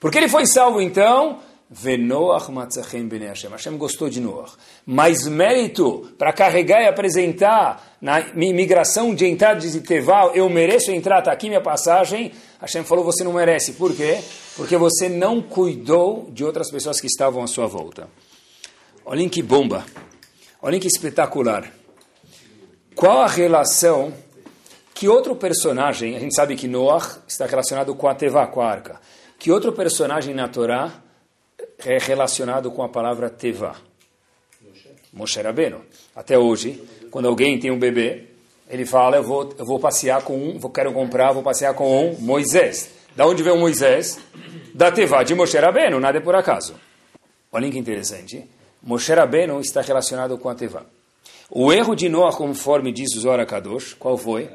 Por 0.00 0.10
que 0.10 0.16
ele 0.16 0.30
foi 0.30 0.46
salvo 0.46 0.80
então? 0.80 1.40
Venoach 1.74 2.50
matzachem 2.50 3.08
bene 3.08 3.26
Hashem. 3.26 3.50
Hashem 3.50 3.78
gostou 3.78 4.10
de 4.10 4.20
Noach. 4.20 4.52
Mas 4.84 5.26
mérito 5.26 6.12
para 6.18 6.30
carregar 6.30 6.82
e 6.82 6.86
apresentar 6.86 7.96
na 7.98 8.20
migração 8.34 9.14
de 9.14 9.26
entrada 9.26 9.58
de 9.58 9.80
Teval, 9.80 10.34
eu 10.34 10.50
mereço 10.50 10.90
entrar, 10.90 11.20
está 11.20 11.32
aqui 11.32 11.48
minha 11.48 11.62
passagem. 11.62 12.30
Hashem 12.60 12.84
falou, 12.84 13.02
você 13.02 13.24
não 13.24 13.32
merece. 13.32 13.72
Por 13.72 13.94
quê? 13.94 14.20
Porque 14.54 14.76
você 14.76 15.08
não 15.08 15.40
cuidou 15.40 16.28
de 16.30 16.44
outras 16.44 16.70
pessoas 16.70 17.00
que 17.00 17.06
estavam 17.06 17.42
à 17.42 17.46
sua 17.46 17.66
volta. 17.66 18.06
Olhem 19.02 19.28
que 19.28 19.42
bomba. 19.42 19.86
Olhem 20.60 20.78
que 20.78 20.88
espetacular. 20.88 21.72
Qual 22.94 23.22
a 23.22 23.26
relação 23.26 24.12
que 24.92 25.08
outro 25.08 25.34
personagem, 25.34 26.16
a 26.16 26.20
gente 26.20 26.34
sabe 26.34 26.54
que 26.54 26.68
Noah 26.68 27.22
está 27.26 27.46
relacionado 27.46 27.94
com 27.94 28.06
a 28.08 28.14
Tevá, 28.14 28.46
com 28.46 28.60
a 28.60 28.70
arca. 28.70 29.00
Que 29.38 29.50
outro 29.50 29.72
personagem 29.72 30.34
na 30.34 30.48
Torá 30.48 31.02
é 31.86 31.98
relacionado 31.98 32.70
com 32.70 32.82
a 32.82 32.88
palavra 32.88 33.28
Tevá? 33.30 33.76
Moshe 35.12 35.40
Rabbeinu. 35.40 35.80
Até 36.16 36.38
hoje, 36.38 36.82
quando 37.10 37.28
alguém 37.28 37.58
tem 37.58 37.70
um 37.70 37.78
bebê, 37.78 38.24
ele 38.68 38.86
fala, 38.86 39.16
eu 39.16 39.22
vou, 39.22 39.54
eu 39.58 39.64
vou 39.64 39.78
passear 39.78 40.22
com 40.22 40.36
um, 40.36 40.58
vou, 40.58 40.70
quero 40.70 40.92
comprar, 40.92 41.32
vou 41.32 41.42
passear 41.42 41.74
com 41.74 42.08
um 42.08 42.18
Moisés. 42.18 42.90
Da 43.14 43.26
onde 43.26 43.42
vem 43.42 43.52
o 43.52 43.58
Moisés? 43.58 44.18
Da 44.74 44.90
Tevá 44.90 45.22
de 45.22 45.34
Moshe 45.34 45.58
Rabbeinu, 45.58 46.00
nada 46.00 46.16
é 46.16 46.20
por 46.20 46.34
acaso. 46.34 46.74
Olhem 47.52 47.70
que 47.70 47.78
interessante. 47.78 48.42
Moshe 48.82 49.12
Rabbeinu 49.12 49.60
está 49.60 49.82
relacionado 49.82 50.38
com 50.38 50.48
a 50.48 50.54
Tevá. 50.54 50.82
O 51.50 51.70
erro 51.70 51.94
de 51.94 52.08
Noah, 52.08 52.34
conforme 52.34 52.90
diz 52.90 53.14
o 53.14 53.20
Zohar 53.20 53.46
Kadosh, 53.46 53.92
qual 53.92 54.16
foi? 54.16 54.48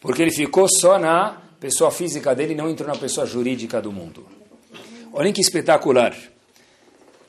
Porque 0.00 0.22
ele 0.22 0.30
ficou 0.30 0.68
só 0.68 0.96
na 0.96 1.42
pessoa 1.58 1.90
física 1.90 2.34
dele 2.34 2.52
e 2.52 2.56
não 2.56 2.70
entrou 2.70 2.88
na 2.88 2.96
pessoa 2.96 3.26
jurídica 3.26 3.82
do 3.82 3.90
mundo. 3.90 4.24
Olhem 5.12 5.32
que 5.32 5.40
espetacular. 5.40 6.16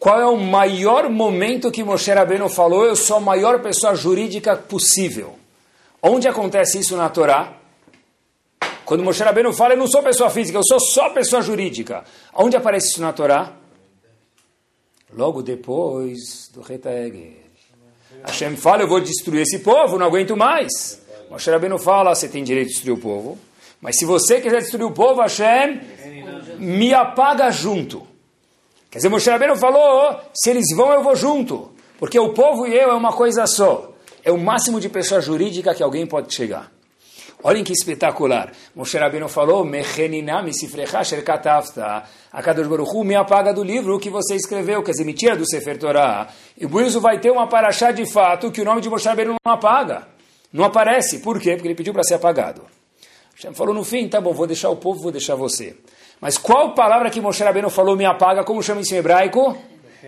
Qual 0.02 0.20
é 0.20 0.26
o 0.26 0.36
maior 0.36 1.08
momento 1.12 1.70
que 1.70 1.84
Moshe 1.84 2.10
Rabbeinu 2.12 2.50
falou, 2.50 2.84
eu 2.84 2.96
sou 2.96 3.18
a 3.18 3.20
maior 3.20 3.62
pessoa 3.62 3.94
jurídica 3.94 4.56
possível? 4.56 5.36
Onde 6.02 6.28
acontece 6.28 6.80
isso 6.80 6.98
na 6.98 7.08
Torá? 7.08 7.54
Quando 8.84 9.04
Moshe 9.04 9.22
Rabbeinu 9.22 9.54
fala, 9.54 9.76
eu 9.76 9.78
não 9.78 9.86
sou 9.86 10.02
pessoa 10.02 10.32
física, 10.32 10.58
eu 10.58 10.64
sou 10.64 10.80
só 10.80 11.12
pessoa 11.12 11.44
jurídica. 11.44 12.04
Onde 12.34 12.58
aparece 12.58 12.88
isso 12.88 13.00
na 13.00 13.14
Torá? 13.14 13.54
Logo 15.14 15.44
depois 15.44 16.50
do 16.52 16.62
Retaegel. 16.62 17.34
Hashem 18.26 18.58
fala, 18.58 18.82
eu 18.82 18.88
vou 18.88 19.02
destruir 19.02 19.42
esse 19.44 19.60
povo, 19.60 20.00
não 20.00 20.08
aguento 20.08 20.36
mais. 20.36 21.00
Moshe 21.30 21.52
Rabbeinu 21.52 21.78
fala, 21.78 22.16
você 22.16 22.28
tem 22.28 22.44
direito 22.44 22.70
de 22.70 22.74
destruir 22.74 22.94
o 22.94 23.00
povo, 23.00 23.38
mas 23.80 24.00
se 24.00 24.06
você 24.06 24.42
quiser 24.42 24.62
destruir 24.62 24.84
o 24.84 24.92
povo, 24.92 25.22
Hashem, 25.22 25.80
me 26.58 26.92
apaga 26.92 27.52
junto. 27.52 28.10
Quer 28.91 28.97
dizer, 28.97 29.10
Moshe 29.10 29.30
Rabbeinu 29.30 29.56
falou, 29.56 30.19
se 30.34 30.49
eles 30.49 30.65
vão, 30.75 30.91
eu 30.91 31.01
vou 31.01 31.15
junto. 31.15 31.71
Porque 31.97 32.19
o 32.19 32.34
povo 32.34 32.67
e 32.67 32.75
eu 32.75 32.91
é 32.91 32.93
uma 32.93 33.13
coisa 33.13 33.47
só. 33.47 33.93
É 34.21 34.32
o 34.34 34.38
máximo 34.38 34.82
de 34.82 34.89
pessoa 34.89 35.21
jurídica 35.21 35.73
que 35.73 35.82
alguém 35.82 36.06
pode 36.06 36.34
chegar. 36.34 36.69
Olhem 37.41 37.63
que 37.63 37.71
espetacular. 37.71 38.51
Moshe 38.75 38.97
Rabbeinu 38.97 39.30
falou. 39.30 39.65
A 42.34 42.43
Kadosh 42.43 42.67
Baruch 42.67 43.06
me 43.06 43.15
apaga 43.15 43.54
do 43.54 43.63
livro 43.63 43.95
o 43.95 43.99
que 43.99 44.10
você 44.10 44.36
escreveu, 44.36 44.84
quer 44.84 44.91
dizer, 44.91 45.06
me 45.06 45.13
tira 45.13 45.38
do 45.38 45.49
Sefer 45.49 45.80
Torah. 45.80 46.27
E 46.60 46.65
isso 46.86 46.99
vai 46.99 47.17
ter 47.17 47.32
uma 47.32 47.47
paraxá 47.47 47.91
de 47.91 48.06
fato 48.06 48.51
que 48.51 48.62
o 48.62 48.65
nome 48.65 48.82
de 48.82 48.89
Moshe 48.89 49.08
Rabbeinu 49.08 49.36
não 49.45 49.54
apaga. 49.54 50.06
Não 50.51 50.65
aparece. 50.65 51.19
Por 51.19 51.39
quê? 51.39 51.54
Porque 51.54 51.69
ele 51.69 51.75
pediu 51.75 51.93
para 51.93 52.04
ser 52.04 52.15
apagado. 52.15 52.62
Hashem 53.36 53.54
falou 53.54 53.73
no 53.73 53.86
fim, 53.86 54.10
tá 54.10 54.19
bom, 54.19 54.34
vou 54.34 54.45
deixar 54.45 54.69
o 54.69 54.75
povo, 54.75 55.01
vou 55.01 55.12
deixar 55.12 55.36
você. 55.36 55.77
Mas 56.21 56.38
qual 56.38 56.75
palavra 56.75 57.10
que 57.10 57.19
Moshe 57.19 57.43
Rabbeinu 57.43 57.71
falou 57.71 57.97
me 57.97 58.05
apaga? 58.05 58.43
Como 58.43 58.62
chama 58.62 58.81
isso 58.81 58.93
em 58.93 58.99
hebraico? 58.99 59.57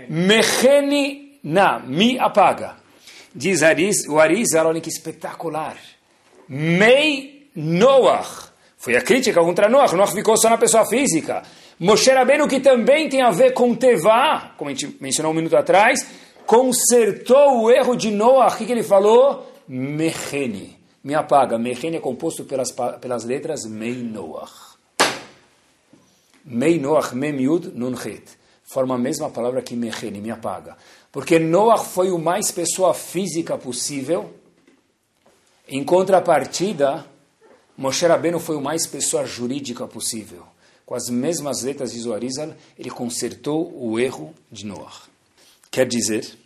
Mechenina, 0.07 1.79
me 1.79 2.19
apaga. 2.19 2.75
Diz 3.33 3.63
Ariz, 3.63 4.07
o 4.07 4.19
Arizal, 4.19 4.67
olha 4.67 4.79
que 4.79 4.89
espetacular. 4.89 5.75
Mei 6.47 7.49
Noach. 7.55 8.51
Foi 8.77 8.95
a 8.95 9.01
crítica 9.01 9.41
contra 9.41 9.67
Noach. 9.67 9.95
Noach 9.95 10.13
ficou 10.13 10.37
só 10.37 10.51
na 10.51 10.57
pessoa 10.57 10.85
física. 10.85 11.41
Moshe 11.79 12.11
Rabbeinu, 12.11 12.47
que 12.47 12.59
também 12.59 13.09
tem 13.09 13.23
a 13.23 13.31
ver 13.31 13.53
com 13.53 13.73
Tevá, 13.73 14.51
como 14.55 14.69
a 14.69 14.73
gente 14.73 14.95
mencionou 15.01 15.31
um 15.31 15.35
minuto 15.35 15.57
atrás, 15.57 16.07
consertou 16.45 17.63
o 17.63 17.71
erro 17.71 17.95
de 17.95 18.11
Noach. 18.11 18.53
O 18.53 18.57
que, 18.59 18.65
que 18.67 18.71
ele 18.71 18.83
falou? 18.83 19.51
Mechene. 19.67 20.77
Me 21.03 21.15
apaga. 21.15 21.57
Mechene 21.57 21.97
é 21.97 21.99
composto 21.99 22.43
pelas, 22.43 22.71
pelas 22.71 23.23
letras 23.23 23.65
Mei 23.65 23.95
Noach. 23.95 24.72
Mei 26.45 26.79
Noach, 26.79 27.15
Mem 27.15 27.39
Yud, 27.39 27.71
Nun 27.75 27.93
Het. 27.93 28.37
Forma 28.63 28.95
a 28.95 28.97
mesma 28.97 29.29
palavra 29.29 29.61
que 29.61 29.75
Mechene, 29.75 30.21
me 30.21 30.31
apaga. 30.31 30.77
Porque 31.11 31.39
Noach 31.39 31.85
foi 31.85 32.11
o 32.11 32.17
mais 32.17 32.51
pessoa 32.51 32.93
física 32.93 33.57
possível 33.57 34.33
em 35.67 35.83
contrapartida, 35.83 37.05
Moshe 37.77 38.05
Rabbeinu 38.05 38.39
foi 38.39 38.55
o 38.57 38.61
mais 38.61 38.85
pessoa 38.85 39.25
jurídica 39.25 39.87
possível. 39.87 40.43
Com 40.85 40.93
as 40.93 41.09
mesmas 41.09 41.63
letras 41.63 41.93
de 41.93 41.99
Zoarizal, 41.99 42.53
ele 42.77 42.89
consertou 42.89 43.73
o 43.75 43.97
erro 43.97 44.33
de 44.51 44.65
Noah. 44.65 45.03
Quer 45.71 45.87
dizer, 45.87 46.37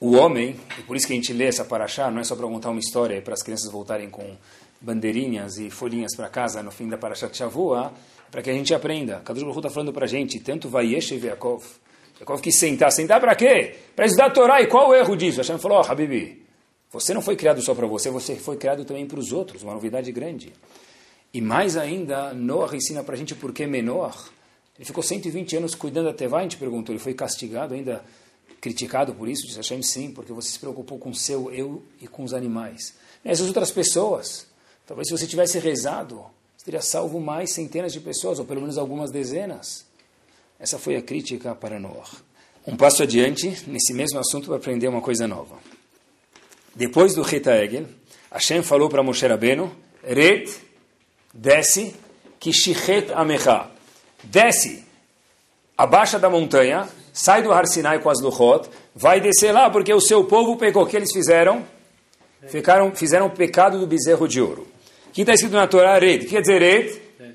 o 0.00 0.16
homem, 0.16 0.58
e 0.78 0.82
por 0.82 0.96
isso 0.96 1.06
que 1.06 1.12
a 1.12 1.16
gente 1.16 1.32
lê 1.32 1.44
essa 1.44 1.64
paraxá, 1.64 2.10
não 2.10 2.20
é 2.20 2.24
só 2.24 2.34
para 2.34 2.46
contar 2.46 2.70
uma 2.70 2.80
história 2.80 3.20
para 3.20 3.34
as 3.34 3.42
crianças 3.42 3.70
voltarem 3.70 4.08
com 4.08 4.34
bandeirinhas 4.80 5.58
e 5.58 5.68
folhinhas 5.68 6.16
para 6.16 6.30
casa 6.30 6.62
no 6.62 6.70
fim 6.70 6.88
da 6.88 6.96
paraxá 6.96 7.28
de 7.28 7.36
Shavua, 7.36 7.92
é 7.92 8.15
para 8.36 8.42
que 8.42 8.50
a 8.50 8.52
gente 8.52 8.74
aprenda. 8.74 9.22
Kadosh 9.24 9.44
Baruch 9.44 9.60
está 9.60 9.70
falando 9.70 9.94
para 9.94 10.04
a 10.04 10.06
gente, 10.06 10.38
tanto 10.40 10.68
Vayesh 10.68 11.12
e 11.12 11.16
Yaakov. 11.16 11.64
Yaakov 12.20 12.42
quis 12.42 12.58
sentar. 12.58 12.92
Sentar 12.92 13.18
para 13.18 13.34
quê? 13.34 13.74
Para 13.96 14.04
estudar 14.04 14.26
a 14.26 14.30
Torá. 14.30 14.60
E 14.60 14.66
qual 14.66 14.90
o 14.90 14.94
erro 14.94 15.16
disso? 15.16 15.38
Hashem 15.38 15.56
falou, 15.56 15.80
oh, 15.80 15.90
Habibi, 15.90 16.44
você 16.90 17.14
não 17.14 17.22
foi 17.22 17.34
criado 17.34 17.62
só 17.62 17.74
para 17.74 17.86
você, 17.86 18.10
você 18.10 18.36
foi 18.36 18.58
criado 18.58 18.84
também 18.84 19.06
para 19.06 19.18
os 19.18 19.32
outros, 19.32 19.62
uma 19.62 19.72
novidade 19.72 20.12
grande. 20.12 20.52
E 21.32 21.40
mais 21.40 21.78
ainda, 21.78 22.34
Noah 22.34 22.76
ensina 22.76 23.02
para 23.02 23.14
a 23.14 23.16
gente 23.16 23.34
por 23.34 23.54
que 23.54 23.66
Menor. 23.66 24.28
Ele 24.76 24.84
ficou 24.84 25.02
120 25.02 25.56
anos 25.56 25.74
cuidando 25.74 26.04
da 26.04 26.12
Tevá, 26.12 26.40
a 26.40 26.42
gente 26.42 26.58
perguntou, 26.58 26.92
ele 26.94 27.02
foi 27.02 27.14
castigado, 27.14 27.72
ainda 27.72 28.04
criticado 28.60 29.14
por 29.14 29.30
isso? 29.30 29.46
Disse 29.46 29.56
Hashem, 29.56 29.80
sim, 29.80 30.10
porque 30.12 30.34
você 30.34 30.50
se 30.50 30.58
preocupou 30.58 30.98
com 30.98 31.08
o 31.08 31.14
seu 31.14 31.50
eu 31.50 31.82
e 32.02 32.06
com 32.06 32.22
os 32.22 32.34
animais. 32.34 32.96
Essas 33.24 33.46
outras 33.46 33.70
pessoas, 33.70 34.46
talvez 34.86 35.08
se 35.08 35.16
você 35.16 35.26
tivesse 35.26 35.58
rezado, 35.58 36.35
teria 36.66 36.82
salvo 36.82 37.20
mais 37.20 37.52
centenas 37.52 37.92
de 37.92 38.00
pessoas, 38.00 38.40
ou 38.40 38.44
pelo 38.44 38.60
menos 38.60 38.76
algumas 38.76 39.12
dezenas. 39.12 39.86
Essa 40.58 40.80
foi 40.80 40.96
a 40.96 41.02
crítica 41.02 41.54
para 41.54 41.78
Noah. 41.78 42.10
Um 42.66 42.76
passo 42.76 43.04
adiante, 43.04 43.62
nesse 43.68 43.94
mesmo 43.94 44.18
assunto, 44.18 44.48
para 44.48 44.56
aprender 44.56 44.88
uma 44.88 45.00
coisa 45.00 45.28
nova. 45.28 45.54
Depois 46.74 47.14
do 47.14 47.22
Rita 47.22 47.56
Egel, 47.56 47.86
Hashem 48.32 48.64
falou 48.64 48.88
para 48.88 49.00
Moshe 49.00 49.24
Rabbeinu, 49.24 49.70
Red, 50.02 50.46
desce, 51.32 51.94
Kishichet 52.40 53.12
Amecha. 53.12 53.70
Desce, 54.24 54.84
abaixa 55.78 56.18
da 56.18 56.28
montanha, 56.28 56.88
sai 57.12 57.44
do 57.44 57.52
Har 57.52 57.68
Sinai 57.68 58.00
com 58.00 58.10
as 58.10 58.20
Luchot, 58.20 58.68
vai 58.92 59.20
descer 59.20 59.52
lá 59.52 59.70
porque 59.70 59.94
o 59.94 60.00
seu 60.00 60.24
povo 60.24 60.56
pecou. 60.56 60.82
O 60.82 60.86
que 60.86 60.96
eles 60.96 61.12
fizeram? 61.12 61.64
Ficaram, 62.48 62.92
fizeram 62.92 63.26
o 63.26 63.30
pecado 63.30 63.78
do 63.78 63.86
bezerro 63.86 64.26
de 64.26 64.40
ouro. 64.40 64.66
Que 65.16 65.22
está 65.22 65.32
escrito 65.32 65.54
na 65.54 65.66
Torá? 65.66 65.98
Red. 65.98 66.16
O 66.16 66.18
que 66.20 66.26
quer 66.26 66.42
dizer 66.42 66.60
Red? 66.60 66.92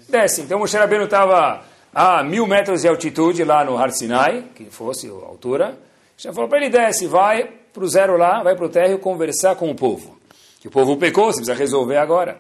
Desce. 0.08 0.42
Então 0.42 0.60
Moshe 0.60 0.78
Rabbeinu 0.78 1.06
estava 1.06 1.66
a 1.92 2.24
mil 2.24 2.46
metros 2.46 2.84
de 2.84 2.88
altitude 2.88 3.44
lá 3.44 3.66
no 3.66 3.76
Har 3.76 3.90
Sinai, 3.90 4.50
que 4.54 4.66
fosse 4.66 5.08
a 5.08 5.26
altura. 5.26 5.80
Hashem 6.16 6.32
falou 6.32 6.48
para 6.48 6.60
ele, 6.60 6.70
desce, 6.70 7.08
vai, 7.08 7.50
para 7.74 7.84
o 7.84 7.88
zero 7.88 8.18
lá, 8.18 8.44
vai 8.44 8.56
para 8.56 8.68
o 8.68 8.70
térreo 8.70 9.00
conversar 9.00 9.56
com 9.56 9.72
o 9.72 9.74
povo. 9.74 10.20
Que 10.60 10.68
o 10.68 10.70
povo 10.70 10.96
pecou, 10.96 11.26
você 11.26 11.38
precisa 11.38 11.58
resolver 11.58 11.98
agora. 11.98 12.40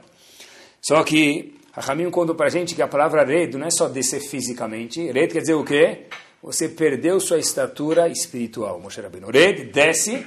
Só 0.80 1.04
que 1.04 1.56
Rahamim 1.71 2.12
contou 2.12 2.36
para 2.36 2.45
a 2.45 2.51
gente 2.51 2.75
que 2.75 2.82
a 2.84 2.88
palavra 2.88 3.25
red 3.25 3.47
não 3.58 3.65
é 3.65 3.71
só 3.71 3.88
descer 3.88 4.19
fisicamente. 4.19 5.12
Red 5.12 5.30
quer 5.30 5.39
dizer 5.39 5.56
o 5.56 5.63
quê? 5.63 6.06
Você 6.43 6.69
perdeu 6.69 7.19
sua 7.19 7.39
estatura 7.39 8.08
espiritual, 8.10 8.80
Moshe 8.80 9.01
Rabbeinu. 9.01 9.32
Red, 9.32 9.71
desce, 9.73 10.23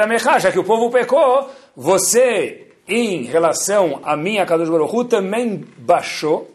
amecha, 0.00 0.38
já 0.38 0.52
que 0.52 0.58
o 0.60 0.64
povo 0.64 0.88
pecou, 0.88 1.50
você, 1.74 2.69
em 2.96 3.22
relação 3.24 4.00
a 4.02 4.16
mim, 4.16 4.38
a 4.38 4.46
Kadosh 4.46 4.68
Baruch 4.68 5.08
também 5.08 5.64
baixou. 5.78 6.50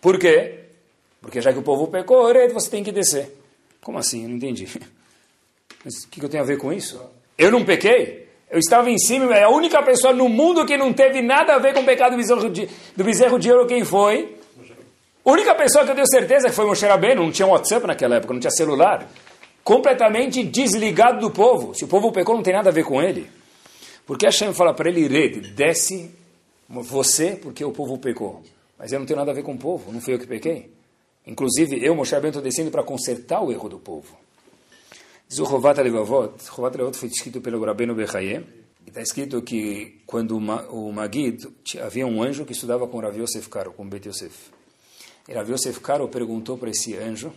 Por 0.00 0.18
quê? 0.18 0.60
Porque 1.20 1.40
já 1.40 1.52
que 1.52 1.58
o 1.58 1.62
povo 1.62 1.86
pecou, 1.86 2.32
você 2.52 2.70
tem 2.70 2.82
que 2.82 2.92
descer. 2.92 3.30
Como 3.80 3.98
assim? 3.98 4.22
Eu 4.22 4.28
não 4.28 4.36
entendi. 4.36 4.68
Mas 5.84 6.04
o 6.04 6.08
que, 6.08 6.24
eu 6.24 6.28
tenho 6.28 6.42
a 6.42 6.46
ver 6.46 6.58
com 6.58 6.72
isso? 6.72 7.00
Eu 7.36 7.50
não 7.50 7.64
pequei? 7.64 8.28
Eu 8.50 8.58
estava 8.58 8.90
em 8.90 8.98
cima, 8.98 9.34
é 9.34 9.44
a 9.44 9.48
única 9.48 9.82
pessoa 9.82 10.12
no 10.12 10.28
mundo 10.28 10.66
que 10.66 10.76
não 10.76 10.92
teve 10.92 11.22
nada 11.22 11.54
a 11.54 11.58
ver 11.58 11.72
com 11.72 11.80
o 11.80 11.84
pecado 11.84 12.12
do 12.12 12.16
bezerro 12.18 12.50
de, 12.50 12.68
do 12.94 13.02
bezerro 13.02 13.38
de 13.38 13.50
ouro, 13.50 13.66
quem 13.66 13.84
foi? 13.84 14.36
A 15.24 15.30
única 15.30 15.54
pessoa 15.54 15.84
que 15.84 15.90
eu 15.90 15.94
tenho 15.94 16.06
certeza 16.08 16.48
que 16.48 16.54
foi 16.54 16.66
Moshe 16.66 16.84
Rabbeinu, 16.84 17.22
não 17.22 17.32
tinha 17.32 17.46
WhatsApp 17.46 17.86
naquela 17.86 18.16
época, 18.16 18.34
não 18.34 18.40
tinha 18.40 18.50
celular. 18.50 19.08
Completamente 19.64 20.42
desligado 20.42 21.20
do 21.20 21.30
povo. 21.30 21.74
Se 21.74 21.84
o 21.84 21.88
povo 21.88 22.12
pecou, 22.12 22.34
não 22.34 22.42
tem 22.42 22.52
nada 22.52 22.70
a 22.70 22.72
ver 22.72 22.84
com 22.84 23.00
ele. 23.00 23.30
Porque 24.12 24.26
Hashem 24.26 24.52
fala 24.52 24.74
para 24.74 24.90
ele, 24.90 25.08
Red, 25.08 25.40
desce 25.54 26.10
você, 26.68 27.34
porque 27.34 27.64
o 27.64 27.72
povo 27.72 27.96
pecou. 27.96 28.42
Mas 28.78 28.92
eu 28.92 28.98
não 28.98 29.06
tenho 29.06 29.18
nada 29.18 29.30
a 29.30 29.34
ver 29.34 29.42
com 29.42 29.54
o 29.54 29.58
povo, 29.58 29.90
não 29.90 30.02
fui 30.02 30.12
eu 30.12 30.18
que 30.18 30.26
pequei. 30.26 30.70
Inclusive, 31.26 31.82
eu, 31.82 31.94
Moshe 31.94 32.12
Rabbeinu, 32.12 32.28
estou 32.28 32.42
descendo 32.42 32.70
para 32.70 32.82
consertar 32.82 33.42
o 33.42 33.50
erro 33.50 33.70
do 33.70 33.78
povo. 33.78 34.14
Diz 35.26 35.38
o 35.38 35.44
Rovat 35.44 35.78
Alevavot, 35.80 36.34
Rovat 36.50 36.74
Alevavot 36.74 36.98
foi 36.98 37.08
escrito 37.08 37.40
pelo 37.40 37.64
Rabbeinu 37.64 37.94
Bechaye, 37.94 38.44
está 38.86 39.00
escrito 39.00 39.40
que 39.40 40.02
quando 40.04 40.36
o 40.36 40.92
Magid, 40.92 41.48
havia 41.80 42.06
um 42.06 42.22
anjo 42.22 42.44
que 42.44 42.52
estudava 42.52 42.86
com 42.86 43.00
Rav 43.00 43.18
Yosef 43.18 43.48
Karo, 43.48 43.72
com 43.72 43.88
Bet 43.88 44.06
Yosef. 44.06 44.50
E 45.26 45.32
Rav 45.32 45.50
Yosef 45.50 45.80
Karo 45.80 46.06
perguntou 46.08 46.58
para 46.58 46.68
esse 46.68 46.94
anjo 46.98 47.32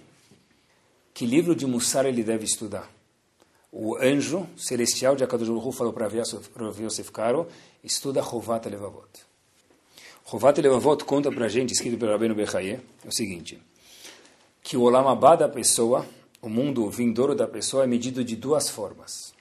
que 1.14 1.26
livro 1.26 1.56
de 1.56 1.66
Mussar 1.66 2.06
ele 2.06 2.22
deve 2.22 2.44
estudar. 2.44 2.94
O 3.78 3.98
anjo 3.98 4.48
celestial 4.56 5.18
de 5.18 5.24
Akadosh 5.26 5.50
Baruch 5.50 5.76
falou 5.76 5.92
para 5.92 6.08
Yosef 6.08 7.12
Karo, 7.12 7.46
estuda 7.84 8.22
Rovat 8.22 8.66
Alevavot. 8.66 9.10
Rovat 10.24 10.58
Alevavot 10.58 11.04
conta 11.04 11.30
para 11.30 11.48
a 11.48 11.50
gente, 11.50 11.74
escrito 11.74 11.98
pelo 11.98 12.14
Rabbeinu 12.14 12.34
Bechaye, 12.34 12.80
é 13.04 13.08
o 13.08 13.12
seguinte, 13.12 13.62
que 14.64 14.78
o 14.78 14.84
Olam 14.84 15.10
Abba 15.10 15.36
da 15.36 15.50
pessoa 15.50 16.08
o 16.42 16.48
mundo 16.48 16.90
vindouro 16.90 17.36
da 17.36 17.48
pessoa 17.48 17.84
é 17.84 17.88
medido 17.88 18.24
de 18.24 18.38
duas 18.38 18.70
formas. 18.70 19.34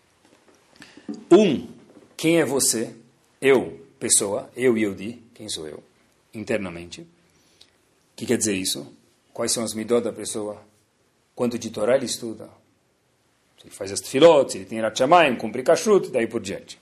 Um, 1.31 1.69
quem 2.17 2.41
é 2.41 2.45
você? 2.45 2.97
Eu, 3.41 3.87
pessoa, 4.01 4.51
eu 4.57 4.77
e 4.77 4.83
eu 4.83 4.95
di, 4.95 5.23
quem 5.33 5.49
sou 5.49 5.69
eu, 5.69 5.81
internamente. 6.33 7.03
O 7.03 7.07
que 8.17 8.27
quer 8.27 8.39
dizer 8.39 8.57
isso? 8.57 8.85
Quais 9.33 9.53
são 9.53 9.63
as 9.63 9.75
midot 9.75 10.03
da 10.03 10.13
pessoa? 10.13 10.61
Quanto 11.37 11.57
de 11.57 11.71
Torá 11.71 11.95
ele 11.95 12.07
estuda? 12.07 12.49
Ele 13.65 13.75
faz 13.75 13.91
as 13.91 14.01
tefilot, 14.01 14.55
ele 14.57 14.67
tem 14.67 14.81
Ratchamayim, 14.81 15.37
cumpre 15.37 15.63
kashrut, 15.63 16.11
daí 16.11 16.27
por 16.27 16.41
diante. 16.41 16.79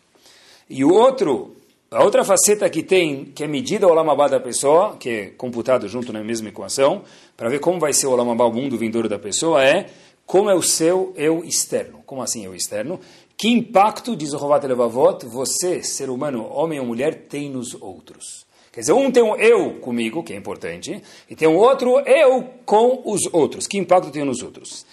E 0.68 0.84
o 0.84 0.92
outro, 0.92 1.54
a 1.90 2.02
outra 2.02 2.24
faceta 2.24 2.68
que 2.68 2.82
tem, 2.82 3.26
que 3.26 3.44
é 3.44 3.46
medida 3.46 3.86
o 3.86 3.94
lamabá 3.94 4.26
da 4.26 4.40
pessoa, 4.40 4.96
que 4.96 5.08
é 5.08 5.26
computado 5.26 5.86
junto 5.88 6.12
na 6.12 6.24
mesma 6.24 6.48
equação, 6.48 7.02
para 7.36 7.48
ver 7.48 7.60
como 7.60 7.78
vai 7.78 7.92
ser 7.92 8.06
o 8.06 8.16
lamabá, 8.16 8.44
o 8.46 8.52
mundo 8.52 8.76
vindouro 8.76 9.08
da 9.08 9.18
pessoa, 9.18 9.64
é 9.64 9.86
como 10.26 10.50
é 10.50 10.54
o 10.54 10.62
seu 10.62 11.12
eu 11.16 11.44
externo. 11.44 12.02
Como 12.04 12.22
assim 12.22 12.44
eu 12.44 12.54
externo? 12.54 12.98
Que 13.36 13.48
impacto, 13.48 14.16
diz 14.16 14.32
o 14.32 14.36
Rovat 14.38 14.66
Levavot, 14.66 15.26
você, 15.26 15.82
ser 15.82 16.08
humano, 16.10 16.48
homem 16.50 16.80
ou 16.80 16.86
mulher, 16.86 17.26
tem 17.28 17.50
nos 17.50 17.74
outros? 17.74 18.46
Quer 18.72 18.80
dizer, 18.80 18.92
um 18.92 19.10
tem 19.10 19.22
um 19.22 19.36
eu 19.36 19.74
comigo, 19.80 20.22
que 20.22 20.32
é 20.32 20.36
importante, 20.36 21.02
e 21.28 21.36
tem 21.36 21.46
um 21.46 21.56
outro 21.56 22.00
eu 22.00 22.44
com 22.64 23.02
os 23.04 23.20
outros. 23.30 23.66
Que 23.66 23.76
impacto 23.76 24.10
tem 24.10 24.24
nos 24.24 24.42
outros? 24.42 24.86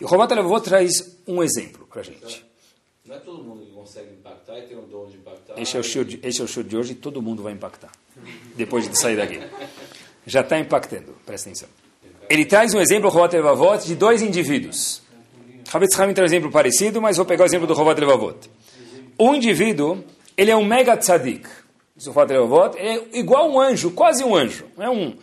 E 0.00 0.04
o 0.04 0.06
Rovat 0.06 0.32
Levavot 0.32 0.62
traz 0.62 1.18
um 1.26 1.42
exemplo 1.42 1.86
para 1.86 2.00
a 2.00 2.04
gente. 2.04 2.44
Não 3.04 3.16
é 3.16 3.18
todo 3.18 3.42
mundo 3.42 3.64
que 3.64 3.72
consegue 3.72 4.12
impactar 4.12 4.58
e 4.58 4.62
tem 4.62 4.76
um 4.76 4.86
dom 4.86 5.06
de 5.06 5.16
impactar. 5.16 5.60
Esse 5.60 5.76
é 5.76 5.80
o 5.80 5.82
show 5.82 6.04
de, 6.04 6.20
esse 6.22 6.40
é 6.40 6.44
o 6.44 6.48
show 6.48 6.62
de 6.62 6.76
hoje 6.76 6.92
e 6.92 6.94
todo 6.94 7.22
mundo 7.22 7.42
vai 7.42 7.52
impactar. 7.52 7.90
Depois 8.54 8.88
de 8.88 8.98
sair 8.98 9.16
daqui. 9.16 9.40
Já 10.26 10.42
está 10.42 10.58
impactando, 10.58 11.16
presta 11.24 11.48
atenção 11.48 11.68
ele 12.28 12.44
traz 12.44 12.74
um 12.74 12.80
exemplo, 12.80 13.08
Rovat 13.08 13.32
Levavot, 13.32 13.86
de 13.86 13.94
dois 13.94 14.20
indivíduos. 14.20 15.02
Havetz 15.72 15.98
Hamim 15.98 16.14
traz 16.14 16.30
um 16.30 16.34
exemplo 16.34 16.50
parecido, 16.50 17.00
mas 17.00 17.16
vou 17.16 17.24
pegar 17.24 17.44
o 17.44 17.46
exemplo 17.46 17.66
do 17.66 17.74
Rovat 17.74 17.98
Levavot. 17.98 18.50
Um 19.18 19.34
indivíduo, 19.34 20.04
ele 20.36 20.50
é 20.50 20.56
um 20.56 20.64
mega 20.64 20.96
tzadik. 20.96 21.48
Chovat 21.98 22.30
Levavot, 22.30 22.78
é 22.78 23.18
igual 23.18 23.50
um 23.50 23.58
anjo, 23.58 23.90
quase 23.90 24.22
um 24.22 24.36
anjo. 24.36 24.66
É 24.78 24.88
um, 24.88 25.16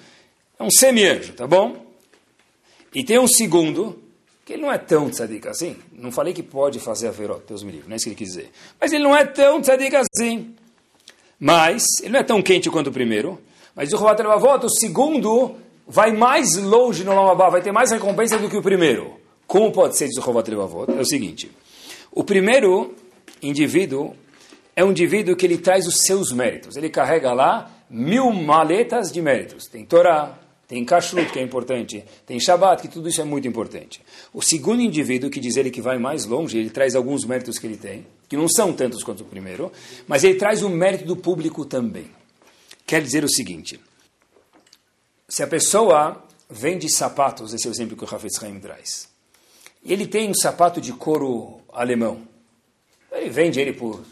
é 0.60 0.64
um 0.64 0.70
semi-anjo, 0.70 1.34
tá 1.34 1.48
bom? 1.48 1.86
E 2.94 3.04
tem 3.04 3.20
um 3.20 3.28
segundo, 3.28 4.02
que 4.46 4.54
ele 4.54 4.62
não 4.62 4.72
é 4.72 4.78
tão 4.78 5.10
tzadik 5.10 5.48
assim. 5.48 5.76
Não 5.92 6.12
falei 6.12 6.32
que 6.32 6.44
pode 6.44 6.80
fazer 6.80 7.08
a 7.08 7.12
verot, 7.12 7.42
Deus 7.48 7.64
me 7.64 7.72
livre, 7.72 7.88
não 7.88 7.94
é 7.94 7.98
isso 7.98 8.06
que 8.06 8.10
ele 8.10 8.16
quis 8.16 8.30
dizer. 8.30 8.52
Mas 8.80 8.94
ele 8.94 9.04
não 9.04 9.16
é 9.16 9.26
tão 9.26 9.60
tzadik 9.60 9.96
assim. 9.96 10.56
Mas, 11.40 11.84
ele 12.02 12.12
não 12.12 12.20
é 12.20 12.24
tão 12.24 12.42
quente 12.42 12.70
quanto 12.70 12.88
o 12.88 12.94
primeiro. 12.94 13.42
Mas 13.76 13.92
o 13.92 13.98
Levavot, 13.98 14.66
o 14.66 14.70
segundo, 14.70 15.56
vai 15.86 16.14
mais 16.14 16.56
longe 16.56 17.04
no 17.04 17.14
Lamabá, 17.14 17.50
vai 17.50 17.62
ter 17.62 17.72
mais 17.72 17.92
recompensa 17.92 18.38
do 18.38 18.50
que 18.50 18.56
o 18.56 18.62
primeiro. 18.62 19.20
Como 19.46 19.72
pode 19.72 19.98
ser, 19.98 20.08
diz 20.08 20.18
o 20.18 20.22
Chovat 20.22 20.48
Levavot? 20.48 20.92
É 20.92 21.02
o 21.02 21.06
seguinte. 21.06 21.52
O 22.12 22.24
primeiro 22.24 22.96
indivíduo 23.42 24.16
é 24.76 24.84
um 24.84 24.92
indivíduo 24.92 25.36
que 25.36 25.46
ele 25.46 25.58
traz 25.58 25.86
os 25.88 26.04
seus 26.06 26.32
méritos. 26.32 26.78
Ele 26.78 26.90
carrega 26.90 27.34
lá 27.34 27.70
mil 27.90 28.32
maletas 28.32 29.12
de 29.12 29.22
méritos. 29.22 29.66
Tem 29.66 29.84
Torá, 29.86 30.38
tem 30.68 30.84
Kashrut, 30.84 31.32
que 31.32 31.38
é 31.38 31.42
importante, 31.44 32.04
tem 32.26 32.40
Shabbat, 32.40 32.82
que 32.82 32.88
tudo 32.88 33.08
isso 33.08 33.22
é 33.22 33.24
muito 33.24 33.48
importante. 33.48 34.02
O 34.34 34.42
segundo 34.42 34.82
indivíduo, 34.82 35.30
que 35.30 35.40
diz 35.40 35.56
ele 35.58 35.70
que 35.70 35.82
vai 35.82 36.00
mais 36.00 36.26
longe, 36.26 36.58
ele 36.58 36.72
traz 36.72 36.96
alguns 36.96 37.24
méritos 37.24 37.60
que 37.60 37.68
ele 37.68 37.78
tem, 37.78 38.06
que 38.28 38.36
não 38.36 38.48
são 38.50 38.74
tantos 38.74 39.04
quanto 39.04 39.22
o 39.22 39.26
primeiro, 39.26 39.72
mas 40.08 40.24
ele 40.24 40.36
traz 40.36 40.64
o 40.64 40.70
mérito 40.70 41.06
do 41.06 41.16
público 41.16 41.66
também. 41.66 42.10
Quer 42.86 43.02
dizer 43.02 43.24
o 43.24 43.30
seguinte, 43.30 43.80
se 45.30 45.44
a 45.44 45.48
pessoa 45.48 46.24
vende 46.50 46.90
sapatos, 46.90 47.54
esse 47.54 47.68
é 47.68 47.70
o 47.70 47.74
exemplo 47.74 47.96
que 47.96 48.04
o 48.04 48.16
Hafetz 48.16 48.42
Haim 48.42 48.60
traz, 48.60 49.08
ele 49.84 50.08
tem 50.08 50.30
um 50.30 50.36
sapato 50.36 50.82
de 50.82 50.94
couro 50.94 51.60
alemão, 51.72 52.28
ele 53.12 53.30
vende 53.30 53.60
ele 53.60 53.74
por 53.74 54.04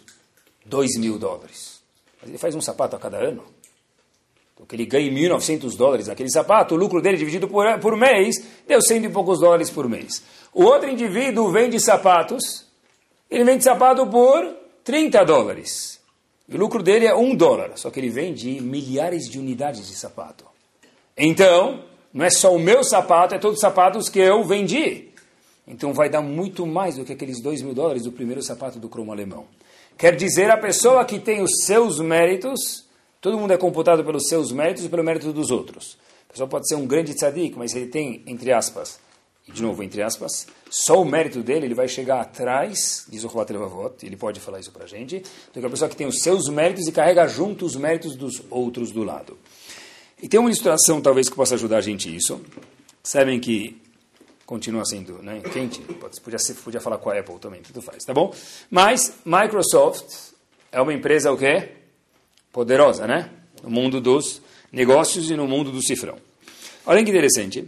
2 0.65 0.97
mil 0.97 1.17
dólares, 1.17 1.81
mas 2.21 2.29
ele 2.29 2.37
faz 2.37 2.53
um 2.53 2.61
sapato 2.61 2.95
a 2.95 2.99
cada 2.99 3.17
ano, 3.17 3.43
então, 4.53 4.65
que 4.65 4.75
ele 4.75 4.85
ganha 4.85 5.11
1.900 5.11 5.75
dólares 5.75 6.07
naquele 6.07 6.29
sapato, 6.29 6.75
o 6.75 6.77
lucro 6.77 7.01
dele 7.01 7.17
dividido 7.17 7.47
por, 7.47 7.65
por 7.79 7.97
mês 7.97 8.35
deu 8.67 8.81
cento 8.81 9.05
e 9.05 9.09
poucos 9.09 9.39
dólares 9.39 9.69
por 9.69 9.89
mês. 9.89 10.23
O 10.53 10.63
outro 10.63 10.89
indivíduo 10.89 11.51
vende 11.51 11.79
sapatos, 11.79 12.67
ele 13.29 13.43
vende 13.43 13.63
sapato 13.63 14.05
por 14.07 14.55
30 14.83 15.23
dólares. 15.25 15.99
E 16.47 16.55
o 16.55 16.59
lucro 16.59 16.83
dele 16.83 17.07
é 17.07 17.15
um 17.15 17.35
dólar, 17.35 17.71
só 17.75 17.89
que 17.89 17.99
ele 17.99 18.09
vende 18.09 18.61
milhares 18.61 19.29
de 19.29 19.39
unidades 19.39 19.87
de 19.87 19.95
sapato. 19.95 20.45
Então, 21.17 21.83
não 22.13 22.23
é 22.23 22.29
só 22.29 22.53
o 22.53 22.59
meu 22.59 22.83
sapato, 22.83 23.33
é 23.33 23.39
todos 23.39 23.57
os 23.57 23.61
sapatos 23.61 24.07
que 24.07 24.19
eu 24.19 24.43
vendi. 24.43 25.09
Então 25.67 25.93
vai 25.93 26.09
dar 26.09 26.21
muito 26.21 26.67
mais 26.67 26.97
do 26.97 27.05
que 27.05 27.13
aqueles 27.13 27.41
dois 27.41 27.61
mil 27.61 27.73
dólares 27.73 28.03
do 28.03 28.11
primeiro 28.11 28.41
sapato 28.41 28.77
do 28.77 28.89
cromo 28.89 29.11
alemão. 29.11 29.45
Quer 29.97 30.15
dizer, 30.15 30.51
a 30.51 30.57
pessoa 30.57 31.05
que 31.05 31.19
tem 31.19 31.41
os 31.41 31.65
seus 31.65 31.99
méritos, 31.99 32.82
todo 33.23 33.37
mundo 33.37 33.53
é 33.53 33.57
computado 33.57 34.03
pelos 34.03 34.27
seus 34.27 34.51
méritos 34.51 34.83
e 34.83 34.89
pelo 34.89 35.01
mérito 35.01 35.31
dos 35.31 35.49
outros. 35.49 35.97
A 36.27 36.33
pessoa 36.33 36.47
pode 36.47 36.67
ser 36.67 36.75
um 36.75 36.85
grande 36.85 37.13
tzadik, 37.13 37.57
mas 37.57 37.73
ele 37.73 37.87
tem, 37.87 38.21
entre 38.27 38.51
aspas, 38.51 38.99
e 39.47 39.51
de 39.53 39.61
novo, 39.61 39.81
entre 39.81 40.01
aspas, 40.01 40.45
só 40.69 41.01
o 41.01 41.05
mérito 41.05 41.41
dele, 41.41 41.65
ele 41.65 41.73
vai 41.73 41.87
chegar 41.87 42.19
atrás, 42.19 43.05
diz 43.07 43.23
o 43.23 43.29
Chovat 43.29 43.49
Levavot, 43.49 44.05
ele 44.05 44.17
pode 44.17 44.41
falar 44.41 44.59
isso 44.59 44.73
para 44.73 44.85
gente, 44.85 45.23
do 45.53 45.59
que 45.61 45.65
a 45.65 45.69
pessoa 45.69 45.87
que 45.87 45.95
tem 45.95 46.05
os 46.05 46.19
seus 46.19 46.49
méritos 46.49 46.85
e 46.85 46.91
carrega 46.91 47.25
junto 47.25 47.65
os 47.65 47.77
méritos 47.77 48.17
dos 48.17 48.41
outros 48.49 48.91
do 48.91 49.05
lado. 49.05 49.37
E 50.21 50.27
tem 50.27 50.37
uma 50.37 50.49
ilustração, 50.49 51.01
talvez, 51.01 51.29
que 51.29 51.35
possa 51.35 51.55
ajudar 51.55 51.77
a 51.77 51.81
gente 51.81 52.13
isso. 52.13 52.41
Sabem 53.01 53.39
que 53.39 53.81
continua 54.45 54.83
sendo 54.83 55.23
né, 55.23 55.41
quente, 55.53 55.79
podia, 56.21 56.39
ser, 56.39 56.55
podia 56.55 56.81
falar 56.81 56.97
com 56.97 57.09
a 57.09 57.17
Apple 57.17 57.39
também, 57.39 57.61
tudo 57.61 57.81
faz, 57.81 58.03
tá 58.03 58.13
bom? 58.13 58.33
Mas 58.69 59.13
Microsoft 59.23 60.33
é 60.73 60.81
uma 60.81 60.93
empresa 60.93 61.31
o 61.31 61.37
quê? 61.37 61.82
Poderosa, 62.53 63.07
né? 63.07 63.29
No 63.63 63.69
mundo 63.69 63.99
dos 63.99 64.41
negócios 64.71 65.29
e 65.29 65.35
no 65.35 65.47
mundo 65.47 65.71
do 65.71 65.81
cifrão. 65.81 66.15
Olha 66.85 67.03
que 67.03 67.09
interessante. 67.09 67.67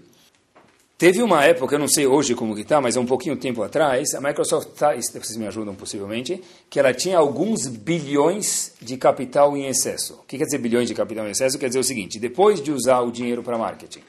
Teve 0.98 1.22
uma 1.22 1.44
época, 1.44 1.76
eu 1.76 1.80
não 1.80 1.90
sei 1.90 2.08
hoje 2.08 2.36
como 2.36 2.56
que 2.56 2.62
está, 2.62 2.80
mas 2.80 2.96
há 2.96 3.02
um 3.02 3.06
pouquinho 3.06 3.36
tempo 3.36 3.62
atrás, 3.62 4.14
a 4.14 4.22
Microsoft, 4.22 4.70
tá, 4.78 4.96
vocês 4.96 5.36
me 5.36 5.46
ajudam 5.46 5.76
possivelmente, 5.76 6.42
que 6.70 6.80
ela 6.80 6.94
tinha 6.94 7.18
alguns 7.18 7.68
bilhões 7.68 8.72
de 8.82 8.96
capital 8.96 9.58
em 9.58 9.66
excesso. 9.66 10.14
O 10.14 10.26
que 10.26 10.38
quer 10.38 10.46
dizer 10.46 10.60
bilhões 10.60 10.88
de 10.88 10.94
capital 10.94 11.28
em 11.28 11.32
excesso? 11.32 11.60
Quer 11.60 11.68
dizer 11.68 11.80
o 11.80 11.84
seguinte, 11.84 12.18
depois 12.18 12.62
de 12.62 12.72
usar 12.72 13.02
o 13.02 13.12
dinheiro 13.12 13.44
para 13.44 13.58
marketing, 13.58 14.00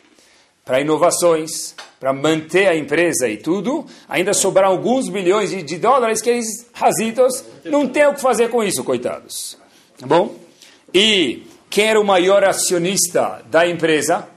para 0.64 0.80
inovações, 0.80 1.74
para 1.98 2.12
manter 2.12 2.68
a 2.68 2.76
empresa 2.76 3.28
e 3.28 3.36
tudo, 3.36 3.84
ainda 4.08 4.32
sobraram 4.32 4.70
alguns 4.70 5.08
bilhões 5.08 5.50
de, 5.50 5.64
de 5.64 5.78
dólares 5.78 6.22
que 6.22 6.30
eles, 6.30 6.66
razitos, 6.72 7.42
não 7.64 7.88
têm 7.88 8.06
o 8.06 8.14
que 8.14 8.20
fazer 8.20 8.48
com 8.48 8.62
isso, 8.62 8.84
coitados. 8.84 9.58
Tá 9.98 10.06
bom? 10.06 10.45
E 10.92 11.46
quem 11.68 11.87
era 11.87 12.01
o 12.01 12.05
maior 12.05 12.44
acionista 12.44 13.42
da 13.51 13.68
empresa? 13.68 14.29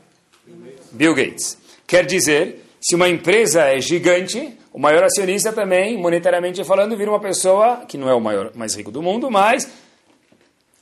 Bill 0.92 1.14
Gates. 1.14 1.58
Quer 1.86 2.06
dizer, 2.06 2.66
se 2.82 2.96
uma 2.96 3.08
empresa 3.08 3.62
é 3.64 3.80
gigante, 3.80 4.58
o 4.74 4.80
maior 4.80 5.04
acionista 5.04 5.52
também, 5.52 5.98
monetariamente 5.98 6.64
falando, 6.64 6.96
vira 6.98 7.12
uma 7.12 7.20
pessoa 7.20 7.86
que 7.88 7.98
não 7.98 8.10
é 8.10 8.14
o 8.14 8.22
maior, 8.22 8.52
mais 8.56 8.76
rico 8.76 8.92
do 8.92 9.02
mundo, 9.02 9.30
mas 9.30 9.70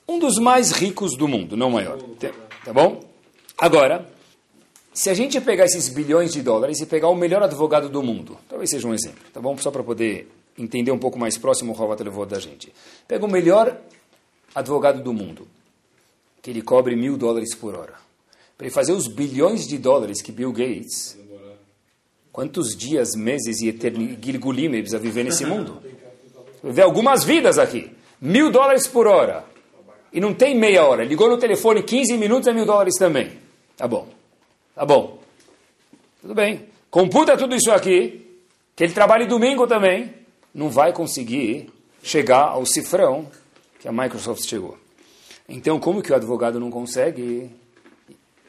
um 0.08 0.20
dos 0.20 0.38
mais 0.38 0.72
ricos 0.72 1.18
do 1.18 1.28
mundo, 1.28 1.58
não 1.58 1.70
o 1.70 1.74
maior. 1.74 1.98
Tá 2.64 2.74
bom? 2.74 3.04
Agora, 3.58 4.08
se 4.94 5.10
a 5.10 5.14
gente 5.14 5.40
pegar 5.42 5.66
esses 5.66 5.90
bilhões 5.90 6.32
de 6.34 6.42
dólares 6.42 6.80
e 6.82 6.86
pegar 6.86 7.10
o 7.10 7.16
melhor 7.16 7.44
advogado 7.44 7.90
do 7.90 8.02
mundo, 8.02 8.38
talvez 8.50 8.70
seja 8.70 8.88
um 8.88 8.94
exemplo, 8.94 9.24
tá 9.32 9.40
bom? 9.40 9.58
Só 9.58 9.70
para 9.70 9.84
poder 9.84 10.30
entender 10.58 10.92
um 10.92 10.98
pouco 10.98 11.20
mais 11.20 11.38
próximo 11.38 11.72
o 11.72 11.76
Rovat 11.76 12.02
levou 12.02 12.26
da 12.26 12.40
gente. 12.40 12.74
Pega 13.08 13.26
o 13.26 13.32
melhor 13.32 13.78
advogado 14.56 15.02
do 15.02 15.14
mundo, 15.14 15.48
que 16.48 16.52
ele 16.52 16.62
cobre 16.62 16.96
mil 16.96 17.18
dólares 17.18 17.54
por 17.54 17.76
hora 17.76 17.96
para 18.58 18.66
ele 18.68 18.74
fazer 18.74 18.94
os 18.94 19.06
bilhões 19.10 19.68
de 19.68 19.78
dólares 19.78 20.22
que 20.22 20.32
Bill 20.32 20.54
Gates, 20.54 21.20
quantos 22.32 22.74
dias, 22.74 23.16
meses 23.18 23.62
e 23.62 23.70
Gilgulim 23.70 24.68
ele 24.68 24.78
precisa 24.78 24.98
viver 24.98 25.26
nesse 25.26 25.46
mundo? 25.46 25.84
Viver 26.64 26.84
algumas 26.84 27.26
vidas 27.26 27.60
aqui. 27.60 27.92
Mil 28.22 28.50
dólares 28.50 28.88
por 28.88 29.08
hora. 29.08 29.44
E 30.14 30.22
não 30.22 30.34
tem 30.34 30.58
meia 30.58 30.86
hora. 30.86 31.04
Ligou 31.04 31.30
no 31.30 31.38
telefone 31.38 31.84
15 31.84 32.16
minutos 32.18 32.48
é 32.48 32.54
mil 32.54 32.66
dólares 32.66 32.96
também. 32.98 33.38
Tá 33.76 33.86
bom. 33.86 34.08
Tá 34.74 34.86
bom. 34.86 35.20
Tudo 36.22 36.34
bem. 36.34 36.64
Computa 36.90 37.36
tudo 37.36 37.56
isso 37.56 37.74
aqui, 37.74 38.26
que 38.74 38.86
ele 38.86 38.94
trabalhe 38.94 39.28
domingo 39.28 39.68
também, 39.68 40.14
não 40.54 40.70
vai 40.70 40.94
conseguir 40.94 41.70
chegar 42.02 42.46
ao 42.46 42.66
cifrão 42.66 43.30
que 43.80 43.88
a 43.88 43.92
Microsoft 43.92 44.46
chegou. 44.48 44.78
Então, 45.50 45.80
como 45.80 46.02
que 46.02 46.12
o 46.12 46.16
advogado 46.16 46.60
não 46.60 46.70
consegue? 46.70 47.50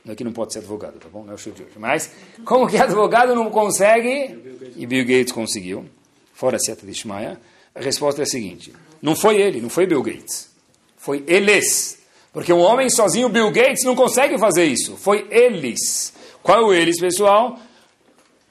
Não 0.04 0.14
é 0.18 0.24
não 0.24 0.32
pode 0.32 0.52
ser 0.52 0.60
advogado, 0.60 0.98
tá 0.98 1.08
bom? 1.08 1.22
Não 1.22 1.32
é 1.32 1.34
o 1.34 1.38
show 1.38 1.52
de 1.52 1.62
hoje. 1.62 1.72
Mas, 1.76 2.10
como 2.44 2.66
que 2.66 2.76
advogado 2.76 3.34
não 3.34 3.50
consegue? 3.50 4.38
E 4.76 4.86
Bill 4.86 5.04
Gates 5.04 5.32
conseguiu, 5.32 5.84
fora 6.32 6.56
a 6.56 6.58
seta 6.58 6.86
de 6.86 6.92
Ishmael. 6.92 7.36
A 7.74 7.80
resposta 7.80 8.22
é 8.22 8.24
a 8.24 8.26
seguinte: 8.26 8.72
não 9.00 9.14
foi 9.14 9.40
ele, 9.40 9.60
não 9.60 9.68
foi 9.68 9.86
Bill 9.86 10.02
Gates. 10.02 10.48
Foi 10.96 11.22
eles. 11.26 11.98
Porque 12.32 12.52
um 12.52 12.60
homem 12.60 12.90
sozinho, 12.90 13.28
Bill 13.28 13.50
Gates, 13.50 13.84
não 13.84 13.94
consegue 13.94 14.38
fazer 14.38 14.64
isso. 14.64 14.96
Foi 14.96 15.26
eles. 15.30 16.12
Qual 16.42 16.58
é 16.58 16.66
o 16.66 16.72
eles, 16.72 16.98
pessoal? 16.98 17.58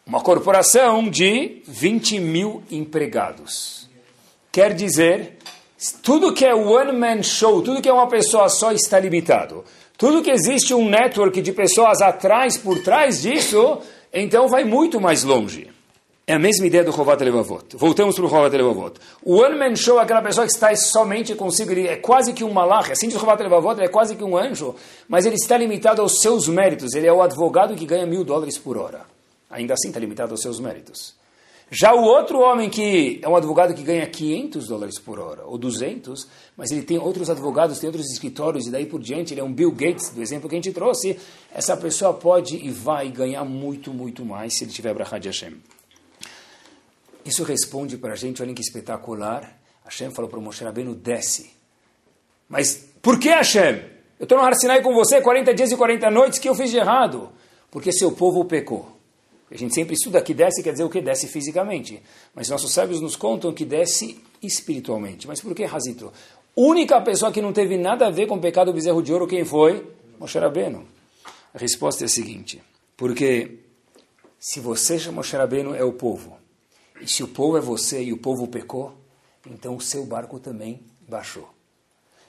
Uma 0.06 0.22
corporação 0.22 1.10
de 1.10 1.62
20 1.68 2.20
mil 2.20 2.64
empregados. 2.72 3.90
Quer 4.52 4.74
dizer, 4.74 5.37
tudo 6.02 6.34
que 6.34 6.46
é 6.46 6.56
one 6.56 6.92
man 6.92 7.22
show, 7.22 7.62
tudo 7.62 7.82
que 7.82 7.90
é 7.90 7.94
uma 7.94 8.08
pessoa 8.08 8.50
só 8.50 8.72
está 8.72 9.00
limitado. 9.00 9.64
Tudo 9.98 10.22
que 10.22 10.30
existe 10.30 10.74
um 10.74 10.88
network 10.90 11.42
de 11.42 11.52
pessoas 11.52 12.02
atrás, 12.02 12.58
por 12.58 12.80
trás 12.84 13.22
disso, 13.22 13.80
então 14.14 14.48
vai 14.48 14.64
muito 14.64 15.00
mais 15.00 15.24
longe. 15.24 15.70
É 16.26 16.34
a 16.34 16.40
mesma 16.40 16.68
ideia 16.68 16.84
do 16.84 16.92
Chovat 16.92 17.24
Levavot. 17.24 17.78
Voltamos 17.78 18.16
para 18.16 18.26
o 18.26 18.30
Chovat 18.30 18.52
Levavot. 18.56 19.00
O 19.24 19.38
One 19.38 19.58
Man 19.58 19.76
Show 19.76 19.98
é 19.98 20.04
aquela 20.04 20.22
pessoa 20.22 20.46
que 20.46 20.52
está 20.52 20.76
somente 20.76 21.34
consigo, 21.36 21.72
ele 21.72 21.88
é 21.88 21.96
quase 21.96 22.34
que 22.34 22.44
um 22.44 22.52
malach, 22.52 22.92
assim 22.92 23.08
diz 23.08 23.16
o 23.16 23.20
Chovat 23.20 23.42
Levavot, 23.42 23.78
ele 23.78 23.86
é 23.86 23.90
quase 23.90 24.16
que 24.16 24.24
um 24.24 24.36
anjo, 24.36 24.76
mas 25.08 25.26
ele 25.26 25.36
está 25.36 25.58
limitado 25.58 26.02
aos 26.02 26.20
seus 26.20 26.48
méritos. 26.48 26.94
Ele 26.96 27.08
é 27.08 27.14
o 27.14 27.22
advogado 27.22 27.76
que 27.76 27.86
ganha 27.86 28.06
mil 28.06 28.24
dólares 28.24 28.58
por 28.58 28.78
hora. 28.78 29.06
Ainda 29.50 29.74
assim 29.74 29.88
está 29.88 30.00
limitado 30.00 30.32
aos 30.32 30.42
seus 30.42 30.60
méritos. 30.60 31.16
Já 31.70 31.94
o 31.94 32.02
outro 32.02 32.40
homem 32.40 32.70
que 32.70 33.20
é 33.22 33.28
um 33.28 33.36
advogado 33.36 33.74
que 33.74 33.84
ganha 33.84 34.08
500 34.08 34.68
dólares 34.68 35.00
por 35.00 35.20
hora, 35.20 35.44
ou 35.46 35.58
200, 35.58 36.26
mas 36.56 36.72
ele 36.72 36.82
tem 36.82 36.98
outros 36.98 37.30
advogados, 37.30 37.78
tem 37.78 37.90
outros 37.90 38.10
escritórios, 38.10 38.68
e 38.68 38.72
daí 38.72 38.86
por 38.86 39.02
diante, 39.02 39.34
ele 39.34 39.42
é 39.42 39.44
um 39.44 39.52
Bill 39.52 39.72
Gates, 39.72 40.12
do 40.12 40.22
exemplo 40.22 40.48
que 40.48 40.56
a 40.56 40.58
gente 40.58 40.72
trouxe, 40.72 41.20
essa 41.54 41.76
pessoa 41.76 42.14
pode 42.14 42.56
e 42.56 42.72
vai 42.72 43.10
ganhar 43.10 43.44
muito, 43.44 43.94
muito 43.94 44.24
mais 44.24 44.58
se 44.58 44.64
ele 44.64 44.72
tiver 44.72 44.94
Brahad 44.94 45.26
Hashem. 45.26 45.56
Isso 47.26 47.44
responde 47.44 47.98
para 47.98 48.14
a 48.14 48.16
gente, 48.16 48.42
olhem 48.42 48.56
que 48.56 48.62
espetacular. 48.62 49.60
Hashem 49.84 50.12
falou 50.12 50.30
para 50.30 50.40
o 50.40 50.42
Moshe 50.42 50.64
Rabbeinu, 50.64 50.96
desce. 50.96 51.52
Mas 52.48 52.88
por 53.02 53.20
que 53.20 53.28
Hashem? 53.28 53.82
Eu 54.18 54.24
estou 54.24 54.38
no 54.38 54.44
Har 54.46 54.82
com 54.82 54.94
você 54.94 55.22
40 55.22 55.54
dias 55.54 55.72
e 55.72 55.76
40 55.76 56.10
noites, 56.10 56.40
que 56.40 56.48
eu 56.48 56.56
fiz 56.56 56.72
de 56.72 56.78
errado? 56.78 57.30
Porque 57.70 57.92
seu 57.92 58.14
povo 58.14 58.46
pecou. 58.46 58.97
A 59.50 59.56
gente 59.56 59.74
sempre 59.74 59.94
estuda 59.94 60.22
que 60.22 60.34
desce 60.34 60.62
quer 60.62 60.72
dizer 60.72 60.84
o 60.84 60.90
que 60.90 61.02
desce 61.02 61.28
fisicamente. 61.28 62.02
Mas 62.36 62.50
nossos 62.50 62.74
sábios 62.74 63.00
nos 63.00 63.16
contam 63.16 63.54
que 63.54 63.64
desce 63.64 64.22
espiritualmente. 64.42 65.28
Mas 65.28 65.40
por 65.40 65.56
que, 65.56 65.64
Razito? 65.64 66.12
Única 66.56 67.00
pessoa 67.02 67.32
que 67.32 67.42
não 67.42 67.54
teve 67.54 67.78
nada 67.78 68.08
a 68.08 68.10
ver 68.10 68.28
com 68.28 68.36
o 68.36 68.42
pecado 68.42 68.72
do 68.72 68.76
bezerro 68.76 69.02
de 69.02 69.14
ouro, 69.14 69.28
quem 69.28 69.46
foi? 69.46 69.88
Moshe 70.20 70.38
Rabbeinu. 70.40 70.86
A 71.54 71.58
resposta 71.58 72.04
é 72.04 72.06
a 72.06 72.10
seguinte, 72.10 72.62
porque 72.96 73.60
se 74.40 74.60
você, 74.60 74.98
Moshe 75.12 75.36
Rabbeinu, 75.36 75.74
é 75.76 75.84
o 75.84 75.94
povo, 75.94 76.38
e 77.02 77.08
se 77.08 77.24
o 77.24 77.28
povo 77.28 77.58
é 77.58 77.62
você 77.62 78.04
e 78.04 78.12
o 78.12 78.18
povo 78.18 78.48
pecou, 78.48 78.94
então 79.46 79.76
o 79.76 79.82
seu 79.82 80.06
barco 80.06 80.40
também 80.40 80.82
baixou. 81.08 81.48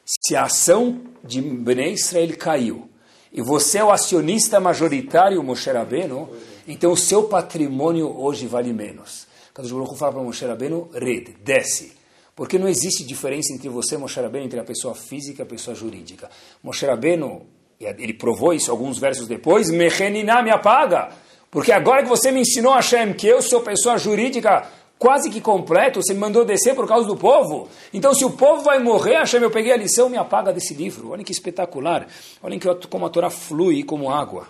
Se 0.04 0.36
a 0.36 0.44
ação 0.44 1.02
de 1.24 1.40
Bnei 1.42 1.92
Israel 1.92 2.36
caiu, 2.38 2.87
e 3.32 3.42
você 3.42 3.78
é 3.78 3.84
o 3.84 3.90
acionista 3.90 4.58
majoritário, 4.58 5.42
Moshe 5.42 5.70
Rabbeinu, 5.70 6.28
então 6.66 6.92
o 6.92 6.96
seu 6.96 7.24
patrimônio 7.24 8.14
hoje 8.18 8.46
vale 8.46 8.72
menos. 8.72 9.26
Kadosh 9.52 9.72
Baruch 9.72 9.96
fala 9.96 10.12
para 10.12 10.22
Moshe 10.22 10.44
Rabbeinu, 10.44 10.88
red, 10.92 11.34
desce. 11.42 11.92
Porque 12.34 12.58
não 12.58 12.68
existe 12.68 13.04
diferença 13.04 13.52
entre 13.52 13.68
você, 13.68 13.96
Moshe 13.96 14.20
Rabbeinu, 14.20 14.46
entre 14.46 14.60
a 14.60 14.64
pessoa 14.64 14.94
física 14.94 15.42
e 15.42 15.44
a 15.44 15.46
pessoa 15.46 15.74
jurídica. 15.74 16.30
Moshe 16.62 16.86
Rabbeinu, 16.86 17.46
ele 17.80 18.14
provou 18.14 18.52
isso 18.54 18.70
alguns 18.70 18.98
versos 18.98 19.26
depois, 19.26 19.70
Mecheniná 19.70 20.42
me 20.42 20.50
apaga. 20.50 21.10
Porque 21.50 21.72
agora 21.72 22.02
que 22.02 22.08
você 22.08 22.30
me 22.30 22.40
ensinou, 22.40 22.74
Hashem, 22.74 23.14
que 23.14 23.26
eu 23.26 23.40
sou 23.42 23.62
pessoa 23.62 23.98
jurídica 23.98 24.68
quase 24.98 25.30
que 25.30 25.40
completo, 25.40 26.02
você 26.02 26.12
me 26.12 26.20
mandou 26.20 26.44
descer 26.44 26.74
por 26.74 26.86
causa 26.86 27.06
do 27.06 27.16
povo. 27.16 27.68
Então, 27.92 28.12
se 28.12 28.24
o 28.24 28.30
povo 28.30 28.62
vai 28.62 28.78
morrer, 28.78 29.18
Hashem, 29.18 29.40
eu 29.40 29.50
peguei 29.50 29.72
a 29.72 29.76
lição, 29.76 30.08
me 30.08 30.16
apaga 30.16 30.52
desse 30.52 30.74
livro. 30.74 31.10
Olhem 31.10 31.24
que 31.24 31.32
espetacular. 31.32 32.08
Olhem 32.42 32.58
que, 32.58 32.68
como 32.88 33.06
a 33.06 33.10
Torá 33.10 33.30
flui 33.30 33.82
como 33.84 34.10
água. 34.10 34.48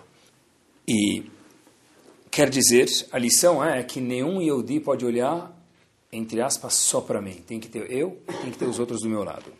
E 0.87 1.23
quer 2.31 2.49
dizer, 2.49 2.87
a 3.11 3.19
lição 3.19 3.63
é 3.63 3.83
que 3.83 4.01
nenhum 4.01 4.41
Yehudi 4.41 4.79
pode 4.79 5.05
olhar, 5.05 5.55
entre 6.11 6.41
aspas, 6.41 6.73
só 6.73 6.99
para 6.99 7.21
mim. 7.21 7.43
Tem 7.47 7.59
que 7.59 7.67
ter 7.67 7.91
eu 7.91 8.17
e 8.27 8.33
tem 8.33 8.51
que 8.51 8.57
ter 8.57 8.65
os 8.65 8.79
outros 8.79 9.01
do 9.01 9.09
meu 9.09 9.23
lado. 9.23 9.53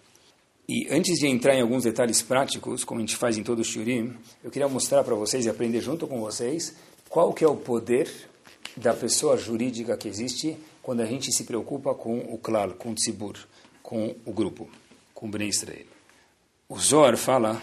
E 0.67 0.87
antes 0.91 1.17
de 1.17 1.27
entrar 1.27 1.55
em 1.55 1.61
alguns 1.61 1.83
detalhes 1.83 2.21
práticos, 2.21 2.83
como 2.83 2.99
a 2.99 3.01
gente 3.01 3.15
faz 3.15 3.37
em 3.37 3.43
todo 3.43 3.59
o 3.59 3.63
Shurim, 3.63 4.15
eu 4.43 4.51
queria 4.51 4.67
mostrar 4.67 5.03
para 5.03 5.15
vocês 5.15 5.45
e 5.45 5.49
aprender 5.49 5.81
junto 5.81 6.05
com 6.05 6.19
vocês 6.19 6.75
qual 7.09 7.33
que 7.33 7.43
é 7.43 7.47
o 7.47 7.55
poder 7.55 8.07
da 8.77 8.93
pessoa 8.93 9.35
jurídica 9.35 9.97
que 9.97 10.07
existe 10.07 10.57
quando 10.81 11.01
a 11.01 11.05
gente 11.05 11.31
se 11.31 11.43
preocupa 11.43 11.93
com 11.93 12.17
o 12.19 12.37
klal, 12.37 12.71
com 12.71 12.91
o 12.91 12.95
tzibur, 12.95 13.37
com 13.83 14.15
o 14.25 14.31
grupo, 14.31 14.69
com 15.13 15.27
o 15.27 15.29
Bnei 15.29 15.49
Israel. 15.49 15.85
O 16.67 16.79
Zohar 16.79 17.17
fala, 17.17 17.61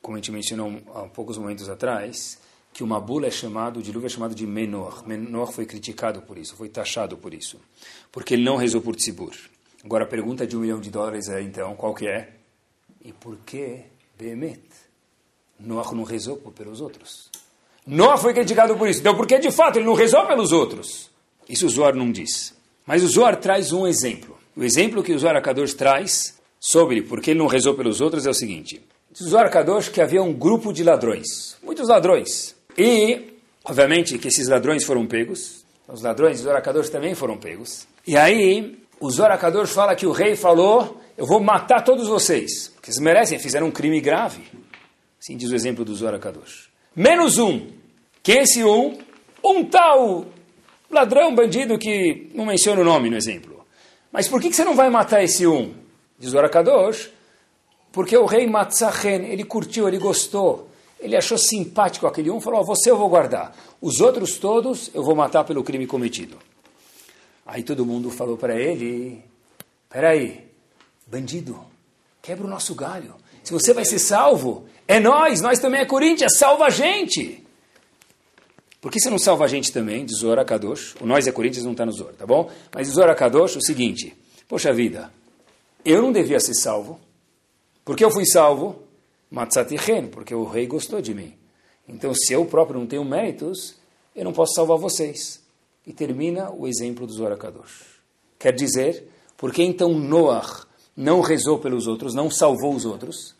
como 0.00 0.16
a 0.16 0.20
gente 0.20 0.30
mencionou 0.30 0.80
há 0.94 1.02
poucos 1.02 1.38
momentos 1.38 1.68
atrás, 1.68 2.38
que 2.72 2.82
uma 2.82 3.00
bula 3.00 3.28
é 3.28 3.30
chamado, 3.30 3.78
o 3.78 3.82
dilúvio 3.82 4.06
é 4.06 4.10
chamado 4.10 4.34
de 4.34 4.46
Menor. 4.46 5.06
Menor 5.06 5.52
foi 5.52 5.64
criticado 5.64 6.22
por 6.22 6.36
isso, 6.36 6.56
foi 6.56 6.68
taxado 6.68 7.16
por 7.16 7.32
isso, 7.32 7.60
porque 8.10 8.34
ele 8.34 8.44
não 8.44 8.56
rezou 8.56 8.80
por 8.80 8.96
tzibur. 8.96 9.32
Agora 9.84 10.04
a 10.04 10.06
pergunta 10.08 10.46
de 10.46 10.56
um 10.56 10.60
milhão 10.60 10.80
de 10.80 10.90
dólares 10.90 11.28
é 11.28 11.40
então, 11.40 11.76
qual 11.76 11.94
que 11.94 12.06
é? 12.06 12.32
E 13.04 13.12
por 13.12 13.36
que 13.46 13.82
Behemet? 14.18 14.62
Noah 15.58 15.92
não 15.94 16.02
rezou 16.02 16.36
pelos 16.36 16.80
outros. 16.80 17.30
Noah 17.86 18.16
foi 18.16 18.34
criticado 18.34 18.76
por 18.76 18.88
isso. 18.88 19.00
Então, 19.00 19.16
porque 19.16 19.38
de 19.38 19.50
fato 19.50 19.78
ele 19.78 19.86
não 19.86 19.94
rezou 19.94 20.26
pelos 20.26 20.52
outros. 20.52 21.10
Isso 21.48 21.66
o 21.66 21.68
Zohar 21.68 21.94
não 21.94 22.10
diz. 22.10 22.54
Mas 22.86 23.02
o 23.02 23.08
Zohar 23.08 23.36
traz 23.36 23.72
um 23.72 23.86
exemplo. 23.86 24.36
O 24.56 24.62
exemplo 24.62 25.02
que 25.02 25.12
o 25.12 25.18
Zohar 25.18 25.36
Akadosh 25.36 25.74
traz 25.74 26.34
sobre 26.60 27.02
por 27.02 27.20
que 27.20 27.30
ele 27.30 27.38
não 27.38 27.46
rezou 27.46 27.74
pelos 27.74 28.00
outros 28.00 28.26
é 28.26 28.30
o 28.30 28.34
seguinte. 28.34 28.80
O 29.20 29.24
Zohar 29.24 29.46
Akadosh 29.46 29.88
que 29.88 30.00
havia 30.00 30.22
um 30.22 30.32
grupo 30.32 30.72
de 30.72 30.82
ladrões. 30.82 31.56
Muitos 31.62 31.88
ladrões. 31.88 32.54
E, 32.76 33.34
obviamente, 33.64 34.18
que 34.18 34.28
esses 34.28 34.48
ladrões 34.48 34.84
foram 34.84 35.06
pegos. 35.06 35.64
Os 35.88 36.02
ladrões 36.02 36.38
do 36.40 36.44
Zohar 36.44 36.62
também 36.90 37.14
foram 37.14 37.36
pegos. 37.36 37.86
E 38.06 38.16
aí, 38.16 38.78
o 39.00 39.10
Zohar 39.10 39.38
fala 39.66 39.94
que 39.94 40.06
o 40.06 40.12
rei 40.12 40.36
falou, 40.36 41.00
eu 41.16 41.26
vou 41.26 41.40
matar 41.40 41.82
todos 41.82 42.08
vocês. 42.08 42.68
Porque 42.68 42.90
eles 42.90 43.00
merecem, 43.00 43.38
fizeram 43.38 43.66
um 43.66 43.70
crime 43.70 44.00
grave. 44.00 44.42
Assim 45.20 45.36
diz 45.36 45.50
o 45.50 45.54
exemplo 45.54 45.84
do 45.84 45.94
Zohar 45.94 46.18
menos 46.94 47.38
um. 47.38 47.68
Que 48.22 48.32
esse 48.32 48.64
um, 48.64 48.98
um 49.44 49.64
tal 49.64 50.26
ladrão, 50.90 51.34
bandido 51.34 51.78
que 51.78 52.30
não 52.34 52.46
menciona 52.46 52.80
o 52.80 52.84
nome 52.84 53.10
no 53.10 53.16
exemplo. 53.16 53.64
Mas 54.12 54.28
por 54.28 54.40
que 54.40 54.52
você 54.52 54.64
não 54.64 54.76
vai 54.76 54.88
matar 54.90 55.22
esse 55.22 55.46
um? 55.46 55.74
Diz 56.18 56.32
o 56.32 56.38
Arakadosh, 56.38 57.10
porque 57.92 58.16
o 58.16 58.26
rei 58.26 58.46
Matzahen, 58.46 59.26
ele 59.26 59.44
curtiu, 59.44 59.88
ele 59.88 59.98
gostou, 59.98 60.68
ele 61.00 61.16
achou 61.16 61.36
simpático 61.36 62.06
aquele 62.06 62.30
um, 62.30 62.40
falou, 62.40 62.60
oh, 62.60 62.64
você 62.64 62.90
eu 62.90 62.96
vou 62.96 63.08
guardar, 63.08 63.56
os 63.80 64.00
outros 64.00 64.38
todos 64.38 64.90
eu 64.94 65.02
vou 65.02 65.14
matar 65.14 65.44
pelo 65.44 65.62
crime 65.62 65.86
cometido. 65.86 66.38
Aí 67.44 67.62
todo 67.62 67.84
mundo 67.84 68.10
falou 68.10 68.36
para 68.36 68.58
ele, 68.58 69.22
peraí, 69.90 70.44
bandido, 71.06 71.60
quebra 72.22 72.46
o 72.46 72.50
nosso 72.50 72.74
galho, 72.74 73.14
se 73.44 73.52
você 73.52 73.74
vai 73.74 73.84
ser 73.84 73.98
salvo, 73.98 74.66
é 74.88 74.98
nós, 74.98 75.42
nós 75.42 75.58
também 75.58 75.82
é 75.82 75.84
Corinthians, 75.84 76.38
salva 76.38 76.64
a 76.64 76.70
gente. 76.70 77.43
Por 78.84 78.92
que 78.92 79.00
você 79.00 79.08
não 79.08 79.18
salva 79.18 79.46
a 79.46 79.48
gente 79.48 79.72
também? 79.72 80.04
Diz 80.04 80.18
Kadosh. 80.46 80.94
O 81.00 81.06
nós 81.06 81.26
é 81.26 81.32
Corinthians, 81.32 81.64
não 81.64 81.72
está 81.72 81.86
no 81.86 81.92
Zor, 81.92 82.12
tá 82.12 82.26
bom? 82.26 82.50
Mas 82.70 82.88
Zora 82.88 83.14
Kadosh 83.14 83.56
o 83.56 83.60
seguinte: 83.62 84.14
Poxa 84.46 84.74
vida, 84.74 85.10
eu 85.82 86.02
não 86.02 86.12
devia 86.12 86.38
ser 86.38 86.52
salvo. 86.52 87.00
Porque 87.82 88.04
eu 88.04 88.10
fui 88.10 88.26
salvo? 88.26 88.82
Matzatichen, 89.30 90.08
porque 90.08 90.34
o 90.34 90.44
rei 90.44 90.66
gostou 90.66 91.00
de 91.00 91.14
mim. 91.14 91.32
Então, 91.88 92.12
se 92.14 92.34
eu 92.34 92.44
próprio 92.44 92.78
não 92.78 92.86
tenho 92.86 93.06
méritos, 93.06 93.74
eu 94.14 94.22
não 94.22 94.34
posso 94.34 94.52
salvar 94.52 94.76
vocês. 94.76 95.40
E 95.86 95.92
termina 95.94 96.50
o 96.50 96.68
exemplo 96.68 97.06
do 97.06 97.12
Zora 97.14 97.38
Kadosh. 97.38 97.86
Quer 98.38 98.52
dizer, 98.52 99.08
por 99.34 99.50
que 99.50 99.62
então 99.62 99.94
Noah 99.94 100.66
não 100.94 101.22
rezou 101.22 101.58
pelos 101.58 101.86
outros, 101.86 102.12
não 102.12 102.30
salvou 102.30 102.74
os 102.74 102.84
outros? 102.84 103.34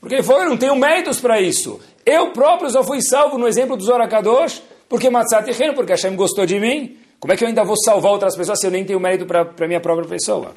Porque 0.00 0.14
ele 0.14 0.22
falou, 0.22 0.44
eu 0.44 0.48
não 0.48 0.56
tenho 0.56 0.74
méritos 0.74 1.20
para 1.20 1.38
isso. 1.38 1.78
Eu 2.10 2.32
próprio 2.32 2.70
só 2.70 2.82
fui 2.82 3.02
salvo 3.02 3.36
no 3.36 3.46
exemplo 3.46 3.76
dos 3.76 3.86
Orakadosh, 3.86 4.62
porque 4.88 5.10
Matzat 5.10 5.52
Reino, 5.52 5.74
porque 5.74 5.92
Hashem 5.92 6.16
gostou 6.16 6.46
de 6.46 6.58
mim. 6.58 6.96
Como 7.20 7.34
é 7.34 7.36
que 7.36 7.44
eu 7.44 7.48
ainda 7.48 7.62
vou 7.62 7.76
salvar 7.76 8.12
outras 8.12 8.34
pessoas 8.34 8.58
se 8.58 8.66
eu 8.66 8.70
nem 8.70 8.82
tenho 8.82 8.98
mérito 8.98 9.26
para 9.26 9.42
a 9.42 9.68
minha 9.68 9.78
própria 9.78 10.08
pessoa? 10.08 10.54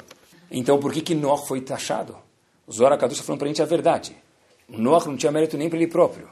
Então, 0.50 0.80
por 0.80 0.90
que 0.94 1.02
que 1.02 1.14
Noah 1.14 1.42
foi 1.46 1.60
taxado? 1.60 2.16
Os 2.66 2.80
Orakadosh 2.80 3.18
estão 3.18 3.26
falando 3.26 3.40
para 3.40 3.48
a 3.48 3.50
gente 3.50 3.60
a 3.60 3.66
verdade. 3.66 4.16
Noah 4.66 5.04
não 5.04 5.14
tinha 5.14 5.30
mérito 5.30 5.58
nem 5.58 5.68
para 5.68 5.76
ele 5.76 5.88
próprio. 5.88 6.26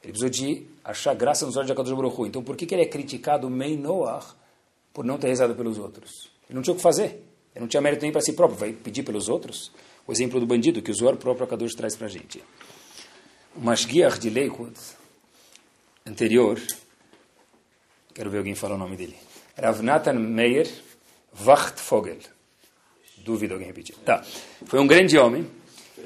Ele 0.00 0.12
precisou 0.12 0.30
de 0.30 0.64
achar 0.84 1.12
graça 1.12 1.44
nos 1.44 1.56
olhos 1.56 1.66
de 1.66 1.72
Akadosh 1.72 1.96
Baruch 1.96 2.22
Então, 2.28 2.40
por 2.40 2.54
que, 2.54 2.64
que 2.64 2.72
ele 2.72 2.82
é 2.82 2.86
criticado, 2.86 3.50
Mei 3.50 3.76
Noah, 3.76 4.24
por 4.94 5.04
não 5.04 5.18
ter 5.18 5.26
rezado 5.26 5.56
pelos 5.56 5.76
outros? 5.76 6.30
Ele 6.48 6.54
não 6.54 6.62
tinha 6.62 6.74
o 6.74 6.76
que 6.76 6.82
fazer. 6.82 7.20
Ele 7.52 7.62
não 7.62 7.66
tinha 7.66 7.80
mérito 7.80 8.02
nem 8.02 8.12
para 8.12 8.20
si 8.20 8.32
próprio. 8.32 8.60
Vai 8.60 8.72
pedir 8.72 9.02
pelos 9.02 9.28
outros? 9.28 9.72
o 10.06 10.12
exemplo 10.12 10.40
do 10.40 10.46
bandido 10.46 10.82
que 10.82 10.90
o 10.90 10.94
Zohar 10.94 11.16
próprio 11.16 11.44
Akadosh 11.44 11.74
traz 11.74 11.96
para 11.96 12.06
a 12.06 12.10
gente. 12.10 12.42
O 13.54 13.60
Mashgiach 13.60 14.18
de 14.18 14.30
Lakewood, 14.30 14.78
anterior, 16.06 16.60
quero 18.14 18.30
ver 18.30 18.38
alguém 18.38 18.54
falar 18.54 18.76
o 18.76 18.78
nome 18.78 18.96
dele, 18.96 19.16
Rav 19.56 19.82
Nathan 19.82 20.14
Meyer 20.14 20.68
Wachtfogel. 21.44 22.18
Duvido 23.18 23.54
alguém 23.54 23.68
repetir. 23.68 23.94
Tá. 24.04 24.24
Foi 24.66 24.80
um 24.80 24.86
grande 24.86 25.16
homem. 25.18 25.46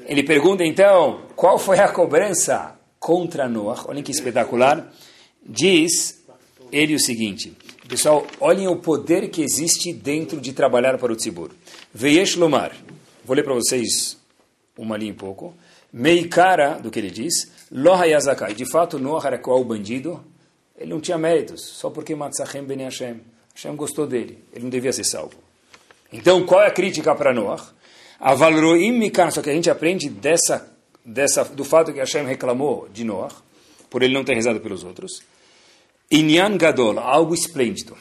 Ele 0.05 0.23
pergunta 0.23 0.63
então, 0.63 1.23
qual 1.35 1.57
foi 1.57 1.79
a 1.79 1.87
cobrança 1.87 2.77
contra 2.99 3.47
Noah? 3.47 3.89
Olhem 3.89 4.03
que 4.03 4.11
espetacular. 4.11 4.93
Diz 5.43 6.23
ele 6.71 6.93
o 6.93 6.99
seguinte, 6.99 7.57
pessoal, 7.87 8.27
olhem 8.39 8.67
o 8.67 8.75
poder 8.75 9.29
que 9.29 9.41
existe 9.41 9.93
dentro 9.93 10.41
de 10.41 10.51
trabalhar 10.51 10.97
para 10.97 11.13
o 11.13 11.15
Tzibur. 11.15 11.51
Veyesh 11.93 12.35
Lomar, 12.35 12.75
Vou 13.27 13.35
ler 13.35 13.43
para 13.43 13.53
vocês 13.53 14.17
uma 14.77 14.95
linha 14.95 15.11
um 15.11 15.15
pouco. 15.15 15.53
Meikara, 15.91 16.79
do 16.79 16.91
que 16.91 16.99
ele 16.99 17.09
diz, 17.11 17.51
Lohayazakai. 17.71 18.53
De 18.53 18.65
fato, 18.69 18.99
Noah 18.99 19.27
era 19.27 19.37
qual 19.37 19.63
bandido? 19.63 20.23
Ele 20.77 20.91
não 20.91 21.01
tinha 21.01 21.17
méritos, 21.17 21.61
só 21.61 21.89
porque 21.89 22.15
Matzachem 22.15 22.63
Ben 22.63 22.79
Hashem. 22.83 23.21
Hashem 23.55 23.75
gostou 23.75 24.05
dele, 24.05 24.43
ele 24.53 24.63
não 24.63 24.69
devia 24.69 24.93
ser 24.93 25.03
salvo. 25.03 25.35
Então, 26.13 26.45
qual 26.45 26.61
é 26.61 26.67
a 26.67 26.71
crítica 26.71 27.15
para 27.15 27.33
Noah? 27.33 27.61
Avalroim 28.19 28.91
Mikan, 28.91 29.31
só 29.31 29.41
que 29.41 29.49
a 29.49 29.53
gente 29.53 29.69
aprende 29.69 30.09
dessa, 30.09 30.71
dessa, 31.03 31.43
do 31.43 31.63
fato 31.63 31.91
que 31.91 31.99
Hashem 31.99 32.25
reclamou 32.25 32.87
de 32.93 33.03
Noah, 33.03 33.33
por 33.89 34.03
ele 34.03 34.13
não 34.13 34.23
ter 34.23 34.35
rezado 34.35 34.59
pelos 34.59 34.83
outros. 34.83 35.23
Inyan 36.11 36.57
Gadol, 36.57 36.99
algo 36.99 37.33
esplêndido. 37.33 37.97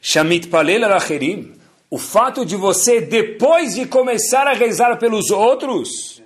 Shamit 0.00 0.48
Palel 0.48 0.84
Alacherim, 0.84 1.54
o 1.90 1.98
fato 1.98 2.44
de 2.44 2.56
você, 2.56 3.00
depois 3.00 3.74
de 3.74 3.86
começar 3.86 4.46
a 4.46 4.52
rezar 4.52 4.96
pelos 4.98 5.30
outros, 5.30 6.22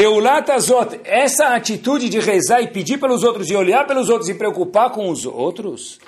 Peulatazot, 0.00 0.98
essa 1.04 1.48
atitude 1.48 2.08
de 2.08 2.18
rezar 2.20 2.62
e 2.62 2.68
pedir 2.68 2.96
pelos 2.96 3.22
outros, 3.22 3.50
e 3.50 3.54
olhar 3.54 3.86
pelos 3.86 4.08
outros 4.08 4.30
e 4.30 4.34
preocupar 4.34 4.88
com 4.88 5.10
os 5.10 5.26
outros, 5.26 5.98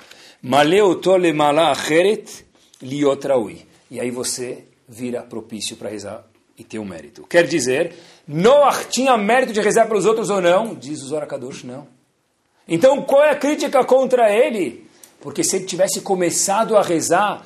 e 3.91 3.99
aí 3.99 4.09
você 4.09 4.63
vira 4.89 5.21
propício 5.21 5.75
para 5.75 5.89
rezar 5.89 6.25
e 6.57 6.63
ter 6.63 6.79
o 6.79 6.81
um 6.81 6.85
mérito. 6.85 7.23
Quer 7.29 7.45
dizer, 7.45 7.93
Noah 8.27 8.83
tinha 8.85 9.15
mérito 9.15 9.53
de 9.53 9.61
rezar 9.61 9.87
pelos 9.87 10.07
outros 10.07 10.31
ou 10.31 10.41
não? 10.41 10.73
Diz 10.73 11.03
os 11.03 11.11
Orakadosh, 11.11 11.63
não. 11.63 11.85
Então 12.67 12.99
qual 13.03 13.23
é 13.23 13.29
a 13.29 13.35
crítica 13.35 13.85
contra 13.85 14.27
ele? 14.33 14.87
Porque 15.21 15.43
se 15.43 15.57
ele 15.57 15.65
tivesse 15.65 16.01
começado 16.01 16.75
a 16.75 16.81
rezar, 16.81 17.45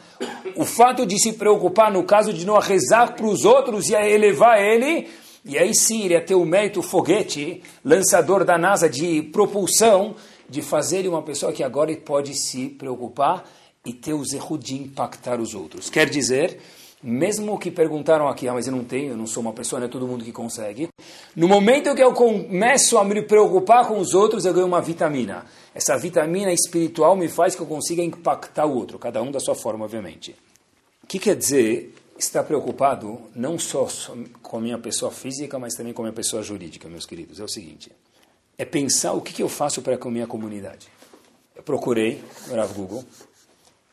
o 0.55 0.63
fato 0.63 1.05
de 1.05 1.21
se 1.21 1.33
preocupar 1.33 1.91
no 1.91 2.05
caso 2.05 2.31
de 2.31 2.45
não 2.45 2.57
rezar 2.57 3.17
para 3.17 3.25
os 3.25 3.43
outros 3.43 3.89
ia 3.89 4.09
elevar 4.09 4.61
ele, 4.61 5.09
e 5.47 5.57
aí 5.57 5.73
sim 5.73 6.03
ele 6.03 6.13
ia 6.13 6.21
ter 6.21 6.35
o 6.35 6.45
mérito 6.45 6.81
foguete, 6.81 7.63
lançador 7.83 8.43
da 8.43 8.57
NASA 8.57 8.89
de 8.89 9.21
propulsão, 9.21 10.15
de 10.49 10.61
fazer 10.61 11.07
uma 11.07 11.21
pessoa 11.21 11.53
que 11.53 11.63
agora 11.63 11.95
pode 11.95 12.33
se 12.33 12.67
preocupar 12.69 13.49
e 13.85 13.93
ter 13.93 14.13
o 14.13 14.23
zerro 14.25 14.57
de 14.57 14.75
impactar 14.75 15.39
os 15.39 15.53
outros. 15.53 15.89
Quer 15.89 16.09
dizer, 16.09 16.59
mesmo 17.01 17.57
que 17.57 17.71
perguntaram 17.71 18.27
aqui, 18.27 18.47
ah, 18.47 18.53
mas 18.53 18.67
eu 18.67 18.73
não 18.73 18.83
tenho, 18.83 19.11
eu 19.11 19.17
não 19.17 19.25
sou 19.25 19.41
uma 19.41 19.53
pessoa, 19.53 19.79
não 19.79 19.87
é 19.87 19.89
todo 19.89 20.07
mundo 20.07 20.25
que 20.25 20.31
consegue. 20.33 20.89
No 21.35 21.47
momento 21.47 21.95
que 21.95 22.03
eu 22.03 22.11
começo 22.11 22.97
a 22.97 23.05
me 23.05 23.21
preocupar 23.21 23.87
com 23.87 23.99
os 23.99 24.13
outros, 24.13 24.43
eu 24.43 24.53
ganho 24.53 24.67
uma 24.67 24.81
vitamina. 24.81 25.45
Essa 25.73 25.97
vitamina 25.97 26.51
espiritual 26.51 27.15
me 27.15 27.29
faz 27.29 27.55
que 27.55 27.61
eu 27.61 27.67
consiga 27.67 28.01
impactar 28.01 28.65
o 28.65 28.75
outro, 28.75 28.99
cada 28.99 29.21
um 29.21 29.31
da 29.31 29.39
sua 29.39 29.55
forma, 29.55 29.85
obviamente. 29.85 30.35
O 31.03 31.07
que 31.07 31.19
quer 31.19 31.35
dizer 31.35 31.93
estar 32.17 32.43
preocupado 32.43 33.21
não 33.35 33.57
só 33.59 33.87
com 34.41 34.57
a 34.57 34.61
minha 34.61 34.77
pessoa 34.77 35.11
física, 35.11 35.57
mas 35.59 35.75
também 35.75 35.93
com 35.93 36.01
a 36.01 36.05
minha 36.05 36.13
pessoa 36.13 36.41
jurídica, 36.41 36.87
meus 36.87 37.05
queridos? 37.05 37.39
É 37.39 37.43
o 37.43 37.47
seguinte, 37.47 37.91
é 38.57 38.65
pensar 38.65 39.13
o 39.13 39.21
que 39.21 39.41
eu 39.41 39.49
faço 39.49 39.81
para 39.81 39.95
a 39.95 40.11
minha 40.11 40.27
comunidade. 40.27 40.87
Eu 41.55 41.63
procurei 41.63 42.23
no 42.47 42.67
Google, 42.73 43.03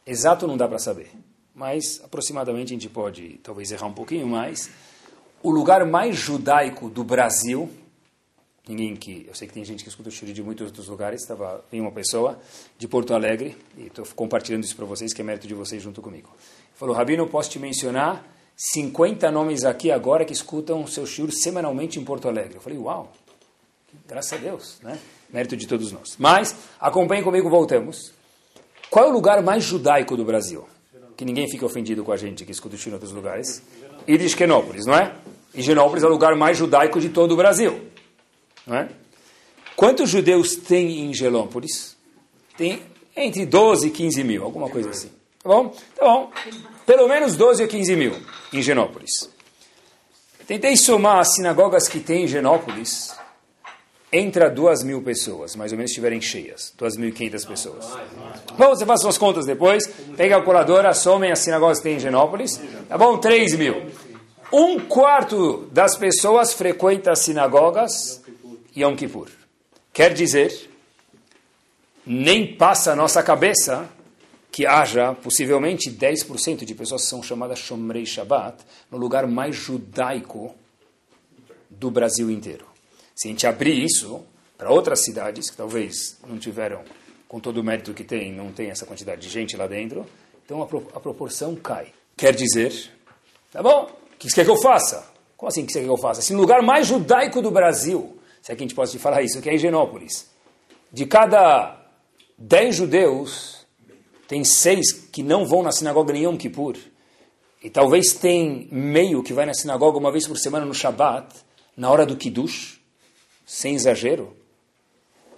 exato 0.07 0.47
não 0.47 0.57
dá 0.57 0.69
para 0.69 0.79
saber 0.79 1.11
mas 1.55 2.01
aproximadamente 2.03 2.73
a 2.73 2.75
gente 2.75 2.89
pode 2.89 3.39
talvez 3.43 3.71
errar 3.71 3.87
um 3.87 3.93
pouquinho 3.93 4.27
mais. 4.27 4.71
O 5.43 5.51
lugar 5.51 5.87
mais 5.87 6.17
judaico 6.17 6.89
do 6.91 7.05
Brasil, 7.05 7.71
ninguém 8.69 8.97
que, 8.97 9.27
eu 9.29 9.35
sei 9.35 9.47
que 9.47 9.55
tem 9.55 9.65
gente 9.65 9.83
que 9.83 9.89
escuta 9.89 10.09
o 10.09 10.13
Shuri 10.13 10.33
de 10.33 10.43
muitos 10.43 10.67
outros 10.67 10.89
lugares, 10.89 11.23
estava 11.23 11.65
vem 11.71 11.81
uma 11.81 11.93
pessoa 11.93 12.39
de 12.79 12.89
Porto 12.89 13.15
Alegre, 13.15 13.57
e 13.77 13.87
estou 13.87 14.07
compartilhando 14.15 14.65
isso 14.65 14.77
para 14.77 14.85
vocês, 14.85 15.13
que 15.13 15.21
é 15.21 15.25
mérito 15.25 15.47
de 15.47 15.55
vocês 15.55 15.83
junto 15.83 16.01
comigo. 16.01 16.31
Falou, 16.75 16.95
Rabino, 16.95 17.27
posso 17.27 17.51
te 17.51 17.59
mencionar 17.59 18.27
50 18.57 19.31
nomes 19.31 19.65
aqui 19.65 19.91
agora 19.91 20.25
que 20.25 20.33
escutam 20.33 20.83
o 20.83 20.89
seu 20.89 21.07
Shuri 21.07 21.33
semanalmente 21.33 21.99
em 21.99 22.05
Porto 22.05 22.29
Alegre. 22.29 22.57
Eu 22.57 22.61
falei, 22.61 22.79
uau, 22.79 23.13
graças 24.07 24.33
a 24.33 24.37
Deus, 24.37 24.79
né? 24.83 24.99
Mérito 25.33 25.57
de 25.57 25.67
todos 25.67 25.91
nós. 25.93 26.17
Mas, 26.19 26.55
acompanhe 26.81 27.23
comigo, 27.23 27.51
voltamos. 27.51 28.13
Qual 28.89 29.07
é 29.07 29.09
o 29.09 29.13
lugar 29.13 29.43
mais 29.43 29.65
judaico 29.65 30.17
do 30.17 30.25
Brasil? 30.25 30.67
que 31.17 31.25
ninguém 31.25 31.49
fique 31.49 31.65
ofendido 31.65 32.05
com 32.05 32.13
a 32.13 32.17
gente 32.17 32.45
que 32.45 32.53
escuta 32.53 32.77
o 32.77 32.89
em 32.89 32.93
outros 32.93 33.13
lugares, 33.13 33.63
Higienópolis, 34.07 34.87
não 34.87 34.95
é? 34.95 35.15
Higienópolis 35.55 36.03
é 36.03 36.07
o 36.07 36.11
lugar 36.11 36.35
mais 36.35 36.59
judaico 36.59 37.01
de 37.01 37.09
todo 37.09 37.33
o 37.33 37.37
Brasil, 37.37 37.81
não 38.67 38.77
é? 38.77 38.89
Quantos 39.77 40.11
judeus 40.11 40.57
tem 40.57 41.01
em 41.01 41.11
Higienópolis? 41.11 41.97
Tem 42.57 42.83
entre 43.17 43.45
12 43.45 43.89
e 43.89 43.91
15 43.91 44.25
mil, 44.25 44.45
alguma 44.45 44.69
coisa 44.69 44.91
assim. 44.91 45.11
Tá 45.43 45.49
bom? 45.49 45.69
Tá 45.97 46.05
bom. 46.05 46.31
Pelo 46.87 47.09
menos 47.09 47.37
12 47.37 47.63
ou 47.63 47.69
15 47.69 47.97
mil 47.97 48.17
em 48.53 48.59
Higienópolis. 48.59 49.31
Tentei 50.47 50.77
somar 50.77 51.19
as 51.19 51.35
sinagogas 51.35 51.89
que 51.89 52.01
tem 52.01 52.23
em 52.23 52.25
Higienópolis 52.25 53.15
entra 54.15 54.49
duas 54.49 54.85
mil 54.85 55.03
pessoas, 55.03 55.57
mais 55.57 55.73
ou 55.73 55.77
menos 55.77 55.91
estiverem 55.91 56.21
cheias, 56.21 56.73
duas 56.79 56.97
mil 56.97 57.09
e 57.09 57.13
quinhentas 57.13 57.45
pessoas. 57.45 57.85
Bom, 58.57 58.69
você 58.69 58.87
faz 58.87 59.01
suas 59.01 59.19
contas 59.19 59.45
depois, 59.45 59.89
pega 60.17 60.37
a 60.37 60.39
calculadora, 60.39 60.95
somem 60.95 61.33
as 61.33 61.41
sinagogas 61.41 61.79
que 61.79 61.83
tem 61.83 61.97
em 61.97 61.99
Genópolis, 61.99 62.61
tá 62.89 62.97
bom? 62.97 63.19
Três 63.19 63.57
mil. 63.57 63.91
Um 64.53 64.79
quarto 64.79 65.69
das 65.73 65.97
pessoas 65.97 66.53
frequenta 66.53 67.11
as 67.11 67.21
sinagogas 67.21 68.23
Yom 68.77 68.97
Kippur. 68.97 69.29
Quer 69.93 70.13
dizer, 70.13 70.71
nem 72.05 72.57
passa 72.57 72.93
a 72.93 72.97
nossa 72.97 73.23
cabeça 73.23 73.89
que 74.51 74.67
haja 74.67 75.15
possivelmente 75.15 75.91
10% 75.91 76.65
de 76.65 76.75
pessoas 76.75 77.03
que 77.03 77.09
são 77.09 77.23
chamadas 77.23 77.59
Shomrei 77.59 78.07
Shabbat 78.07 78.65
no 78.91 78.99
lugar 78.99 79.27
mais 79.27 79.57
judaico 79.57 80.55
do 81.69 81.91
Brasil 81.91 82.31
inteiro. 82.31 82.67
Se 83.15 83.29
a 83.29 83.31
gente 83.31 83.47
abrir 83.47 83.85
isso 83.85 84.25
para 84.57 84.71
outras 84.71 85.01
cidades 85.01 85.51
que 85.51 85.57
talvez 85.57 86.19
não 86.27 86.39
tiveram, 86.39 86.83
com 87.27 87.41
todo 87.41 87.59
o 87.59 87.65
mérito 87.65 87.93
que 87.93 88.05
tem, 88.05 88.33
não 88.33 88.53
tem 88.53 88.71
essa 88.71 88.87
quantidade 88.87 89.21
de 89.21 89.29
gente 89.29 89.57
lá 89.57 89.67
dentro, 89.67 90.07
então 90.45 90.63
a, 90.63 90.67
pro, 90.67 90.87
a 90.95 91.01
proporção 91.01 91.57
cai. 91.57 91.89
Quer 92.17 92.35
dizer, 92.35 92.93
tá 93.51 93.63
bom, 93.63 93.91
o 93.91 94.17
que 94.19 94.29
você 94.29 94.37
quer 94.37 94.45
que 94.45 94.51
eu 94.51 94.61
faça? 94.61 95.05
Como 95.37 95.49
assim 95.49 95.67
que 95.67 95.73
você 95.73 95.81
quer 95.81 95.87
que 95.87 95.91
eu 95.91 95.97
faça? 95.97 96.23
Se 96.23 96.33
no 96.33 96.41
lugar 96.41 96.63
mais 96.63 96.87
judaico 96.87 97.43
do 97.43 97.51
Brasil, 97.51 98.14
se 98.45 98.53
é 98.53 98.55
que 98.55 98.63
a 98.63 98.67
gente 98.67 98.75
pode 98.75 98.91
te 98.91 98.99
falar 98.99 99.23
isso, 99.23 99.41
que 99.41 99.49
é 99.49 99.55
Higienópolis, 99.55 100.27
de 100.93 101.07
cada 101.07 101.81
dez 102.37 102.77
judeus, 102.77 103.67
tem 104.29 104.45
seis 104.45 104.93
que 104.93 105.23
não 105.23 105.47
vão 105.47 105.63
na 105.63 105.73
sinagoga 105.73 106.15
Yom 106.15 106.37
Kippur, 106.37 106.77
e 107.63 107.71
talvez 107.71 108.13
tem 108.13 108.69
meio 108.71 109.23
que 109.23 109.33
vai 109.33 109.47
na 109.47 109.55
sinagoga 109.55 109.97
uma 109.97 110.13
vez 110.13 110.29
por 110.29 110.37
semana 110.37 110.67
no 110.67 110.75
Shabat, 110.75 111.35
na 111.75 111.91
hora 111.91 112.05
do 112.05 112.19
Kiddush, 112.19 112.83
sem 113.47 113.77
exagero. 113.77 114.37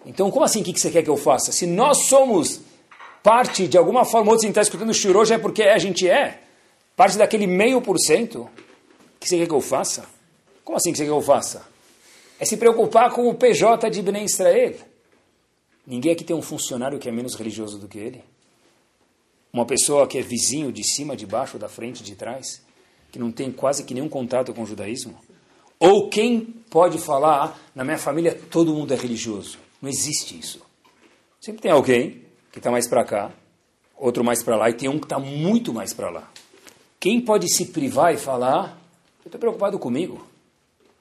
Então, 0.05 0.29
como 0.29 0.45
assim, 0.45 0.61
o 0.63 0.65
que 0.65 0.77
você 0.77 0.91
quer 0.91 1.05
que 1.05 1.11
eu 1.11 1.17
faça? 1.17 1.53
Se 1.53 1.65
nós 1.65 2.07
somos 2.09 2.61
parte, 3.23 3.69
de 3.69 3.79
alguma 3.79 4.05
forma, 4.05 4.33
outros 4.33 4.49
está 4.49 4.63
escutando 4.63 4.91
o 4.91 4.95
shiro 4.95 5.21
hoje 5.21 5.33
é 5.33 5.39
porque 5.39 5.63
a 5.63 5.79
gente 5.79 6.09
é. 6.11 6.41
Parte 6.97 7.17
daquele 7.17 7.47
meio 7.47 7.81
por 7.81 8.01
cento. 8.01 8.41
O 8.41 8.51
que 9.21 9.29
você 9.29 9.39
quer 9.39 9.47
que 9.47 9.55
eu 9.55 9.61
faça? 9.61 10.07
Como 10.65 10.77
assim 10.77 10.91
que 10.91 10.99
você 10.99 11.05
quer 11.05 11.11
que 11.11 11.17
eu 11.17 11.23
faça? 11.23 11.76
É 12.39 12.45
se 12.45 12.57
preocupar 12.57 13.13
com 13.13 13.29
o 13.29 13.35
PJ 13.35 13.91
de 13.91 14.03
Bnei 14.03 14.25
Israel. 14.25 14.75
Ninguém 15.87 16.13
aqui 16.13 16.25
tem 16.25 16.37
um 16.37 16.43
funcionário 16.43 16.99
que 16.99 17.09
é 17.09 17.13
menos 17.13 17.35
religioso 17.35 17.79
do 17.79 17.89
que 17.89 17.99
ele. 17.99 18.23
Uma 19.53 19.65
pessoa 19.65 20.07
que 20.07 20.19
é 20.19 20.23
vizinho 20.23 20.71
de 20.71 20.85
cima, 20.85 21.17
de 21.17 21.25
baixo, 21.25 21.59
da 21.59 21.69
frente, 21.69 22.03
de 22.03 22.15
trás, 22.15 22.63
que 23.11 23.19
não 23.19 23.33
tem 23.33 23.51
quase 23.51 23.85
que 23.85 23.95
nenhum 23.95 24.09
contato 24.09 24.53
com 24.53 24.63
o 24.63 24.67
judaísmo. 24.67 25.17
Ou 25.79 26.11
quem 26.11 26.41
pode 26.71 26.99
falar, 26.99 27.59
na 27.75 27.85
minha 27.85 27.99
família 27.99 28.35
todo 28.51 28.75
mundo 28.75 28.93
é 28.93 28.97
religioso. 28.97 29.59
Não 29.81 29.89
existe 29.89 30.39
isso. 30.39 30.61
Sempre 31.41 31.63
tem 31.63 31.71
alguém 31.71 32.23
que 32.51 32.59
está 32.59 32.71
mais 32.71 32.89
para 32.89 33.05
cá, 33.05 33.33
outro 33.97 34.25
mais 34.25 34.43
para 34.43 34.57
lá, 34.57 34.69
e 34.69 34.75
tem 34.75 34.89
um 34.89 34.99
que 34.99 35.07
está 35.07 35.19
muito 35.19 35.73
mais 35.73 35.95
para 35.95 36.11
lá. 36.11 36.31
Quem 36.99 37.21
pode 37.21 37.49
se 37.49 37.67
privar 37.67 38.13
e 38.13 38.17
falar, 38.17 38.79
eu 39.25 39.29
estou 39.29 39.39
preocupado 39.39 39.79
comigo. 39.79 40.27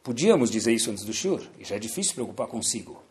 Podíamos 0.06 0.52
dizer 0.52 0.72
isso 0.72 0.92
antes 0.92 1.04
do 1.04 1.12
Shur, 1.12 1.42
e 1.60 1.66
já 1.66 1.78
é 1.78 1.80
difícil 1.80 2.14
preocupar 2.14 2.46
consigo. 2.46 3.02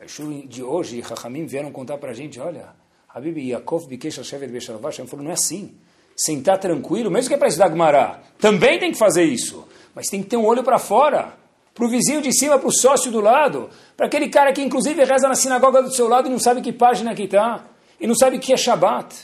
Mas 0.00 0.10
Shur 0.10 0.48
de 0.48 0.64
hoje, 0.64 0.98
e 0.98 1.04
Chachamim 1.04 1.46
vieram 1.46 1.70
contar 1.70 1.96
para 1.96 2.10
a 2.10 2.12
gente, 2.12 2.40
olha, 2.40 2.70
Habib 3.08 3.38
Yaakov 3.38 3.86
Bikesh 3.86 4.18
Hashevet 4.18 4.50
Beshalvash, 4.50 4.96
falou, 5.06 5.22
não 5.22 5.30
é 5.30 5.34
assim. 5.34 5.76
Sentar 6.16 6.58
tranquilo, 6.58 7.08
mesmo 7.08 7.28
que 7.28 7.34
é 7.34 7.38
para 7.38 7.46
estudar 7.46 7.68
Gemara, 7.68 8.20
também 8.36 8.80
tem 8.80 8.90
que 8.90 8.98
fazer 8.98 9.22
isso. 9.22 9.64
Mas 9.94 10.08
tem 10.08 10.24
que 10.24 10.28
ter 10.28 10.36
um 10.36 10.44
olho 10.44 10.64
para 10.64 10.80
fora. 10.80 11.38
Para 11.72 11.86
o 11.86 11.88
vizinho 11.88 12.20
de 12.20 12.36
cima, 12.36 12.58
para 12.58 12.68
o 12.68 12.72
sócio 12.72 13.12
do 13.12 13.20
lado. 13.20 13.70
Para 13.96 14.06
aquele 14.06 14.28
cara 14.28 14.52
que 14.52 14.60
inclusive 14.60 15.04
reza 15.04 15.28
na 15.28 15.36
sinagoga 15.36 15.80
do 15.80 15.94
seu 15.94 16.08
lado 16.08 16.26
e 16.26 16.32
não 16.32 16.40
sabe 16.40 16.60
que 16.60 16.72
página 16.72 17.14
que 17.14 17.22
está. 17.22 17.64
E 18.00 18.08
não 18.08 18.14
sabe 18.16 18.38
o 18.38 18.40
que 18.40 18.52
é 18.52 18.56
Shabat. 18.56 19.14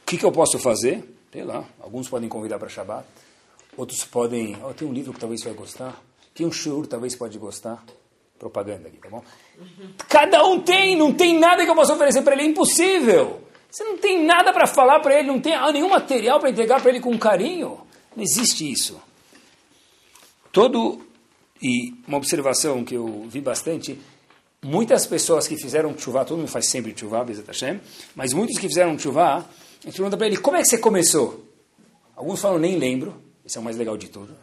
O 0.00 0.06
que, 0.06 0.16
que 0.16 0.24
eu 0.24 0.32
posso 0.32 0.58
fazer? 0.58 1.04
Sei 1.30 1.44
lá. 1.44 1.64
Alguns 1.78 2.08
podem 2.08 2.30
convidar 2.30 2.58
para 2.58 2.70
Shabat. 2.70 3.04
Outros 3.76 4.04
podem... 4.04 4.56
Oh, 4.64 4.74
tem 4.74 4.86
um 4.86 4.92
livro 4.92 5.12
que 5.12 5.20
talvez 5.20 5.40
você 5.40 5.48
vai 5.48 5.56
gostar. 5.56 6.02
Tem 6.34 6.46
um 6.46 6.52
shur 6.52 6.86
talvez 6.86 7.14
pode 7.14 7.38
gostar. 7.38 7.84
Propaganda 8.38 8.88
aqui, 8.88 8.98
tá 8.98 9.08
bom? 9.08 9.22
Cada 10.08 10.44
um 10.44 10.60
tem. 10.60 10.96
Não 10.96 11.12
tem 11.12 11.38
nada 11.38 11.64
que 11.64 11.70
eu 11.70 11.74
possa 11.74 11.94
oferecer 11.94 12.22
para 12.22 12.34
ele. 12.34 12.42
É 12.42 12.46
impossível. 12.46 13.40
Você 13.70 13.84
não 13.84 13.96
tem 13.96 14.24
nada 14.24 14.52
para 14.52 14.66
falar 14.66 15.00
para 15.00 15.18
ele. 15.18 15.28
Não 15.28 15.40
tem 15.40 15.54
nenhum 15.72 15.88
material 15.88 16.40
para 16.40 16.50
entregar 16.50 16.80
para 16.80 16.90
ele 16.90 17.00
com 17.00 17.16
carinho. 17.18 17.80
Não 18.16 18.22
existe 18.22 18.70
isso. 18.70 19.00
Todo, 20.52 21.00
e 21.62 21.94
uma 22.06 22.18
observação 22.18 22.84
que 22.84 22.94
eu 22.94 23.26
vi 23.28 23.40
bastante, 23.40 23.98
muitas 24.62 25.06
pessoas 25.06 25.48
que 25.48 25.56
fizeram 25.56 25.96
chuva, 25.98 26.24
todo 26.24 26.38
mundo 26.38 26.48
faz 26.48 26.68
sempre 26.68 26.94
chuva, 26.94 27.24
mas 28.14 28.34
muitos 28.34 28.58
que 28.58 28.68
fizeram 28.68 28.98
chuva, 28.98 29.38
a 29.38 29.44
gente 29.84 29.96
pergunta 29.96 30.16
para 30.16 30.26
ele, 30.26 30.36
como 30.36 30.56
é 30.56 30.60
que 30.60 30.68
você 30.68 30.76
começou? 30.76 31.42
Alguns 32.14 32.40
falam, 32.40 32.58
nem 32.58 32.76
lembro, 32.76 33.21
esse 33.44 33.58
é 33.58 33.60
o 33.60 33.64
mais 33.64 33.76
legal 33.76 33.96
de 33.96 34.08
tudo. 34.08 34.34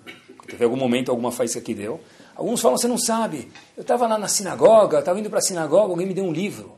Teve 0.47 0.63
algum 0.63 0.77
momento, 0.77 1.09
alguma 1.09 1.31
faísca 1.31 1.61
que 1.61 1.73
deu. 1.73 1.99
Alguns 2.35 2.61
falam, 2.61 2.77
você 2.77 2.87
não 2.87 2.97
sabe, 2.97 3.51
eu 3.75 3.81
estava 3.81 4.07
lá 4.07 4.17
na 4.17 4.27
sinagoga, 4.27 4.99
estava 4.99 5.19
indo 5.19 5.29
para 5.29 5.39
a 5.39 5.41
sinagoga, 5.41 5.91
alguém 5.91 6.07
me 6.07 6.13
deu 6.13 6.23
um 6.23 6.31
livro. 6.31 6.77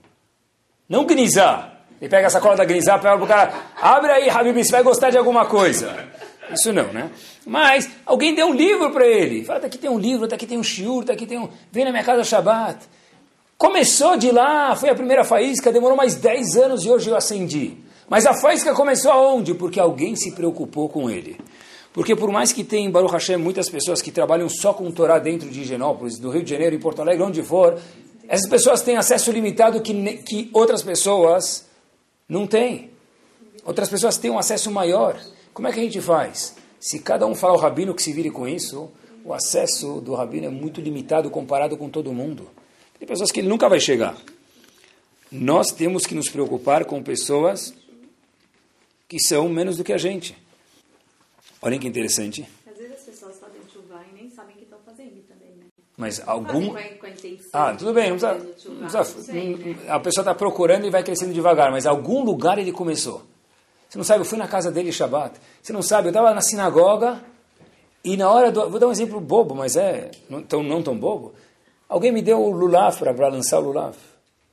Não 0.89 1.05
gnizar. 1.05 1.81
Ele 2.01 2.09
pega 2.09 2.27
a 2.27 2.29
sacola 2.31 2.55
da 2.55 2.65
gnizar, 2.65 2.99
pega 2.99 3.15
para 3.15 3.23
o 3.23 3.27
cara, 3.27 3.53
abre 3.79 4.11
aí, 4.11 4.29
Habib, 4.29 4.57
você 4.57 4.71
vai 4.71 4.81
gostar 4.83 5.11
de 5.11 5.17
alguma 5.17 5.45
coisa. 5.45 6.09
Isso 6.51 6.73
não, 6.73 6.91
né? 6.91 7.11
Mas 7.45 7.89
alguém 8.05 8.33
deu 8.33 8.47
um 8.47 8.53
livro 8.53 8.91
para 8.91 9.05
ele. 9.05 9.45
Fala, 9.45 9.59
daqui 9.59 9.77
tem 9.77 9.89
um 9.89 9.99
livro, 9.99 10.27
daqui 10.27 10.45
tem 10.45 10.57
um 10.57 10.63
shiur, 10.63 11.03
daqui 11.05 11.25
tem 11.25 11.37
um... 11.37 11.47
Vem 11.71 11.85
na 11.85 11.91
minha 11.91 12.03
casa 12.03 12.23
Shabbat. 12.23 12.79
Começou 13.57 14.17
de 14.17 14.31
lá, 14.31 14.75
foi 14.75 14.89
a 14.89 14.95
primeira 14.95 15.23
faísca, 15.23 15.71
demorou 15.71 15.95
mais 15.95 16.15
10 16.15 16.57
anos 16.57 16.83
e 16.83 16.89
hoje 16.89 17.09
eu 17.09 17.15
acendi. 17.15 17.77
Mas 18.09 18.25
a 18.25 18.33
faísca 18.33 18.73
começou 18.73 19.11
aonde? 19.11 19.53
Porque 19.53 19.79
alguém 19.79 20.15
se 20.15 20.31
preocupou 20.31 20.89
com 20.89 21.09
ele. 21.09 21.39
Porque 21.93 22.15
por 22.15 22.31
mais 22.31 22.53
que 22.53 22.63
tenha 22.63 22.87
em 22.87 22.91
Baruch 22.91 23.11
Hashem 23.11 23.37
muitas 23.37 23.69
pessoas 23.69 24.01
que 24.01 24.11
trabalham 24.11 24.47
só 24.47 24.73
com 24.73 24.89
Torá 24.91 25.19
dentro 25.19 25.49
de 25.49 25.61
Higienópolis, 25.61 26.17
do 26.17 26.29
Rio 26.29 26.43
de 26.43 26.49
Janeiro, 26.49 26.75
em 26.75 26.79
Porto 26.79 27.01
Alegre, 27.01 27.23
onde 27.23 27.43
for, 27.43 27.77
essas 28.27 28.49
pessoas 28.49 28.81
têm 28.81 28.95
acesso 28.95 29.31
limitado 29.31 29.81
que, 29.81 29.93
que 30.19 30.49
outras 30.53 30.81
pessoas 30.81 31.65
Não 32.29 32.47
tem. 32.47 32.91
Outras 33.65 33.89
pessoas 33.89 34.17
têm 34.17 34.31
um 34.31 34.39
acesso 34.39 34.71
maior. 34.71 35.21
Como 35.53 35.67
é 35.67 35.71
que 35.73 35.79
a 35.79 35.83
gente 35.83 35.99
faz? 35.99 36.55
Se 36.79 36.99
cada 36.99 37.27
um 37.27 37.35
falar 37.35 37.53
o 37.53 37.57
rabino 37.57 37.93
que 37.93 38.01
se 38.01 38.13
vire 38.13 38.31
com 38.31 38.47
isso, 38.47 38.89
o 39.25 39.33
acesso 39.33 39.99
do 39.99 40.15
rabino 40.15 40.47
é 40.47 40.49
muito 40.49 40.79
limitado 40.79 41.29
comparado 41.29 41.75
com 41.75 41.89
todo 41.89 42.13
mundo. 42.13 42.49
Tem 42.97 43.07
pessoas 43.07 43.31
que 43.31 43.41
ele 43.41 43.49
nunca 43.49 43.67
vai 43.67 43.79
chegar. 43.79 44.15
Nós 45.31 45.71
temos 45.71 46.05
que 46.05 46.15
nos 46.15 46.29
preocupar 46.29 46.85
com 46.85 47.03
pessoas 47.03 47.73
que 49.07 49.19
são 49.19 49.49
menos 49.49 49.77
do 49.77 49.83
que 49.83 49.93
a 49.93 49.97
gente. 49.97 50.35
Olhem 51.61 51.79
que 51.79 51.87
interessante. 51.87 52.47
Às 52.69 52.77
vezes 52.77 52.93
as 52.93 53.01
pessoas 53.03 53.39
fazem 53.39 53.61
chuva 53.71 54.01
e 54.11 54.15
nem 54.15 54.29
sabem 54.29 54.55
que 54.55 54.63
estão 54.63 54.79
fazendo 54.85 55.21
também, 55.27 55.49
né? 55.57 55.65
Mas 55.97 56.21
algum. 56.27 56.75
a- 56.75 56.79
a 57.53 57.69
Ah, 57.69 57.75
tudo 57.75 57.93
bem, 57.93 58.09
não 58.09 58.17
precisa, 58.17 58.69
não 58.69 58.81
não 58.81 58.89
sei, 59.03 59.55
né? 59.57 59.75
a 59.89 59.99
pessoa 59.99 60.23
está 60.23 60.33
procurando 60.33 60.85
e 60.85 60.89
vai 60.89 61.03
crescendo 61.03 61.33
devagar, 61.33 61.69
mas 61.71 61.85
algum 61.85 62.23
lugar 62.23 62.57
ele 62.57 62.71
começou. 62.71 63.21
Você 63.87 63.97
não 63.97 64.05
sabe, 64.05 64.21
eu 64.21 64.25
fui 64.25 64.37
na 64.37 64.47
casa 64.47 64.71
dele 64.71 64.91
Shabbat. 64.91 65.37
Você 65.61 65.73
não 65.73 65.81
sabe, 65.81 66.07
eu 66.07 66.11
estava 66.11 66.33
na 66.33 66.41
sinagoga 66.41 67.21
e 68.03 68.15
na 68.17 68.31
hora 68.31 68.51
do. 68.51 68.69
Vou 68.69 68.79
dar 68.79 68.87
um 68.87 68.91
exemplo 68.91 69.19
bobo, 69.19 69.53
mas 69.53 69.75
é 69.75 70.09
não 70.29 70.41
tão, 70.41 70.63
não 70.63 70.81
tão 70.81 70.97
bobo. 70.97 71.33
Alguém 71.89 72.11
me 72.11 72.21
deu 72.21 72.39
o 72.41 72.49
lulav 72.49 72.97
para 72.97 73.27
lançar 73.27 73.59
o 73.59 73.63
lulav. 73.63 73.95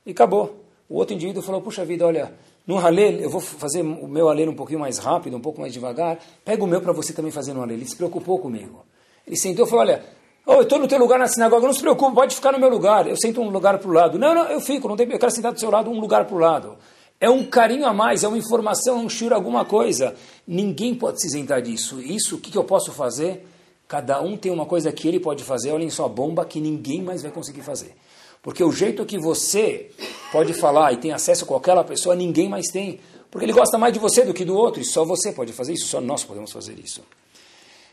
E 0.05 0.11
acabou. 0.11 0.61
O 0.89 0.95
outro 0.97 1.15
indivíduo 1.15 1.41
falou: 1.41 1.61
Puxa 1.61 1.85
vida, 1.85 2.05
olha, 2.05 2.33
no 2.69 2.77
halel, 2.77 3.13
eu 3.13 3.31
vou 3.31 3.41
fazer 3.41 3.81
o 3.81 4.07
meu 4.07 4.29
halel 4.29 4.51
um 4.51 4.53
pouquinho 4.53 4.79
mais 4.79 4.99
rápido, 4.99 5.35
um 5.35 5.41
pouco 5.41 5.59
mais 5.59 5.73
devagar. 5.73 6.19
Pega 6.45 6.63
o 6.63 6.67
meu 6.67 6.79
para 6.79 6.93
você 6.93 7.11
também 7.11 7.31
fazer 7.31 7.51
no 7.51 7.61
halel. 7.61 7.75
Ele 7.75 7.87
se 7.87 7.95
preocupou 7.95 8.37
comigo. 8.37 8.85
Ele 9.25 9.35
sentou 9.35 9.65
e 9.65 9.67
falou: 9.67 9.85
Olha, 9.85 10.05
oh, 10.45 10.53
eu 10.53 10.61
estou 10.61 10.77
no 10.77 10.87
teu 10.87 10.99
lugar 10.99 11.17
na 11.17 11.27
sinagoga, 11.27 11.65
não 11.65 11.73
se 11.73 11.81
preocupe, 11.81 12.13
pode 12.13 12.35
ficar 12.35 12.51
no 12.51 12.59
meu 12.59 12.69
lugar. 12.69 13.07
Eu 13.07 13.17
sento 13.17 13.41
um 13.41 13.49
lugar 13.49 13.79
para 13.79 13.89
o 13.89 13.91
lado. 13.91 14.19
Não, 14.19 14.35
não, 14.35 14.43
eu 14.43 14.61
fico, 14.61 14.87
não 14.87 14.95
tem, 14.95 15.11
eu 15.11 15.17
quero 15.17 15.31
sentar 15.31 15.51
do 15.51 15.59
seu 15.59 15.71
lado, 15.71 15.89
um 15.89 15.99
lugar 15.99 16.25
para 16.25 16.35
o 16.35 16.37
lado. 16.37 16.77
É 17.19 17.27
um 17.27 17.43
carinho 17.43 17.87
a 17.87 17.91
mais, 17.91 18.23
é 18.23 18.27
uma 18.27 18.37
informação, 18.37 19.03
um 19.03 19.09
shiro, 19.09 19.33
alguma 19.33 19.65
coisa. 19.65 20.13
Ninguém 20.47 20.93
pode 20.93 21.19
se 21.21 21.25
isentar 21.25 21.63
disso. 21.63 21.99
Isso, 21.99 22.35
o 22.35 22.39
que, 22.39 22.51
que 22.51 22.57
eu 22.59 22.63
posso 22.63 22.91
fazer? 22.91 23.47
Cada 23.87 24.21
um 24.21 24.37
tem 24.37 24.51
uma 24.51 24.67
coisa 24.67 24.91
que 24.91 25.07
ele 25.07 25.19
pode 25.19 25.43
fazer. 25.43 25.71
Olhem 25.71 25.89
só 25.89 26.05
a 26.05 26.09
bomba 26.09 26.45
que 26.45 26.61
ninguém 26.61 27.01
mais 27.01 27.23
vai 27.23 27.31
conseguir 27.31 27.61
fazer. 27.61 27.95
Porque 28.43 28.63
o 28.63 28.71
jeito 28.71 29.03
que 29.07 29.17
você 29.17 29.89
pode 30.31 30.53
falar 30.53 30.93
e 30.93 30.97
tem 30.97 31.11
acesso 31.11 31.43
a 31.43 31.47
qualquer 31.47 31.81
pessoa, 31.83 32.15
ninguém 32.15 32.49
mais 32.49 32.67
tem. 32.67 32.99
Porque 33.29 33.45
ele 33.45 33.53
gosta 33.53 33.77
mais 33.77 33.93
de 33.93 33.99
você 33.99 34.23
do 34.23 34.33
que 34.33 34.43
do 34.43 34.55
outro. 34.55 34.81
E 34.81 34.85
só 34.85 35.05
você 35.05 35.31
pode 35.31 35.53
fazer 35.53 35.73
isso, 35.73 35.87
só 35.87 36.01
nós 36.01 36.23
podemos 36.23 36.51
fazer 36.51 36.79
isso. 36.79 37.01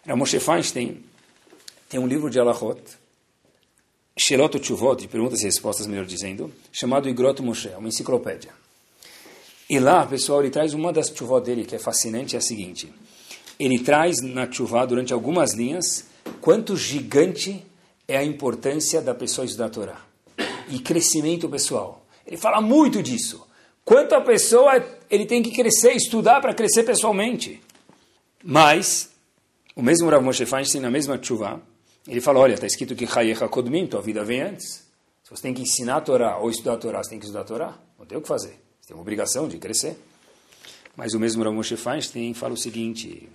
Moshe 0.06 0.38
Feinstein 0.38 1.02
tem 1.88 2.00
um 2.00 2.06
livro 2.06 2.30
de 2.30 2.38
Alachot, 2.38 2.80
Shelot 4.16 4.58
Tchuvot, 4.58 5.00
de 5.02 5.08
perguntas 5.08 5.42
e 5.42 5.44
respostas, 5.44 5.86
melhor 5.86 6.06
dizendo, 6.06 6.52
chamado 6.72 7.08
Igrot 7.08 7.42
Moshe, 7.42 7.68
uma 7.76 7.88
enciclopédia. 7.88 8.52
E 9.68 9.80
lá, 9.80 10.06
pessoal, 10.06 10.40
ele 10.40 10.50
traz 10.50 10.72
uma 10.74 10.92
das 10.92 11.10
tchuvot 11.10 11.44
dele 11.44 11.64
que 11.64 11.74
é 11.74 11.78
fascinante, 11.78 12.36
é 12.36 12.38
a 12.38 12.42
seguinte. 12.42 12.92
Ele 13.58 13.80
traz 13.80 14.22
na 14.22 14.46
tchuvá, 14.46 14.86
durante 14.86 15.12
algumas 15.12 15.54
linhas, 15.54 16.04
quanto 16.40 16.76
gigante 16.76 17.66
é 18.06 18.16
a 18.16 18.24
importância 18.24 19.02
da 19.02 19.12
pessoa 19.12 19.44
estudar 19.44 19.66
a 19.66 19.70
Torá. 19.70 20.00
E 20.68 20.78
crescimento 20.78 21.48
pessoal. 21.48 22.05
Ele 22.26 22.36
fala 22.36 22.60
muito 22.60 23.02
disso. 23.02 23.46
Quanto 23.84 24.14
a 24.14 24.20
pessoa, 24.20 24.84
ele 25.08 25.26
tem 25.26 25.42
que 25.42 25.52
crescer, 25.52 25.92
estudar 25.92 26.40
para 26.40 26.52
crescer 26.52 26.82
pessoalmente. 26.82 27.62
Mas, 28.42 29.10
o 29.76 29.82
mesmo 29.82 30.10
Rav 30.10 30.24
Moshe 30.24 30.44
Feinstein, 30.44 30.80
na 30.80 30.90
mesma 30.90 31.16
tchuvá, 31.18 31.60
ele 32.06 32.20
fala, 32.20 32.40
olha, 32.40 32.54
está 32.54 32.66
escrito 32.66 32.96
que 32.96 33.06
Chayecha 33.06 33.48
Kodmin, 33.48 33.86
tua 33.86 34.00
vida 34.00 34.24
vem 34.24 34.42
antes. 34.42 34.86
Se 35.22 35.30
você 35.30 35.42
tem 35.42 35.54
que 35.54 35.62
ensinar 35.62 35.96
a 35.96 36.00
Torá 36.00 36.38
ou 36.38 36.50
estudar 36.50 36.74
a 36.74 36.76
Torá, 36.76 37.02
você 37.02 37.10
tem 37.10 37.18
que 37.18 37.24
estudar 37.24 37.42
a 37.42 37.44
Torá. 37.44 37.78
Não 37.98 38.06
tem 38.06 38.18
o 38.18 38.20
que 38.20 38.28
fazer. 38.28 38.58
Você 38.80 38.88
tem 38.88 38.96
uma 38.96 39.02
obrigação 39.02 39.48
de 39.48 39.58
crescer. 39.58 39.96
Mas 40.96 41.14
o 41.14 41.20
mesmo 41.20 41.42
Rav 41.42 41.54
Moshe 41.54 41.76
Feinstein 41.76 42.32
fala 42.34 42.54
o 42.54 42.56
seguinte, 42.56 43.28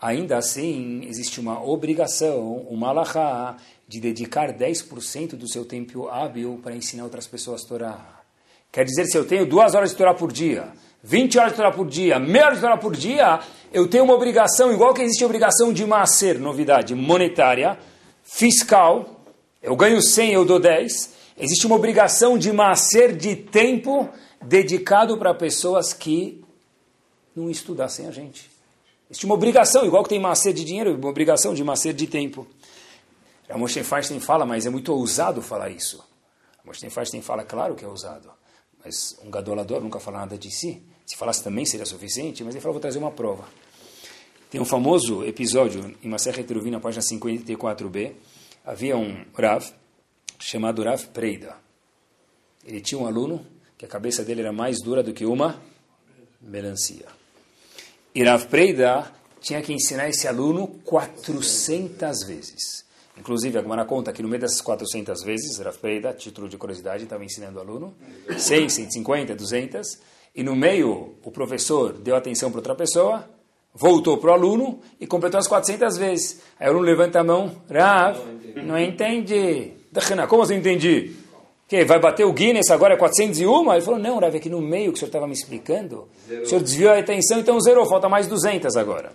ainda 0.00 0.36
assim 0.36 1.04
existe 1.06 1.40
uma 1.40 1.62
obrigação, 1.64 2.58
uma 2.68 2.88
alahá, 2.88 3.56
de 3.92 4.00
dedicar 4.00 4.54
10% 4.54 5.36
do 5.36 5.46
seu 5.46 5.66
tempo 5.66 6.08
hábil 6.08 6.58
para 6.62 6.74
ensinar 6.74 7.04
outras 7.04 7.26
pessoas 7.26 7.62
a 7.62 7.68
Torá. 7.68 8.22
Quer 8.72 8.86
dizer, 8.86 9.04
se 9.04 9.18
eu 9.18 9.26
tenho 9.26 9.44
duas 9.44 9.74
horas 9.74 9.90
de 9.90 9.96
Torá 9.96 10.14
por 10.14 10.32
dia, 10.32 10.72
20 11.04 11.38
horas 11.38 11.52
de 11.52 11.56
Torá 11.58 11.70
por 11.70 11.86
dia, 11.86 12.18
meia 12.18 12.46
hora 12.46 12.54
de 12.54 12.62
Torá 12.62 12.78
por 12.78 12.96
dia, 12.96 13.40
eu 13.70 13.86
tenho 13.86 14.04
uma 14.04 14.14
obrigação, 14.14 14.72
igual 14.72 14.94
que 14.94 15.02
existe 15.02 15.22
a 15.22 15.26
obrigação 15.26 15.74
de 15.74 15.84
macer, 15.84 16.38
novidade 16.38 16.94
monetária, 16.94 17.78
fiscal, 18.22 19.22
eu 19.62 19.76
ganho 19.76 20.00
100, 20.00 20.32
eu 20.32 20.46
dou 20.46 20.58
10, 20.58 21.10
existe 21.36 21.66
uma 21.66 21.76
obrigação 21.76 22.38
de 22.38 22.50
macer 22.50 23.14
de 23.14 23.36
tempo 23.36 24.08
dedicado 24.40 25.18
para 25.18 25.34
pessoas 25.34 25.92
que 25.92 26.42
não 27.36 27.50
estudassem 27.50 28.06
a 28.06 28.10
gente. 28.10 28.50
Existe 29.10 29.26
uma 29.26 29.34
obrigação, 29.34 29.84
igual 29.84 30.02
que 30.02 30.08
tem 30.08 30.18
macer 30.18 30.54
de 30.54 30.64
dinheiro, 30.64 30.96
uma 30.96 31.10
obrigação 31.10 31.52
de 31.52 31.62
macer 31.62 31.92
de 31.92 32.06
tempo. 32.06 32.46
A 33.52 33.58
Moshe 33.58 33.84
Feinstein 33.84 34.18
fala, 34.18 34.46
mas 34.46 34.64
é 34.64 34.70
muito 34.70 34.94
ousado 34.94 35.42
falar 35.42 35.68
isso. 35.68 36.02
A 36.58 36.66
Moshe 36.66 36.88
Feinstein 36.88 37.20
fala, 37.20 37.44
claro 37.44 37.74
que 37.74 37.84
é 37.84 37.88
ousado, 37.88 38.30
mas 38.82 39.18
um 39.22 39.30
gadolador 39.30 39.82
nunca 39.82 40.00
fala 40.00 40.20
nada 40.20 40.38
de 40.38 40.50
si. 40.50 40.82
Se 41.04 41.18
falasse 41.18 41.44
também 41.44 41.66
seria 41.66 41.84
suficiente, 41.84 42.42
mas 42.42 42.54
ele 42.54 42.62
falou, 42.62 42.72
vou 42.72 42.80
trazer 42.80 42.98
uma 42.98 43.10
prova. 43.10 43.44
Tem 44.50 44.58
um 44.58 44.64
famoso 44.64 45.22
episódio 45.24 45.94
em 46.02 46.08
Maseret 46.08 46.50
Eruvin, 46.50 46.70
na 46.70 46.80
página 46.80 47.02
54b. 47.02 48.14
Havia 48.64 48.96
um 48.96 49.22
Rav 49.36 49.66
chamado 50.38 50.82
Rav 50.82 51.08
Preida. 51.08 51.54
Ele 52.64 52.80
tinha 52.80 52.98
um 52.98 53.06
aluno 53.06 53.46
que 53.76 53.84
a 53.84 53.88
cabeça 53.88 54.24
dele 54.24 54.40
era 54.40 54.52
mais 54.52 54.80
dura 54.80 55.02
do 55.02 55.12
que 55.12 55.26
uma 55.26 55.60
melancia. 56.40 57.06
E 58.14 58.24
Rav 58.24 58.46
Preida 58.46 59.12
tinha 59.42 59.60
que 59.60 59.74
ensinar 59.74 60.08
esse 60.08 60.26
aluno 60.26 60.68
400 60.84 62.22
vezes. 62.24 62.90
Inclusive, 63.18 63.58
a 63.58 63.62
Gemara 63.62 63.84
conta 63.84 64.12
que 64.12 64.22
no 64.22 64.28
meio 64.28 64.40
dessas 64.40 64.60
400 64.60 65.22
vezes, 65.22 65.58
Rav 65.58 65.76
título 66.16 66.48
de 66.48 66.56
curiosidade, 66.56 67.04
estava 67.04 67.24
ensinando 67.24 67.58
o 67.58 67.60
aluno, 67.60 67.94
100, 68.36 68.68
150, 68.68 69.34
200, 69.34 69.98
e 70.34 70.42
no 70.42 70.56
meio 70.56 71.14
o 71.22 71.30
professor 71.30 71.92
deu 71.92 72.16
atenção 72.16 72.50
para 72.50 72.58
outra 72.58 72.74
pessoa, 72.74 73.28
voltou 73.74 74.16
para 74.16 74.30
o 74.30 74.32
aluno 74.32 74.80
e 74.98 75.06
completou 75.06 75.38
as 75.38 75.46
400 75.46 75.96
vezes. 75.98 76.40
Aí 76.58 76.66
o 76.66 76.70
aluno 76.70 76.86
levanta 76.86 77.20
a 77.20 77.24
mão, 77.24 77.54
Rav, 77.70 78.18
não 78.64 78.78
entendi. 78.78 79.72
Como 80.28 80.42
assim 80.42 80.54
entendi? 80.54 81.14
Que 81.68 81.84
vai 81.84 81.98
bater 81.98 82.24
o 82.24 82.32
Guinness 82.32 82.70
agora 82.70 82.94
é 82.94 82.96
401? 82.96 83.72
Ele 83.72 83.80
falou, 83.82 84.00
não, 84.00 84.18
Rav, 84.18 84.34
aqui 84.34 84.48
no 84.48 84.62
meio 84.62 84.90
que 84.90 84.96
o 84.96 84.98
senhor 84.98 85.08
estava 85.08 85.26
me 85.26 85.34
explicando, 85.34 86.08
o 86.28 86.46
senhor 86.46 86.62
desviou 86.62 86.92
a 86.92 86.98
atenção, 86.98 87.38
então 87.38 87.60
zerou, 87.60 87.86
falta 87.86 88.08
mais 88.08 88.26
200 88.26 88.74
agora. 88.74 89.12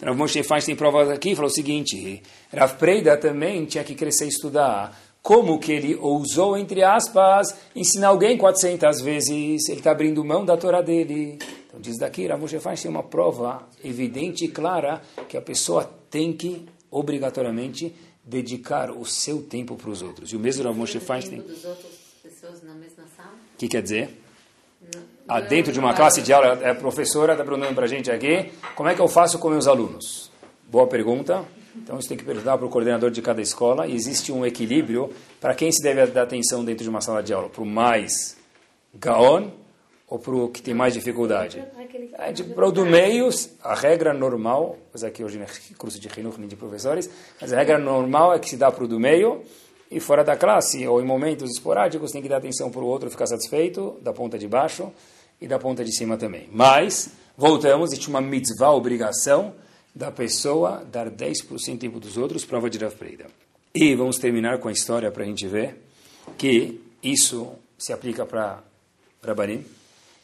Rav 0.00 0.16
Moshe 0.16 0.44
Feinstein 0.44 0.76
prova 0.76 1.12
aqui, 1.12 1.34
falou 1.34 1.50
o 1.50 1.52
seguinte, 1.52 2.22
Rav 2.52 2.76
Preida 2.76 3.16
também 3.16 3.64
tinha 3.64 3.82
que 3.82 3.96
crescer 3.96 4.26
e 4.26 4.28
estudar. 4.28 4.96
Como 5.20 5.58
que 5.58 5.72
ele 5.72 5.96
ousou, 5.96 6.56
entre 6.56 6.84
aspas, 6.84 7.54
ensinar 7.74 8.08
alguém 8.08 8.38
400 8.38 9.00
vezes? 9.00 9.68
Ele 9.68 9.78
está 9.78 9.90
abrindo 9.90 10.24
mão 10.24 10.44
da 10.44 10.56
Torá 10.56 10.80
dele. 10.80 11.38
Então 11.66 11.80
diz 11.80 11.98
daqui, 11.98 12.28
Rav 12.28 12.40
Moshe 12.40 12.60
Feinstein 12.60 12.92
tem 12.92 12.96
uma 12.96 13.02
prova 13.02 13.68
evidente 13.82 14.44
e 14.44 14.48
clara 14.48 15.02
que 15.28 15.36
a 15.36 15.42
pessoa 15.42 15.84
tem 16.08 16.32
que, 16.32 16.64
obrigatoriamente, 16.90 17.92
dedicar 18.24 18.92
o 18.92 19.04
seu 19.04 19.42
tempo 19.42 19.74
para 19.74 19.90
os 19.90 20.00
outros. 20.00 20.32
E 20.32 20.36
o 20.36 20.38
mesmo 20.38 20.62
Rav 20.62 20.76
Moshe 20.76 21.00
Feinstein... 21.00 21.40
O 21.40 21.44
que 23.58 23.66
quer 23.66 23.82
dizer? 23.82 24.27
Ah, 25.30 25.42
dentro 25.42 25.70
de 25.70 25.78
uma 25.78 25.92
classe 25.92 26.22
de 26.22 26.32
aula, 26.32 26.58
é 26.62 26.70
a 26.70 26.74
professora 26.74 27.34
está 27.34 27.44
perguntando 27.44 27.74
para 27.74 27.84
a 27.84 27.86
gente 27.86 28.10
aqui, 28.10 28.50
como 28.74 28.88
é 28.88 28.94
que 28.94 29.00
eu 29.00 29.06
faço 29.06 29.38
com 29.38 29.50
meus 29.50 29.66
alunos? 29.66 30.30
Boa 30.66 30.86
pergunta. 30.86 31.44
Então, 31.76 32.00
você 32.00 32.08
tem 32.08 32.16
que 32.16 32.24
perguntar 32.24 32.56
para 32.56 32.66
o 32.66 32.70
coordenador 32.70 33.10
de 33.10 33.20
cada 33.20 33.42
escola. 33.42 33.86
E 33.86 33.94
existe 33.94 34.32
um 34.32 34.46
equilíbrio 34.46 35.12
para 35.38 35.54
quem 35.54 35.70
se 35.70 35.82
deve 35.82 36.06
dar 36.06 36.22
atenção 36.22 36.64
dentro 36.64 36.82
de 36.82 36.88
uma 36.88 37.02
sala 37.02 37.22
de 37.22 37.34
aula. 37.34 37.50
Para 37.50 37.62
o 37.62 37.66
mais 37.66 38.38
gaon 38.94 39.50
ou 40.08 40.18
para 40.18 40.34
o 40.34 40.48
que 40.48 40.62
tem 40.62 40.72
mais 40.72 40.94
dificuldade? 40.94 41.62
É, 42.14 42.32
de, 42.32 42.44
para 42.44 42.66
o 42.66 42.72
do 42.72 42.86
meio, 42.86 43.28
a 43.62 43.74
regra 43.74 44.14
normal, 44.14 44.78
mas 44.90 45.04
aqui 45.04 45.22
hoje 45.22 45.36
não 45.36 45.44
é 45.44 45.48
curso 45.76 46.00
de 46.00 46.08
nem 46.38 46.48
de 46.48 46.56
professores, 46.56 47.10
mas 47.38 47.52
a 47.52 47.56
regra 47.56 47.76
normal 47.76 48.32
é 48.32 48.38
que 48.38 48.48
se 48.48 48.56
dá 48.56 48.72
para 48.72 48.84
o 48.84 48.88
do 48.88 48.98
meio 48.98 49.42
e 49.90 50.00
fora 50.00 50.24
da 50.24 50.36
classe, 50.36 50.86
ou 50.86 51.02
em 51.02 51.04
momentos 51.04 51.50
esporádicos, 51.50 52.12
tem 52.12 52.22
que 52.22 52.28
dar 52.28 52.38
atenção 52.38 52.70
para 52.70 52.80
o 52.80 52.86
outro 52.86 53.10
ficar 53.10 53.26
satisfeito, 53.26 53.98
da 54.00 54.12
ponta 54.12 54.38
de 54.38 54.48
baixo 54.48 54.90
e 55.40 55.46
da 55.46 55.58
ponta 55.58 55.84
de 55.84 55.92
cima 55.92 56.16
também. 56.16 56.48
Mas, 56.52 57.10
voltamos, 57.36 57.92
existe 57.92 58.08
uma 58.08 58.20
mitzvah, 58.20 58.72
obrigação, 58.72 59.54
da 59.94 60.10
pessoa 60.12 60.84
dar 60.90 61.10
10% 61.10 61.72
do 61.72 61.78
tempo 61.78 61.98
dos 61.98 62.16
outros, 62.16 62.44
prova 62.44 62.70
de 62.70 62.78
Rav 62.78 62.94
Preida. 62.94 63.26
E 63.74 63.94
vamos 63.94 64.16
terminar 64.18 64.58
com 64.58 64.68
a 64.68 64.72
história 64.72 65.10
para 65.10 65.24
a 65.24 65.26
gente 65.26 65.46
ver 65.46 65.82
que 66.36 66.80
isso 67.02 67.52
se 67.76 67.92
aplica 67.92 68.24
para 68.24 68.62
Rabanim, 69.22 69.64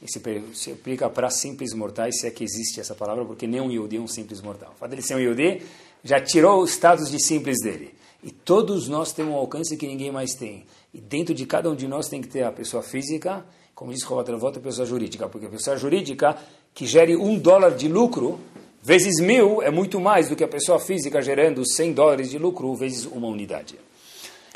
se, 0.07 0.21
se 0.53 0.73
aplica 0.73 1.09
para 1.09 1.31
simples 1.31 1.73
mortais, 1.73 2.21
se 2.21 2.27
é 2.27 2.31
que 2.31 2.45
existe 2.45 2.81
essa 2.81 2.95
palavra, 2.95 3.25
porque 3.25 3.47
nem 3.47 3.61
um 3.61 3.71
Yehudi 3.71 3.97
é 3.97 4.01
um 4.01 4.07
simples 4.07 4.41
mortal. 4.41 4.73
O 4.75 4.79
fato 4.79 4.91
dele 4.91 5.03
ser 5.03 5.17
um 5.17 5.21
Yehudi 5.21 5.63
já 6.03 6.21
tirou 6.21 6.63
o 6.63 6.67
status 6.67 7.11
de 7.11 7.19
simples 7.19 7.61
dele. 7.63 7.95
E 8.23 8.31
todos 8.31 8.89
nós 8.89 9.13
temos 9.13 9.35
um 9.35 9.37
alcance 9.37 9.77
que 9.77 9.87
ninguém 9.87 10.11
mais 10.11 10.35
tem. 10.35 10.65
E 10.93 11.01
dentro 11.01 11.35
de 11.35 11.45
cada 11.47 11.71
um 11.71 11.75
de 11.75 11.89
nós 11.89 12.09
tem 12.09 12.21
que 12.21 12.29
ter 12.29 12.43
a 12.43 12.53
pessoa 12.53 12.83
física 12.83 13.45
como 13.75 13.93
diz 13.93 14.03
Rovatravot, 14.05 14.57
é 14.57 14.61
pessoa 14.61 14.87
jurídica, 14.87 15.29
porque 15.29 15.47
a 15.47 15.51
pessoa 15.51 15.77
jurídica 15.77 16.37
que 16.73 16.87
gere 16.87 17.17
um 17.17 17.39
dólar 17.39 17.73
de 17.73 17.89
lucro, 17.89 18.41
vezes 18.83 19.21
mil, 19.21 19.63
é 19.63 19.71
muito 19.71 20.01
mais 20.01 20.29
do 20.29 20.37
que 20.37 20.45
a 20.45 20.49
pessoa 20.49 20.79
física 20.79 21.21
gerando 21.21 21.67
100 21.67 21.93
dólares 21.93 22.31
de 22.31 22.39
lucro, 22.39 22.75
vezes 22.75 23.05
uma 23.05 23.27
unidade. 23.27 23.79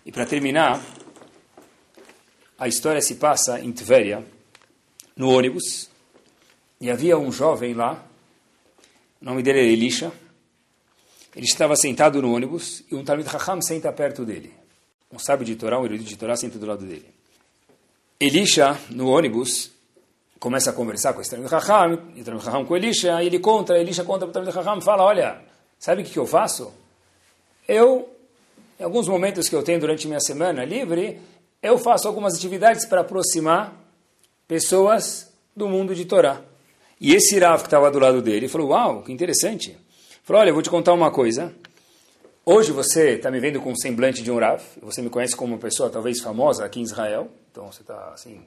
E 0.07 0.13
para 0.13 0.25
terminar, 0.25 0.81
a 2.59 2.69
história 2.69 3.01
se 3.01 3.17
passa 3.17 3.61
em 3.61 3.73
Tveria, 3.73 4.25
no 5.17 5.31
ônibus, 5.31 5.91
e 6.81 6.91
havia 6.91 7.19
um 7.19 7.33
jovem 7.33 7.75
lá, 7.75 8.05
o 9.21 9.25
nome 9.25 9.43
dele 9.43 9.59
era 9.59 9.69
Elisha, 9.69 10.13
ele 11.35 11.47
estava 11.47 11.75
sentado 11.77 12.23
no 12.23 12.33
ônibus 12.33 12.85
e 12.91 12.95
um 12.95 13.05
Talmud 13.05 13.29
Raham 13.29 13.61
senta 13.61 13.93
perto 13.93 14.25
dele. 14.25 14.53
Um 15.11 15.19
sábio 15.19 15.45
de 15.45 15.57
Torá, 15.57 15.79
um 15.79 15.85
erudito 15.85 16.09
de 16.09 16.17
Torá, 16.17 16.37
senta 16.37 16.59
do 16.59 16.67
lado 16.67 16.85
dele. 16.85 17.18
Elisha, 18.21 18.77
no 18.91 19.09
ônibus, 19.09 19.71
começa 20.41 20.71
a 20.71 20.73
conversar 20.73 21.13
com 21.13 21.21
esse 21.21 21.31
Talmud 21.31 21.49
Raham, 21.55 22.01
e 22.17 22.21
o 22.21 22.25
Talmud 22.25 22.45
Raham 22.45 22.65
com 22.65 22.77
Elisha, 22.77 23.23
e 23.23 23.27
ele 23.27 23.39
conta, 23.39 23.79
Elisha 23.79 24.03
conta 24.03 24.27
para 24.27 24.31
o 24.31 24.33
Talmud 24.33 24.53
Raham, 24.53 24.81
fala, 24.81 25.05
olha, 25.05 25.41
sabe 25.79 26.03
o 26.03 26.05
que, 26.05 26.11
que 26.11 26.19
eu 26.19 26.27
faço? 26.27 26.73
Eu, 27.69 28.09
em 28.81 28.83
alguns 28.83 29.07
momentos 29.07 29.49
que 29.49 29.55
eu 29.55 29.63
tenho 29.63 29.79
durante 29.79 30.09
minha 30.09 30.19
semana 30.19 30.65
livre, 30.65 31.21
eu 31.63 31.79
faço 31.79 32.09
algumas 32.09 32.35
atividades 32.35 32.87
para 32.87 33.03
aproximar 33.03 33.73
pessoas 34.49 35.33
do 35.55 35.69
mundo 35.69 35.95
de 35.95 36.05
Torá. 36.05 36.41
E 37.01 37.15
esse 37.15 37.39
Rav 37.39 37.61
que 37.61 37.69
estava 37.69 37.89
do 37.89 38.01
lado 38.01 38.21
dele 38.21 38.49
falou, 38.49 38.71
uau, 38.71 39.03
que 39.03 39.13
interessante. 39.13 39.79
Falou, 40.25 40.43
olha, 40.43 40.51
eu 40.51 40.55
vou 40.55 40.63
te 40.63 40.71
contar 40.71 40.93
uma 40.93 41.13
coisa. 41.13 41.55
Hoje 42.51 42.73
você 42.73 43.17
está 43.17 43.31
me 43.31 43.39
vendo 43.41 43.61
com 43.61 43.73
o 43.73 43.79
semblante 43.79 44.23
de 44.23 44.31
um 44.31 44.39
Rav, 44.39 44.63
você 44.81 45.03
me 45.03 45.11
conhece 45.11 45.37
como 45.37 45.53
uma 45.53 45.61
pessoa 45.61 45.91
talvez 45.91 46.19
famosa 46.19 46.65
aqui 46.65 46.81
em 46.81 46.83
Israel, 46.83 47.29
então 47.53 47.71
você 47.71 47.83
está 47.83 48.13
assim, 48.15 48.41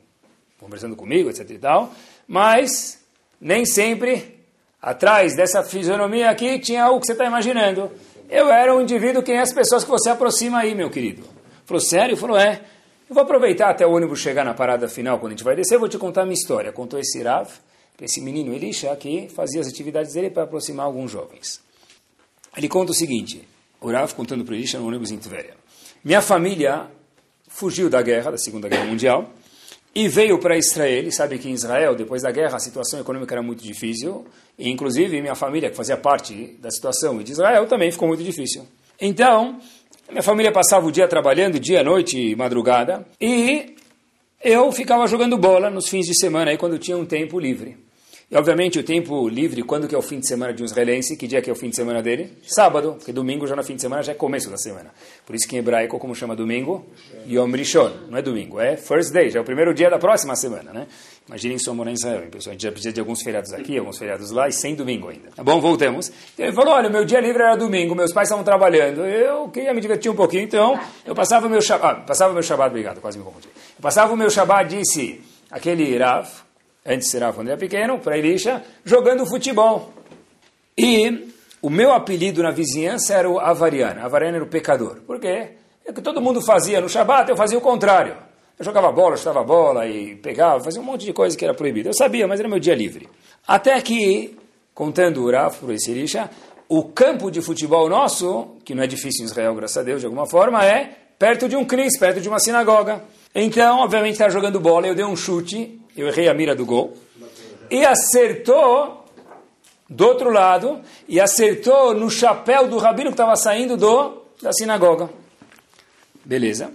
conversando 0.59 0.95
comigo, 0.95 1.29
etc 1.29 1.47
e 1.47 1.59
tal, 1.59 1.93
mas 2.27 2.99
nem 3.39 3.63
sempre 3.63 4.39
atrás 4.81 5.35
dessa 5.35 5.63
fisionomia 5.63 6.31
aqui 6.31 6.57
tinha 6.57 6.85
algo 6.85 6.99
que 6.99 7.05
você 7.05 7.11
está 7.11 7.25
imaginando. 7.25 7.91
Eu 8.27 8.49
era 8.49 8.75
um 8.75 8.81
indivíduo 8.81 9.21
que 9.21 9.33
é 9.33 9.39
as 9.39 9.53
pessoas 9.53 9.83
que 9.83 9.89
você 9.91 10.09
aproxima 10.09 10.57
aí, 10.57 10.73
meu 10.73 10.89
querido. 10.89 11.21
Falou, 11.63 11.79
sério? 11.79 12.17
Falou, 12.17 12.39
é. 12.39 12.59
Eu 13.07 13.13
vou 13.13 13.21
aproveitar 13.21 13.69
até 13.69 13.85
o 13.85 13.91
ônibus 13.91 14.19
chegar 14.19 14.43
na 14.43 14.55
parada 14.55 14.87
final, 14.87 15.19
quando 15.19 15.33
a 15.33 15.35
gente 15.35 15.43
vai 15.43 15.55
descer, 15.55 15.75
eu 15.75 15.79
vou 15.79 15.87
te 15.87 15.99
contar 15.99 16.23
a 16.23 16.25
minha 16.25 16.33
história. 16.33 16.71
Contou 16.71 16.99
esse 16.99 17.21
Rav, 17.21 17.51
esse 18.01 18.19
menino 18.19 18.51
Elisha, 18.51 18.95
que 18.95 19.29
fazia 19.29 19.61
as 19.61 19.67
atividades 19.67 20.15
dele 20.15 20.31
para 20.31 20.41
aproximar 20.41 20.87
alguns 20.87 21.11
jovens. 21.11 21.61
Ele 22.57 22.67
conta 22.67 22.93
o 22.93 22.95
seguinte, 22.95 23.47
o 23.81 24.15
contando 24.15 24.45
para 24.45 24.55
Elisha 24.55 24.77
no 24.79 24.87
ônibus 24.87 25.11
em 25.11 25.17
Tveria. 25.17 25.55
Minha 26.03 26.21
família 26.21 26.85
fugiu 27.47 27.89
da 27.89 28.01
guerra, 28.01 28.31
da 28.31 28.37
Segunda 28.37 28.69
Guerra 28.69 28.85
Mundial, 28.85 29.33
e 29.93 30.07
veio 30.07 30.39
para 30.39 30.55
Israel. 30.55 31.07
E 31.07 31.11
sabe 31.11 31.37
que 31.39 31.49
em 31.49 31.53
Israel, 31.53 31.95
depois 31.95 32.21
da 32.21 32.31
guerra, 32.31 32.57
a 32.57 32.59
situação 32.59 32.99
econômica 32.99 33.33
era 33.33 33.41
muito 33.41 33.63
difícil. 33.63 34.25
E, 34.57 34.69
inclusive, 34.69 35.19
minha 35.19 35.35
família, 35.35 35.69
que 35.69 35.75
fazia 35.75 35.97
parte 35.97 36.55
da 36.59 36.69
situação 36.69 37.21
de 37.21 37.31
Israel, 37.31 37.65
também 37.65 37.91
ficou 37.91 38.07
muito 38.07 38.23
difícil. 38.23 38.65
Então, 38.99 39.59
minha 40.09 40.23
família 40.23 40.51
passava 40.51 40.85
o 40.85 40.91
dia 40.91 41.07
trabalhando, 41.07 41.59
dia, 41.59 41.83
noite, 41.83 42.35
madrugada. 42.35 43.05
E 43.19 43.75
eu 44.43 44.71
ficava 44.71 45.07
jogando 45.07 45.37
bola 45.37 45.69
nos 45.69 45.89
fins 45.89 46.05
de 46.05 46.17
semana, 46.17 46.51
aí 46.51 46.57
quando 46.57 46.77
tinha 46.77 46.97
um 46.97 47.05
tempo 47.05 47.39
livre. 47.39 47.77
E, 48.31 48.37
obviamente, 48.37 48.79
o 48.79 48.83
tempo 48.83 49.27
livre, 49.27 49.61
quando 49.61 49.89
que 49.89 49.93
é 49.93 49.97
o 49.97 50.01
fim 50.01 50.17
de 50.17 50.25
semana 50.25 50.53
de 50.53 50.61
um 50.61 50.65
israelense? 50.65 51.17
Que 51.17 51.27
dia 51.27 51.41
que 51.41 51.49
é 51.49 51.53
o 51.53 51.55
fim 51.55 51.69
de 51.69 51.75
semana 51.75 52.01
dele? 52.01 52.37
Sábado, 52.43 52.93
porque 52.97 53.11
domingo 53.11 53.45
já 53.45 53.57
no 53.57 53.61
fim 53.61 53.75
de 53.75 53.81
semana 53.81 54.01
já 54.01 54.13
é 54.13 54.15
começo 54.15 54.49
da 54.49 54.55
semana. 54.55 54.89
Por 55.25 55.35
isso 55.35 55.45
que 55.45 55.57
em 55.57 55.59
hebraico, 55.59 55.99
como 55.99 56.15
chama 56.15 56.33
domingo? 56.33 56.87
Yom 57.27 57.51
Rishon. 57.51 57.91
Não 58.09 58.17
é 58.17 58.21
domingo, 58.21 58.57
é 58.57 58.77
first 58.77 59.11
day, 59.11 59.29
já 59.29 59.39
é 59.39 59.41
o 59.41 59.43
primeiro 59.43 59.73
dia 59.73 59.89
da 59.89 59.99
próxima 59.99 60.33
semana, 60.37 60.71
né? 60.71 60.87
Imaginem 61.27 61.59
só 61.59 61.73
morar 61.73 61.91
em 61.91 61.95
Israel, 61.95 62.21
pessoal. 62.31 62.51
A 62.51 62.53
gente 62.53 62.63
já 62.63 62.71
precisa 62.71 62.93
de 62.93 63.01
alguns 63.01 63.21
feriados 63.21 63.51
aqui, 63.51 63.77
alguns 63.77 63.97
feriados 63.97 64.31
lá, 64.31 64.47
e 64.47 64.53
sem 64.53 64.75
domingo 64.75 65.09
ainda. 65.09 65.29
Tá 65.35 65.43
bom, 65.43 65.59
voltemos. 65.59 66.09
Então, 66.33 66.45
ele 66.45 66.55
falou, 66.55 66.73
olha, 66.73 66.89
meu 66.89 67.03
dia 67.03 67.19
livre 67.19 67.43
era 67.43 67.57
domingo, 67.57 67.93
meus 67.93 68.13
pais 68.13 68.29
estavam 68.29 68.45
trabalhando, 68.45 69.05
eu 69.05 69.49
queria 69.49 69.73
me 69.73 69.81
divertir 69.81 70.09
um 70.09 70.15
pouquinho, 70.15 70.43
então 70.43 70.79
eu 71.05 71.13
passava 71.13 71.47
o 71.47 71.49
meu 71.49 71.61
Shabbat, 71.61 71.99
ah, 71.99 72.05
passava 72.05 72.31
o 72.31 72.33
meu 72.33 72.43
Shabbat, 72.43 72.69
obrigado, 72.69 73.01
quase 73.01 73.17
me 73.17 73.25
confundi. 73.25 73.49
Eu 73.77 73.81
passava 73.81 74.13
o 74.13 74.15
meu 74.15 74.29
Shabbat, 74.29 74.73
disse 74.73 75.21
aquele 75.51 75.97
Rav, 75.97 76.29
antes 76.85 77.13
era 77.13 77.31
quando 77.31 77.49
era 77.49 77.57
pequeno, 77.57 77.99
para 77.99 78.17
Elisha, 78.17 78.63
jogando 78.83 79.25
futebol. 79.25 79.93
E 80.77 81.29
o 81.61 81.69
meu 81.69 81.93
apelido 81.93 82.41
na 82.41 82.51
vizinhança 82.51 83.13
era 83.13 83.29
o 83.29 83.39
Avariana. 83.39 84.03
Avariana 84.03 84.37
era 84.37 84.45
o 84.45 84.49
pecador. 84.49 85.01
Por 85.01 85.19
quê? 85.19 85.49
É 85.85 85.93
que 85.93 86.01
todo 86.01 86.21
mundo 86.21 86.41
fazia 86.41 86.79
no 86.81 86.89
Shabat, 86.89 87.29
eu 87.29 87.35
fazia 87.35 87.57
o 87.57 87.61
contrário. 87.61 88.15
Eu 88.57 88.65
jogava 88.65 88.91
bola, 88.91 89.17
chutava 89.17 89.43
bola 89.43 89.87
e 89.87 90.15
pegava, 90.15 90.63
fazia 90.63 90.79
um 90.79 90.85
monte 90.85 91.05
de 91.05 91.13
coisa 91.13 91.35
que 91.35 91.43
era 91.43 91.53
proibido. 91.53 91.89
Eu 91.89 91.93
sabia, 91.93 92.27
mas 92.27 92.39
era 92.39 92.47
meu 92.47 92.59
dia 92.59 92.75
livre. 92.75 93.09
Até 93.47 93.79
que, 93.81 94.37
contando 94.73 95.23
o 95.23 95.31
Raf 95.31 95.59
para 95.59 95.73
esse 95.73 95.89
Elisha, 95.89 96.29
o 96.69 96.83
campo 96.83 97.31
de 97.31 97.41
futebol 97.41 97.89
nosso, 97.89 98.55
que 98.63 98.75
não 98.75 98.83
é 98.83 98.87
difícil 98.87 99.23
em 99.23 99.25
Israel, 99.25 99.55
graças 99.55 99.77
a 99.77 99.83
Deus, 99.83 99.99
de 99.99 100.05
alguma 100.05 100.27
forma, 100.27 100.63
é 100.63 100.91
perto 101.17 101.49
de 101.49 101.55
um 101.55 101.65
cris, 101.65 101.97
perto 101.99 102.21
de 102.21 102.29
uma 102.29 102.39
sinagoga. 102.39 103.03
Então, 103.33 103.79
obviamente, 103.79 104.13
estava 104.13 104.29
jogando 104.29 104.59
bola, 104.59 104.87
eu 104.87 104.95
dei 104.95 105.05
um 105.05 105.15
chute, 105.15 105.80
eu 106.01 106.07
errei 106.07 106.27
a 106.27 106.33
mira 106.33 106.55
do 106.55 106.65
gol, 106.65 106.97
e 107.69 107.85
acertou 107.85 109.05
do 109.87 110.07
outro 110.07 110.31
lado, 110.31 110.81
e 111.07 111.19
acertou 111.19 111.93
no 111.93 112.09
chapéu 112.09 112.67
do 112.67 112.77
rabino 112.77 113.11
que 113.11 113.13
estava 113.13 113.35
saindo 113.35 113.77
do, 113.77 114.23
da 114.41 114.51
sinagoga. 114.51 115.09
Beleza. 116.25 116.73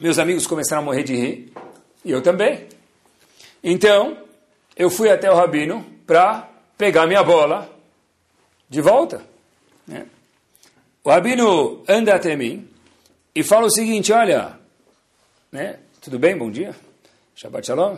Meus 0.00 0.18
amigos 0.18 0.46
começaram 0.46 0.80
a 0.80 0.84
morrer 0.84 1.02
de 1.02 1.14
rir, 1.14 1.52
e 2.02 2.10
eu 2.10 2.22
também. 2.22 2.66
Então, 3.62 4.16
eu 4.74 4.88
fui 4.88 5.10
até 5.10 5.30
o 5.30 5.34
rabino 5.34 5.84
para 6.06 6.48
pegar 6.78 7.06
minha 7.06 7.22
bola 7.22 7.70
de 8.66 8.80
volta. 8.80 9.22
Né? 9.86 10.06
O 11.04 11.10
rabino 11.10 11.82
anda 11.86 12.14
até 12.14 12.34
mim 12.34 12.66
e 13.34 13.42
fala 13.42 13.66
o 13.66 13.70
seguinte, 13.70 14.10
olha, 14.10 14.58
né? 15.52 15.80
tudo 16.00 16.18
bem, 16.18 16.36
bom 16.38 16.50
dia, 16.50 16.74
Shabbat 17.34 17.66
Shalom. 17.66 17.96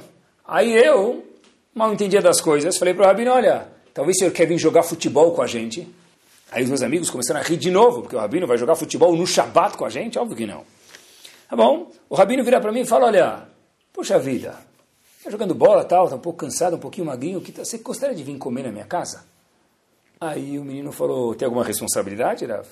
Aí 0.50 0.72
eu, 0.72 1.24
mal 1.72 1.92
entendia 1.92 2.20
das 2.20 2.40
coisas, 2.40 2.76
falei 2.76 2.92
para 2.92 3.04
o 3.04 3.06
Rabino, 3.06 3.30
olha, 3.30 3.68
talvez 3.94 4.16
o 4.16 4.18
senhor 4.18 4.32
quer 4.32 4.46
vir 4.46 4.58
jogar 4.58 4.82
futebol 4.82 5.30
com 5.32 5.42
a 5.42 5.46
gente. 5.46 5.88
Aí 6.50 6.64
os 6.64 6.68
meus 6.68 6.82
amigos 6.82 7.08
começaram 7.08 7.38
a 7.38 7.42
rir 7.44 7.56
de 7.56 7.70
novo, 7.70 8.02
porque 8.02 8.16
o 8.16 8.18
Rabino 8.18 8.48
vai 8.48 8.58
jogar 8.58 8.74
futebol 8.74 9.14
no 9.14 9.24
Shabbat 9.24 9.76
com 9.76 9.84
a 9.84 9.88
gente? 9.88 10.18
Óbvio 10.18 10.36
que 10.36 10.46
não. 10.46 10.64
Tá 11.48 11.54
bom, 11.54 11.92
o 12.08 12.16
Rabino 12.16 12.42
vira 12.42 12.60
para 12.60 12.72
mim 12.72 12.80
e 12.80 12.84
fala, 12.84 13.06
olha, 13.06 13.46
puxa 13.92 14.18
vida, 14.18 14.58
tá 15.22 15.30
jogando 15.30 15.54
bola 15.54 15.84
tal, 15.84 16.08
tá 16.08 16.16
um 16.16 16.20
pouco 16.20 16.40
cansado, 16.40 16.74
um 16.74 16.80
pouquinho 16.80 17.06
magrinho, 17.06 17.40
que 17.40 17.52
tá, 17.52 17.64
você 17.64 17.78
gostaria 17.78 18.16
de 18.16 18.24
vir 18.24 18.36
comer 18.36 18.64
na 18.64 18.72
minha 18.72 18.86
casa? 18.86 19.24
Aí 20.20 20.58
o 20.58 20.64
menino 20.64 20.90
falou, 20.90 21.32
tem 21.36 21.46
alguma 21.46 21.62
responsabilidade, 21.62 22.44
Rav? 22.44 22.66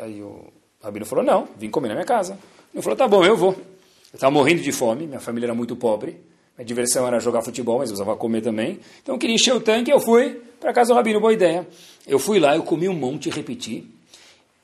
Aí 0.00 0.22
o 0.22 0.52
Rabino 0.82 1.06
falou, 1.06 1.24
não, 1.24 1.48
vim 1.56 1.70
comer 1.70 1.88
na 1.88 1.94
minha 1.94 2.06
casa. 2.06 2.38
Ele 2.74 2.82
falou, 2.82 2.94
tá 2.94 3.08
bom, 3.08 3.24
eu 3.24 3.38
vou. 3.38 3.52
Eu 3.52 4.16
estava 4.16 4.30
morrendo 4.30 4.60
de 4.60 4.70
fome, 4.70 5.06
minha 5.06 5.18
família 5.18 5.46
era 5.46 5.54
muito 5.54 5.74
pobre, 5.74 6.30
minha 6.62 6.64
diversão 6.64 7.06
era 7.06 7.18
jogar 7.18 7.42
futebol, 7.42 7.78
mas 7.78 7.90
eu 7.90 7.94
usava 7.94 8.16
comer 8.16 8.40
também. 8.40 8.78
Então 9.02 9.16
eu 9.16 9.18
queria 9.18 9.34
encher 9.34 9.52
o 9.52 9.60
tanque, 9.60 9.90
eu 9.90 10.00
fui 10.00 10.40
para 10.60 10.72
casa 10.72 10.92
do 10.92 10.96
Rabino, 10.96 11.20
boa 11.20 11.32
ideia. 11.32 11.66
Eu 12.06 12.18
fui 12.18 12.38
lá, 12.38 12.54
eu 12.56 12.62
comi 12.62 12.88
um 12.88 12.94
monte 12.94 13.28
e 13.28 13.32
repeti. 13.32 13.84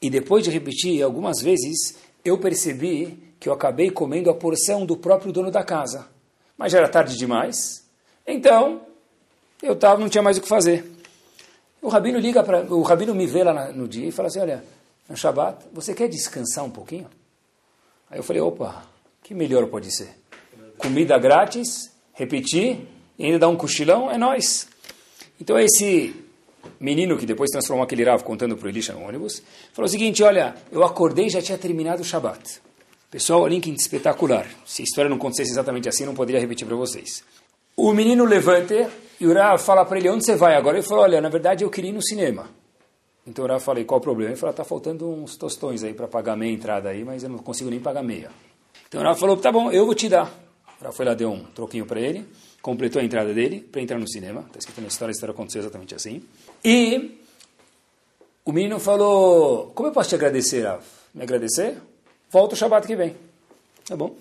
E 0.00 0.08
depois 0.08 0.44
de 0.44 0.50
repetir 0.50 1.02
algumas 1.02 1.40
vezes, 1.40 1.96
eu 2.24 2.38
percebi 2.38 3.18
que 3.40 3.48
eu 3.48 3.52
acabei 3.52 3.90
comendo 3.90 4.30
a 4.30 4.34
porção 4.34 4.86
do 4.86 4.96
próprio 4.96 5.32
dono 5.32 5.50
da 5.50 5.64
casa. 5.64 6.06
Mas 6.56 6.72
já 6.72 6.78
era 6.78 6.88
tarde 6.88 7.16
demais, 7.16 7.84
então 8.26 8.82
eu 9.60 9.74
tava, 9.74 10.00
não 10.00 10.08
tinha 10.08 10.22
mais 10.22 10.38
o 10.38 10.40
que 10.40 10.48
fazer. 10.48 10.84
O 11.82 11.88
rabino 11.88 12.18
liga 12.18 12.42
para, 12.42 12.62
o 12.72 12.82
rabino 12.82 13.14
me 13.14 13.26
vê 13.26 13.42
lá 13.42 13.72
no 13.72 13.88
dia 13.88 14.06
e 14.06 14.12
fala 14.12 14.28
assim, 14.28 14.40
olha, 14.40 14.64
no 15.08 15.16
Shabat, 15.16 15.64
você 15.72 15.94
quer 15.94 16.08
descansar 16.08 16.64
um 16.64 16.70
pouquinho? 16.70 17.08
Aí 18.10 18.18
eu 18.18 18.22
falei, 18.22 18.42
opa, 18.42 18.84
que 19.22 19.34
melhor 19.34 19.66
pode 19.66 19.94
ser? 19.94 20.10
Comida 20.78 21.18
grátis, 21.18 21.90
repetir, 22.14 22.78
e 23.18 23.24
ainda 23.26 23.38
dar 23.38 23.48
um 23.48 23.56
cochilão, 23.56 24.10
é 24.10 24.16
nós. 24.16 24.68
Então 25.40 25.58
esse 25.58 26.14
menino 26.80 27.16
que 27.16 27.26
depois 27.26 27.50
transformou 27.50 27.84
aquele 27.84 28.04
Rav 28.04 28.22
contando 28.22 28.56
para 28.56 28.66
o 28.66 28.68
Elisha 28.68 28.92
no 28.92 29.02
ônibus, 29.02 29.42
falou 29.72 29.86
o 29.86 29.90
seguinte, 29.90 30.22
olha, 30.22 30.54
eu 30.70 30.84
acordei 30.84 31.26
e 31.26 31.30
já 31.30 31.42
tinha 31.42 31.58
terminado 31.58 32.02
o 32.02 32.04
Shabat. 32.04 32.60
Pessoal, 33.10 33.46
link 33.46 33.66
espetacular. 33.74 34.46
Se 34.64 34.82
a 34.82 34.84
história 34.84 35.08
não 35.08 35.16
acontecesse 35.16 35.50
exatamente 35.50 35.88
assim, 35.88 36.04
não 36.04 36.14
poderia 36.14 36.40
repetir 36.40 36.66
para 36.66 36.76
vocês. 36.76 37.24
O 37.76 37.92
menino 37.92 38.24
levanta 38.24 38.90
e 39.20 39.26
o 39.26 39.32
Rav 39.32 39.60
fala 39.60 39.84
para 39.84 39.98
ele, 39.98 40.10
onde 40.10 40.24
você 40.24 40.36
vai 40.36 40.54
agora? 40.54 40.78
Ele 40.78 40.86
falou, 40.86 41.04
olha, 41.04 41.20
na 41.20 41.28
verdade 41.28 41.64
eu 41.64 41.70
queria 41.70 41.90
ir 41.90 41.94
no 41.94 42.02
cinema. 42.02 42.48
Então 43.26 43.46
eu 43.46 43.60
falei, 43.60 43.84
qual 43.84 43.98
o 43.98 44.02
problema? 44.02 44.30
Ele 44.30 44.38
falou, 44.38 44.52
está 44.52 44.64
faltando 44.64 45.08
uns 45.08 45.36
tostões 45.36 45.82
aí 45.82 45.92
para 45.92 46.08
pagar 46.08 46.36
meia 46.36 46.52
entrada 46.52 46.88
aí, 46.88 47.04
mas 47.04 47.22
eu 47.22 47.28
não 47.28 47.38
consigo 47.38 47.68
nem 47.68 47.80
pagar 47.80 48.02
meia. 48.02 48.30
Então 48.88 49.02
o 49.02 49.14
falou, 49.14 49.36
tá 49.36 49.52
bom, 49.52 49.70
eu 49.70 49.84
vou 49.84 49.94
te 49.94 50.08
dar. 50.08 50.47
O 50.80 50.92
foi 50.92 51.04
lá, 51.04 51.14
deu 51.14 51.32
um 51.32 51.42
troquinho 51.44 51.84
para 51.84 52.00
ele, 52.00 52.24
completou 52.62 53.02
a 53.02 53.04
entrada 53.04 53.34
dele 53.34 53.60
para 53.60 53.80
entrar 53.80 53.98
no 53.98 54.08
cinema. 54.08 54.42
Está 54.46 54.60
escrito 54.60 54.80
na 54.80 54.86
história, 54.86 55.10
a 55.10 55.14
história 55.14 55.32
aconteceu 55.32 55.60
exatamente 55.60 55.94
assim. 55.94 56.22
E 56.64 57.18
o 58.44 58.52
menino 58.52 58.78
falou, 58.78 59.72
como 59.74 59.88
eu 59.88 59.92
posso 59.92 60.10
te 60.10 60.14
agradecer, 60.14 60.62
Rav? 60.62 60.82
Me 61.12 61.22
agradecer? 61.22 61.76
Volta 62.30 62.54
o 62.54 62.56
Shabat 62.56 62.86
que 62.86 62.94
vem. 62.94 63.16
Tá 63.84 63.96
bom. 63.96 64.14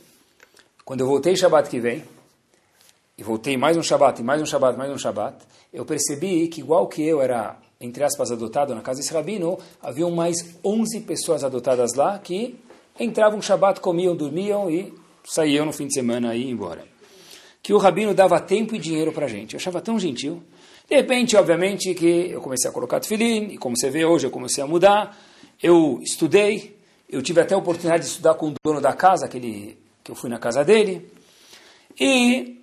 Quando 0.84 1.02
eu 1.02 1.08
voltei 1.08 1.36
Shabat 1.36 1.70
que 1.70 1.80
vem, 1.80 2.04
e 3.18 3.24
voltei 3.24 3.56
mais 3.56 3.78
um 3.78 3.84
Shabat, 3.84 4.22
e 4.22 4.24
mais 4.24 4.42
um 4.42 4.46
Shabat, 4.46 4.78
mais 4.78 4.92
um 4.92 4.98
Shabat, 4.98 5.38
eu 5.72 5.86
percebi 5.86 6.48
que 6.48 6.62
igual 6.62 6.88
que 6.88 7.04
eu 7.04 7.22
era, 7.22 7.56
entre 7.80 8.04
aspas, 8.04 8.32
adotado 8.32 8.74
na 8.74 8.82
casa 8.82 9.00
desse 9.00 9.14
rabino, 9.14 9.60
haviam 9.82 10.10
mais 10.10 10.56
11 10.64 11.02
pessoas 11.02 11.44
adotadas 11.44 11.94
lá 11.94 12.18
que 12.18 12.60
entravam 13.00 13.38
um 13.38 13.42
Shabat, 13.42 13.80
comiam, 13.80 14.16
dormiam 14.16 14.72
e 14.72 14.94
saíam 15.28 15.66
no 15.66 15.74
fim 15.74 15.88
de 15.88 15.94
semana 15.94 16.36
e 16.36 16.50
embora. 16.50 16.86
Que 17.62 17.74
o 17.74 17.78
rabino 17.78 18.14
dava 18.14 18.40
tempo 18.40 18.74
e 18.76 18.80
dinheiro 18.80 19.12
para 19.12 19.26
a 19.26 19.30
gente. 19.30 19.54
Eu 19.54 19.58
achava 19.58 19.82
tão 19.82 20.00
gentil. 20.00 20.42
De 20.90 20.96
repente, 20.96 21.36
obviamente, 21.36 21.94
que 21.94 22.30
eu 22.32 22.40
comecei 22.40 22.70
a 22.70 22.74
colocar 22.74 23.00
tefilim, 23.00 23.50
e 23.52 23.58
como 23.58 23.76
você 23.78 23.90
vê 23.90 24.06
hoje, 24.06 24.26
eu 24.26 24.32
comecei 24.32 24.64
a 24.64 24.68
mudar. 24.68 25.18
Eu 25.62 26.00
estudei, 26.02 26.78
eu 27.10 27.22
tive 27.22 27.42
até 27.42 27.56
a 27.56 27.58
oportunidade 27.58 28.04
de 28.04 28.10
estudar 28.10 28.36
com 28.36 28.50
o 28.50 28.54
dono 28.64 28.80
da 28.80 28.94
casa, 28.94 29.26
aquele, 29.26 29.78
que 30.02 30.10
eu 30.10 30.16
fui 30.16 30.30
na 30.30 30.40
casa 30.40 30.64
dele. 30.64 31.12
E 32.00 32.62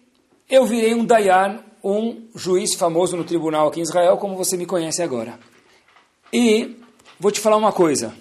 eu 0.48 0.64
virei 0.64 0.94
um 0.94 1.04
Dayan, 1.04 1.60
um 1.82 2.28
juiz 2.34 2.74
famoso 2.74 3.14
no 3.14 3.24
tribunal 3.24 3.68
aqui 3.68 3.80
em 3.80 3.82
Israel, 3.82 4.16
como 4.16 4.36
você 4.36 4.56
me 4.56 4.64
conhece 4.64 5.02
agora. 5.02 5.38
E 6.32 6.76
vou 7.20 7.30
te 7.30 7.40
falar 7.40 7.58
uma 7.58 7.72
coisa. 7.72 8.14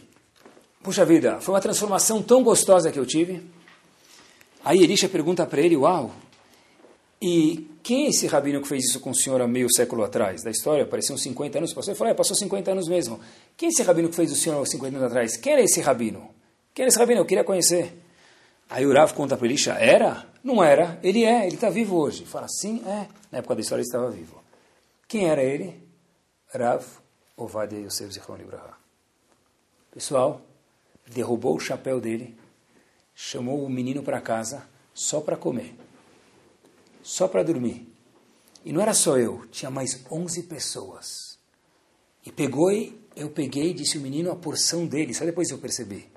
Puxa 0.81 1.05
vida, 1.05 1.39
foi 1.39 1.53
uma 1.53 1.61
transformação 1.61 2.21
tão 2.21 2.43
gostosa 2.43 2.91
que 2.91 2.99
eu 2.99 3.05
tive. 3.05 3.41
Aí 4.63 4.81
Elisha 4.81 5.09
pergunta 5.09 5.45
para 5.45 5.61
ele, 5.61 5.75
uau, 5.75 6.11
e 7.21 7.69
quem 7.81 8.05
é 8.05 8.09
esse 8.09 8.27
rabino 8.27 8.61
que 8.61 8.67
fez 8.67 8.85
isso 8.85 8.99
com 8.99 9.11
o 9.11 9.15
senhor 9.15 9.41
há 9.41 9.47
meio 9.47 9.67
século 9.73 10.03
atrás? 10.03 10.43
Da 10.43 10.51
história, 10.51 10.85
pareciam 10.85 11.17
50 11.17 11.57
anos. 11.57 11.73
Passou, 11.73 11.91
ele 11.91 11.97
falou, 11.97 12.11
é, 12.11 12.13
passou 12.13 12.35
50 12.35 12.71
anos 12.71 12.87
mesmo. 12.87 13.19
Quem 13.55 13.67
é 13.67 13.69
esse 13.69 13.83
rabino 13.83 14.09
que 14.09 14.15
fez 14.15 14.31
o 14.31 14.35
senhor 14.35 14.61
há 14.61 14.65
50 14.65 14.97
anos 14.97 15.07
atrás? 15.07 15.37
Quem 15.37 15.53
era 15.53 15.61
esse 15.61 15.79
rabino? 15.81 16.29
Quem 16.73 16.83
era 16.83 16.89
esse 16.89 16.99
rabino? 16.99 17.21
Eu 17.21 17.25
queria 17.25 17.43
conhecer. 17.43 17.93
Aí 18.69 18.85
o 18.85 18.93
Rav 18.93 19.13
conta 19.13 19.37
para 19.37 19.45
Elisha, 19.45 19.73
era? 19.73 20.25
Não 20.43 20.63
era, 20.63 20.99
ele 21.03 21.23
é, 21.23 21.45
ele 21.45 21.55
está 21.55 21.69
vivo 21.69 21.95
hoje. 21.95 22.25
Fala, 22.25 22.47
sim, 22.49 22.81
é. 22.85 23.07
Na 23.31 23.39
época 23.39 23.55
da 23.55 23.61
história 23.61 23.81
ele 23.81 23.87
estava 23.87 24.09
vivo. 24.09 24.41
Quem 25.07 25.29
era 25.29 25.43
ele? 25.43 25.81
Rav 26.53 26.83
Ovadia 27.37 27.79
Yosef 27.79 28.13
Zichron 28.13 28.35
Libraha. 28.35 28.77
Pessoal, 29.93 30.41
derrubou 31.07 31.55
o 31.55 31.59
chapéu 31.59 32.01
dele, 32.01 32.35
chamou 33.15 33.63
o 33.63 33.69
menino 33.69 34.03
para 34.03 34.21
casa 34.21 34.67
só 34.93 35.21
para 35.21 35.37
comer, 35.37 35.75
só 37.01 37.27
para 37.27 37.43
dormir. 37.43 37.87
E 38.65 38.71
não 38.71 38.81
era 38.81 38.93
só 38.93 39.17
eu, 39.17 39.45
tinha 39.51 39.69
mais 39.69 40.05
11 40.09 40.43
pessoas. 40.43 41.37
E 42.25 42.31
pegou 42.31 42.71
eu 43.15 43.29
peguei 43.29 43.73
disse 43.73 43.97
o 43.97 44.01
menino 44.01 44.31
a 44.31 44.35
porção 44.35 44.85
dele, 44.85 45.13
só 45.13 45.25
depois 45.25 45.49
eu 45.49 45.57
percebi. 45.57 46.09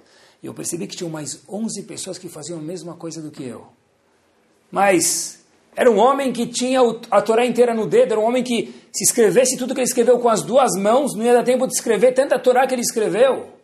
E 0.42 0.46
eu 0.46 0.54
percebi 0.54 0.86
que 0.86 0.96
tinham 0.96 1.10
mais 1.10 1.42
11 1.48 1.82
pessoas 1.82 2.18
que 2.18 2.28
faziam 2.28 2.58
a 2.58 2.62
mesma 2.62 2.94
coisa 2.94 3.20
do 3.20 3.30
que 3.30 3.42
eu. 3.42 3.66
Mas 4.70 5.40
era 5.74 5.90
um 5.90 5.98
homem 5.98 6.32
que 6.32 6.46
tinha 6.46 6.80
a 7.10 7.20
Torá 7.20 7.44
inteira 7.44 7.74
no 7.74 7.86
dedo, 7.86 8.12
era 8.12 8.20
um 8.20 8.24
homem 8.24 8.42
que 8.42 8.74
se 8.92 9.04
escrevesse 9.04 9.56
tudo 9.56 9.74
que 9.74 9.80
ele 9.80 9.88
escreveu 9.88 10.18
com 10.18 10.28
as 10.28 10.42
duas 10.42 10.72
mãos, 10.78 11.14
não 11.14 11.24
ia 11.24 11.34
dar 11.34 11.44
tempo 11.44 11.66
de 11.66 11.74
escrever 11.74 12.14
tanta 12.14 12.38
Torá 12.38 12.66
que 12.66 12.74
ele 12.74 12.82
escreveu. 12.82 13.55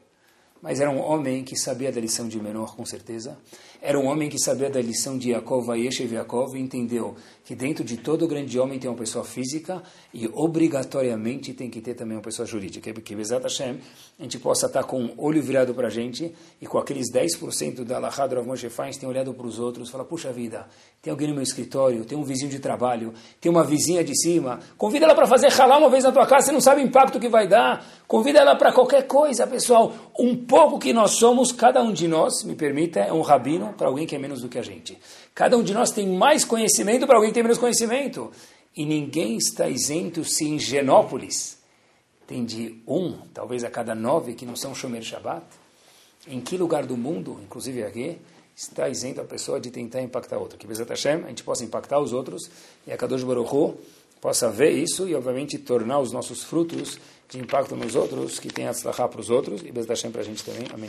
Mas 0.62 0.80
era 0.80 0.88
um 0.88 1.00
homem 1.00 1.42
que 1.42 1.56
sabia 1.56 1.90
da 1.90 2.00
lição 2.00 2.28
de 2.28 2.40
menor, 2.40 2.76
com 2.76 2.86
certeza. 2.86 3.36
Era 3.84 3.98
um 3.98 4.06
homem 4.06 4.28
que 4.28 4.38
sabia 4.38 4.70
da 4.70 4.80
lição 4.80 5.18
de 5.18 5.32
Yaakov, 5.32 5.66
Vayeshev 5.66 6.14
Yaakov, 6.14 6.56
e 6.56 6.60
entendeu 6.60 7.16
que 7.44 7.52
dentro 7.52 7.82
de 7.82 7.96
todo 7.96 8.28
grande 8.28 8.56
homem 8.56 8.78
tem 8.78 8.88
uma 8.88 8.96
pessoa 8.96 9.24
física 9.24 9.82
e 10.14 10.30
obrigatoriamente 10.32 11.52
tem 11.52 11.68
que 11.68 11.80
ter 11.80 11.94
também 11.94 12.16
uma 12.16 12.22
pessoa 12.22 12.46
jurídica. 12.46 12.92
Que 12.92 13.16
Bezat 13.16 13.42
Hashem, 13.42 13.80
a 14.20 14.22
gente 14.22 14.38
possa 14.38 14.66
estar 14.66 14.84
com 14.84 15.06
o 15.06 15.14
olho 15.18 15.42
virado 15.42 15.74
para 15.74 15.88
a 15.88 15.90
gente 15.90 16.32
e 16.60 16.66
com 16.66 16.78
aqueles 16.78 17.10
10% 17.12 17.82
da 17.82 17.96
Alahá 17.96 18.28
do 18.28 18.36
Rav 18.36 18.46
Moshe 18.46 18.70
Feinstein 18.70 19.08
olhado 19.08 19.34
para 19.34 19.46
os 19.48 19.58
outros, 19.58 19.90
fala, 19.90 20.04
puxa 20.04 20.32
vida, 20.32 20.68
tem 21.02 21.10
alguém 21.10 21.26
no 21.26 21.34
meu 21.34 21.42
escritório, 21.42 22.04
tem 22.04 22.16
um 22.16 22.22
vizinho 22.22 22.52
de 22.52 22.60
trabalho, 22.60 23.12
tem 23.40 23.50
uma 23.50 23.64
vizinha 23.64 24.04
de 24.04 24.16
cima, 24.16 24.60
convida 24.78 25.06
ela 25.06 25.14
para 25.16 25.26
fazer 25.26 25.48
halal 25.48 25.80
uma 25.80 25.90
vez 25.90 26.04
na 26.04 26.12
tua 26.12 26.24
casa, 26.24 26.46
você 26.46 26.52
não 26.52 26.60
sabe 26.60 26.80
o 26.80 26.84
impacto 26.84 27.18
que 27.18 27.28
vai 27.28 27.48
dar, 27.48 27.84
convida 28.06 28.38
ela 28.38 28.54
para 28.54 28.72
qualquer 28.72 29.08
coisa, 29.08 29.44
pessoal. 29.44 29.92
Um 30.16 30.36
pouco 30.36 30.78
que 30.78 30.92
nós 30.92 31.12
somos, 31.12 31.50
cada 31.50 31.82
um 31.82 31.92
de 31.92 32.06
nós, 32.06 32.44
me 32.44 32.54
permita, 32.54 33.00
é 33.00 33.12
um 33.12 33.22
rabino 33.22 33.71
para 33.76 33.88
alguém 33.88 34.06
que 34.06 34.14
é 34.14 34.18
menos 34.18 34.40
do 34.40 34.48
que 34.48 34.58
a 34.58 34.62
gente. 34.62 34.98
Cada 35.34 35.56
um 35.56 35.62
de 35.62 35.72
nós 35.74 35.90
tem 35.90 36.08
mais 36.08 36.44
conhecimento 36.44 37.06
para 37.06 37.16
alguém 37.16 37.30
que 37.30 37.34
tem 37.34 37.42
menos 37.42 37.58
conhecimento. 37.58 38.30
E 38.76 38.86
ninguém 38.86 39.36
está 39.36 39.68
isento 39.68 40.24
se 40.24 40.44
em 40.44 40.58
Genópolis 40.58 41.58
tem 42.26 42.44
de 42.44 42.80
um, 42.86 43.18
talvez 43.34 43.62
a 43.64 43.70
cada 43.70 43.94
nove 43.94 44.34
que 44.34 44.46
não 44.46 44.56
são 44.56 44.74
Shomer 44.74 45.02
Shabbat. 45.02 45.44
Em 46.26 46.40
que 46.40 46.56
lugar 46.56 46.86
do 46.86 46.96
mundo, 46.96 47.38
inclusive 47.42 47.82
aqui, 47.82 48.18
está 48.56 48.88
isento 48.88 49.20
a 49.20 49.24
pessoa 49.24 49.60
de 49.60 49.70
tentar 49.70 50.00
impactar 50.00 50.38
outro? 50.38 50.56
Que 50.56 50.66
Bezat 50.66 50.88
Hashem, 50.88 51.24
a 51.24 51.28
gente 51.28 51.42
possa 51.42 51.64
impactar 51.64 51.98
os 51.98 52.12
outros 52.12 52.50
e 52.86 52.92
a 52.92 52.96
Kadosh 52.96 53.24
Baruch 53.24 53.54
Hu 53.54 53.76
possa 54.20 54.48
ver 54.48 54.70
isso 54.70 55.08
e, 55.08 55.14
obviamente, 55.14 55.58
tornar 55.58 55.98
os 55.98 56.12
nossos 56.12 56.44
frutos 56.44 56.98
de 57.28 57.40
impacto 57.40 57.74
nos 57.74 57.96
outros, 57.96 58.38
que 58.38 58.48
tenha 58.48 58.70
atzlachá 58.70 59.08
para 59.08 59.20
os 59.20 59.30
outros 59.30 59.62
e 59.62 59.72
Bezat 59.72 59.90
Hashem 59.90 60.10
para 60.12 60.20
a 60.20 60.24
gente 60.24 60.44
também. 60.44 60.66
Amém. 60.72 60.88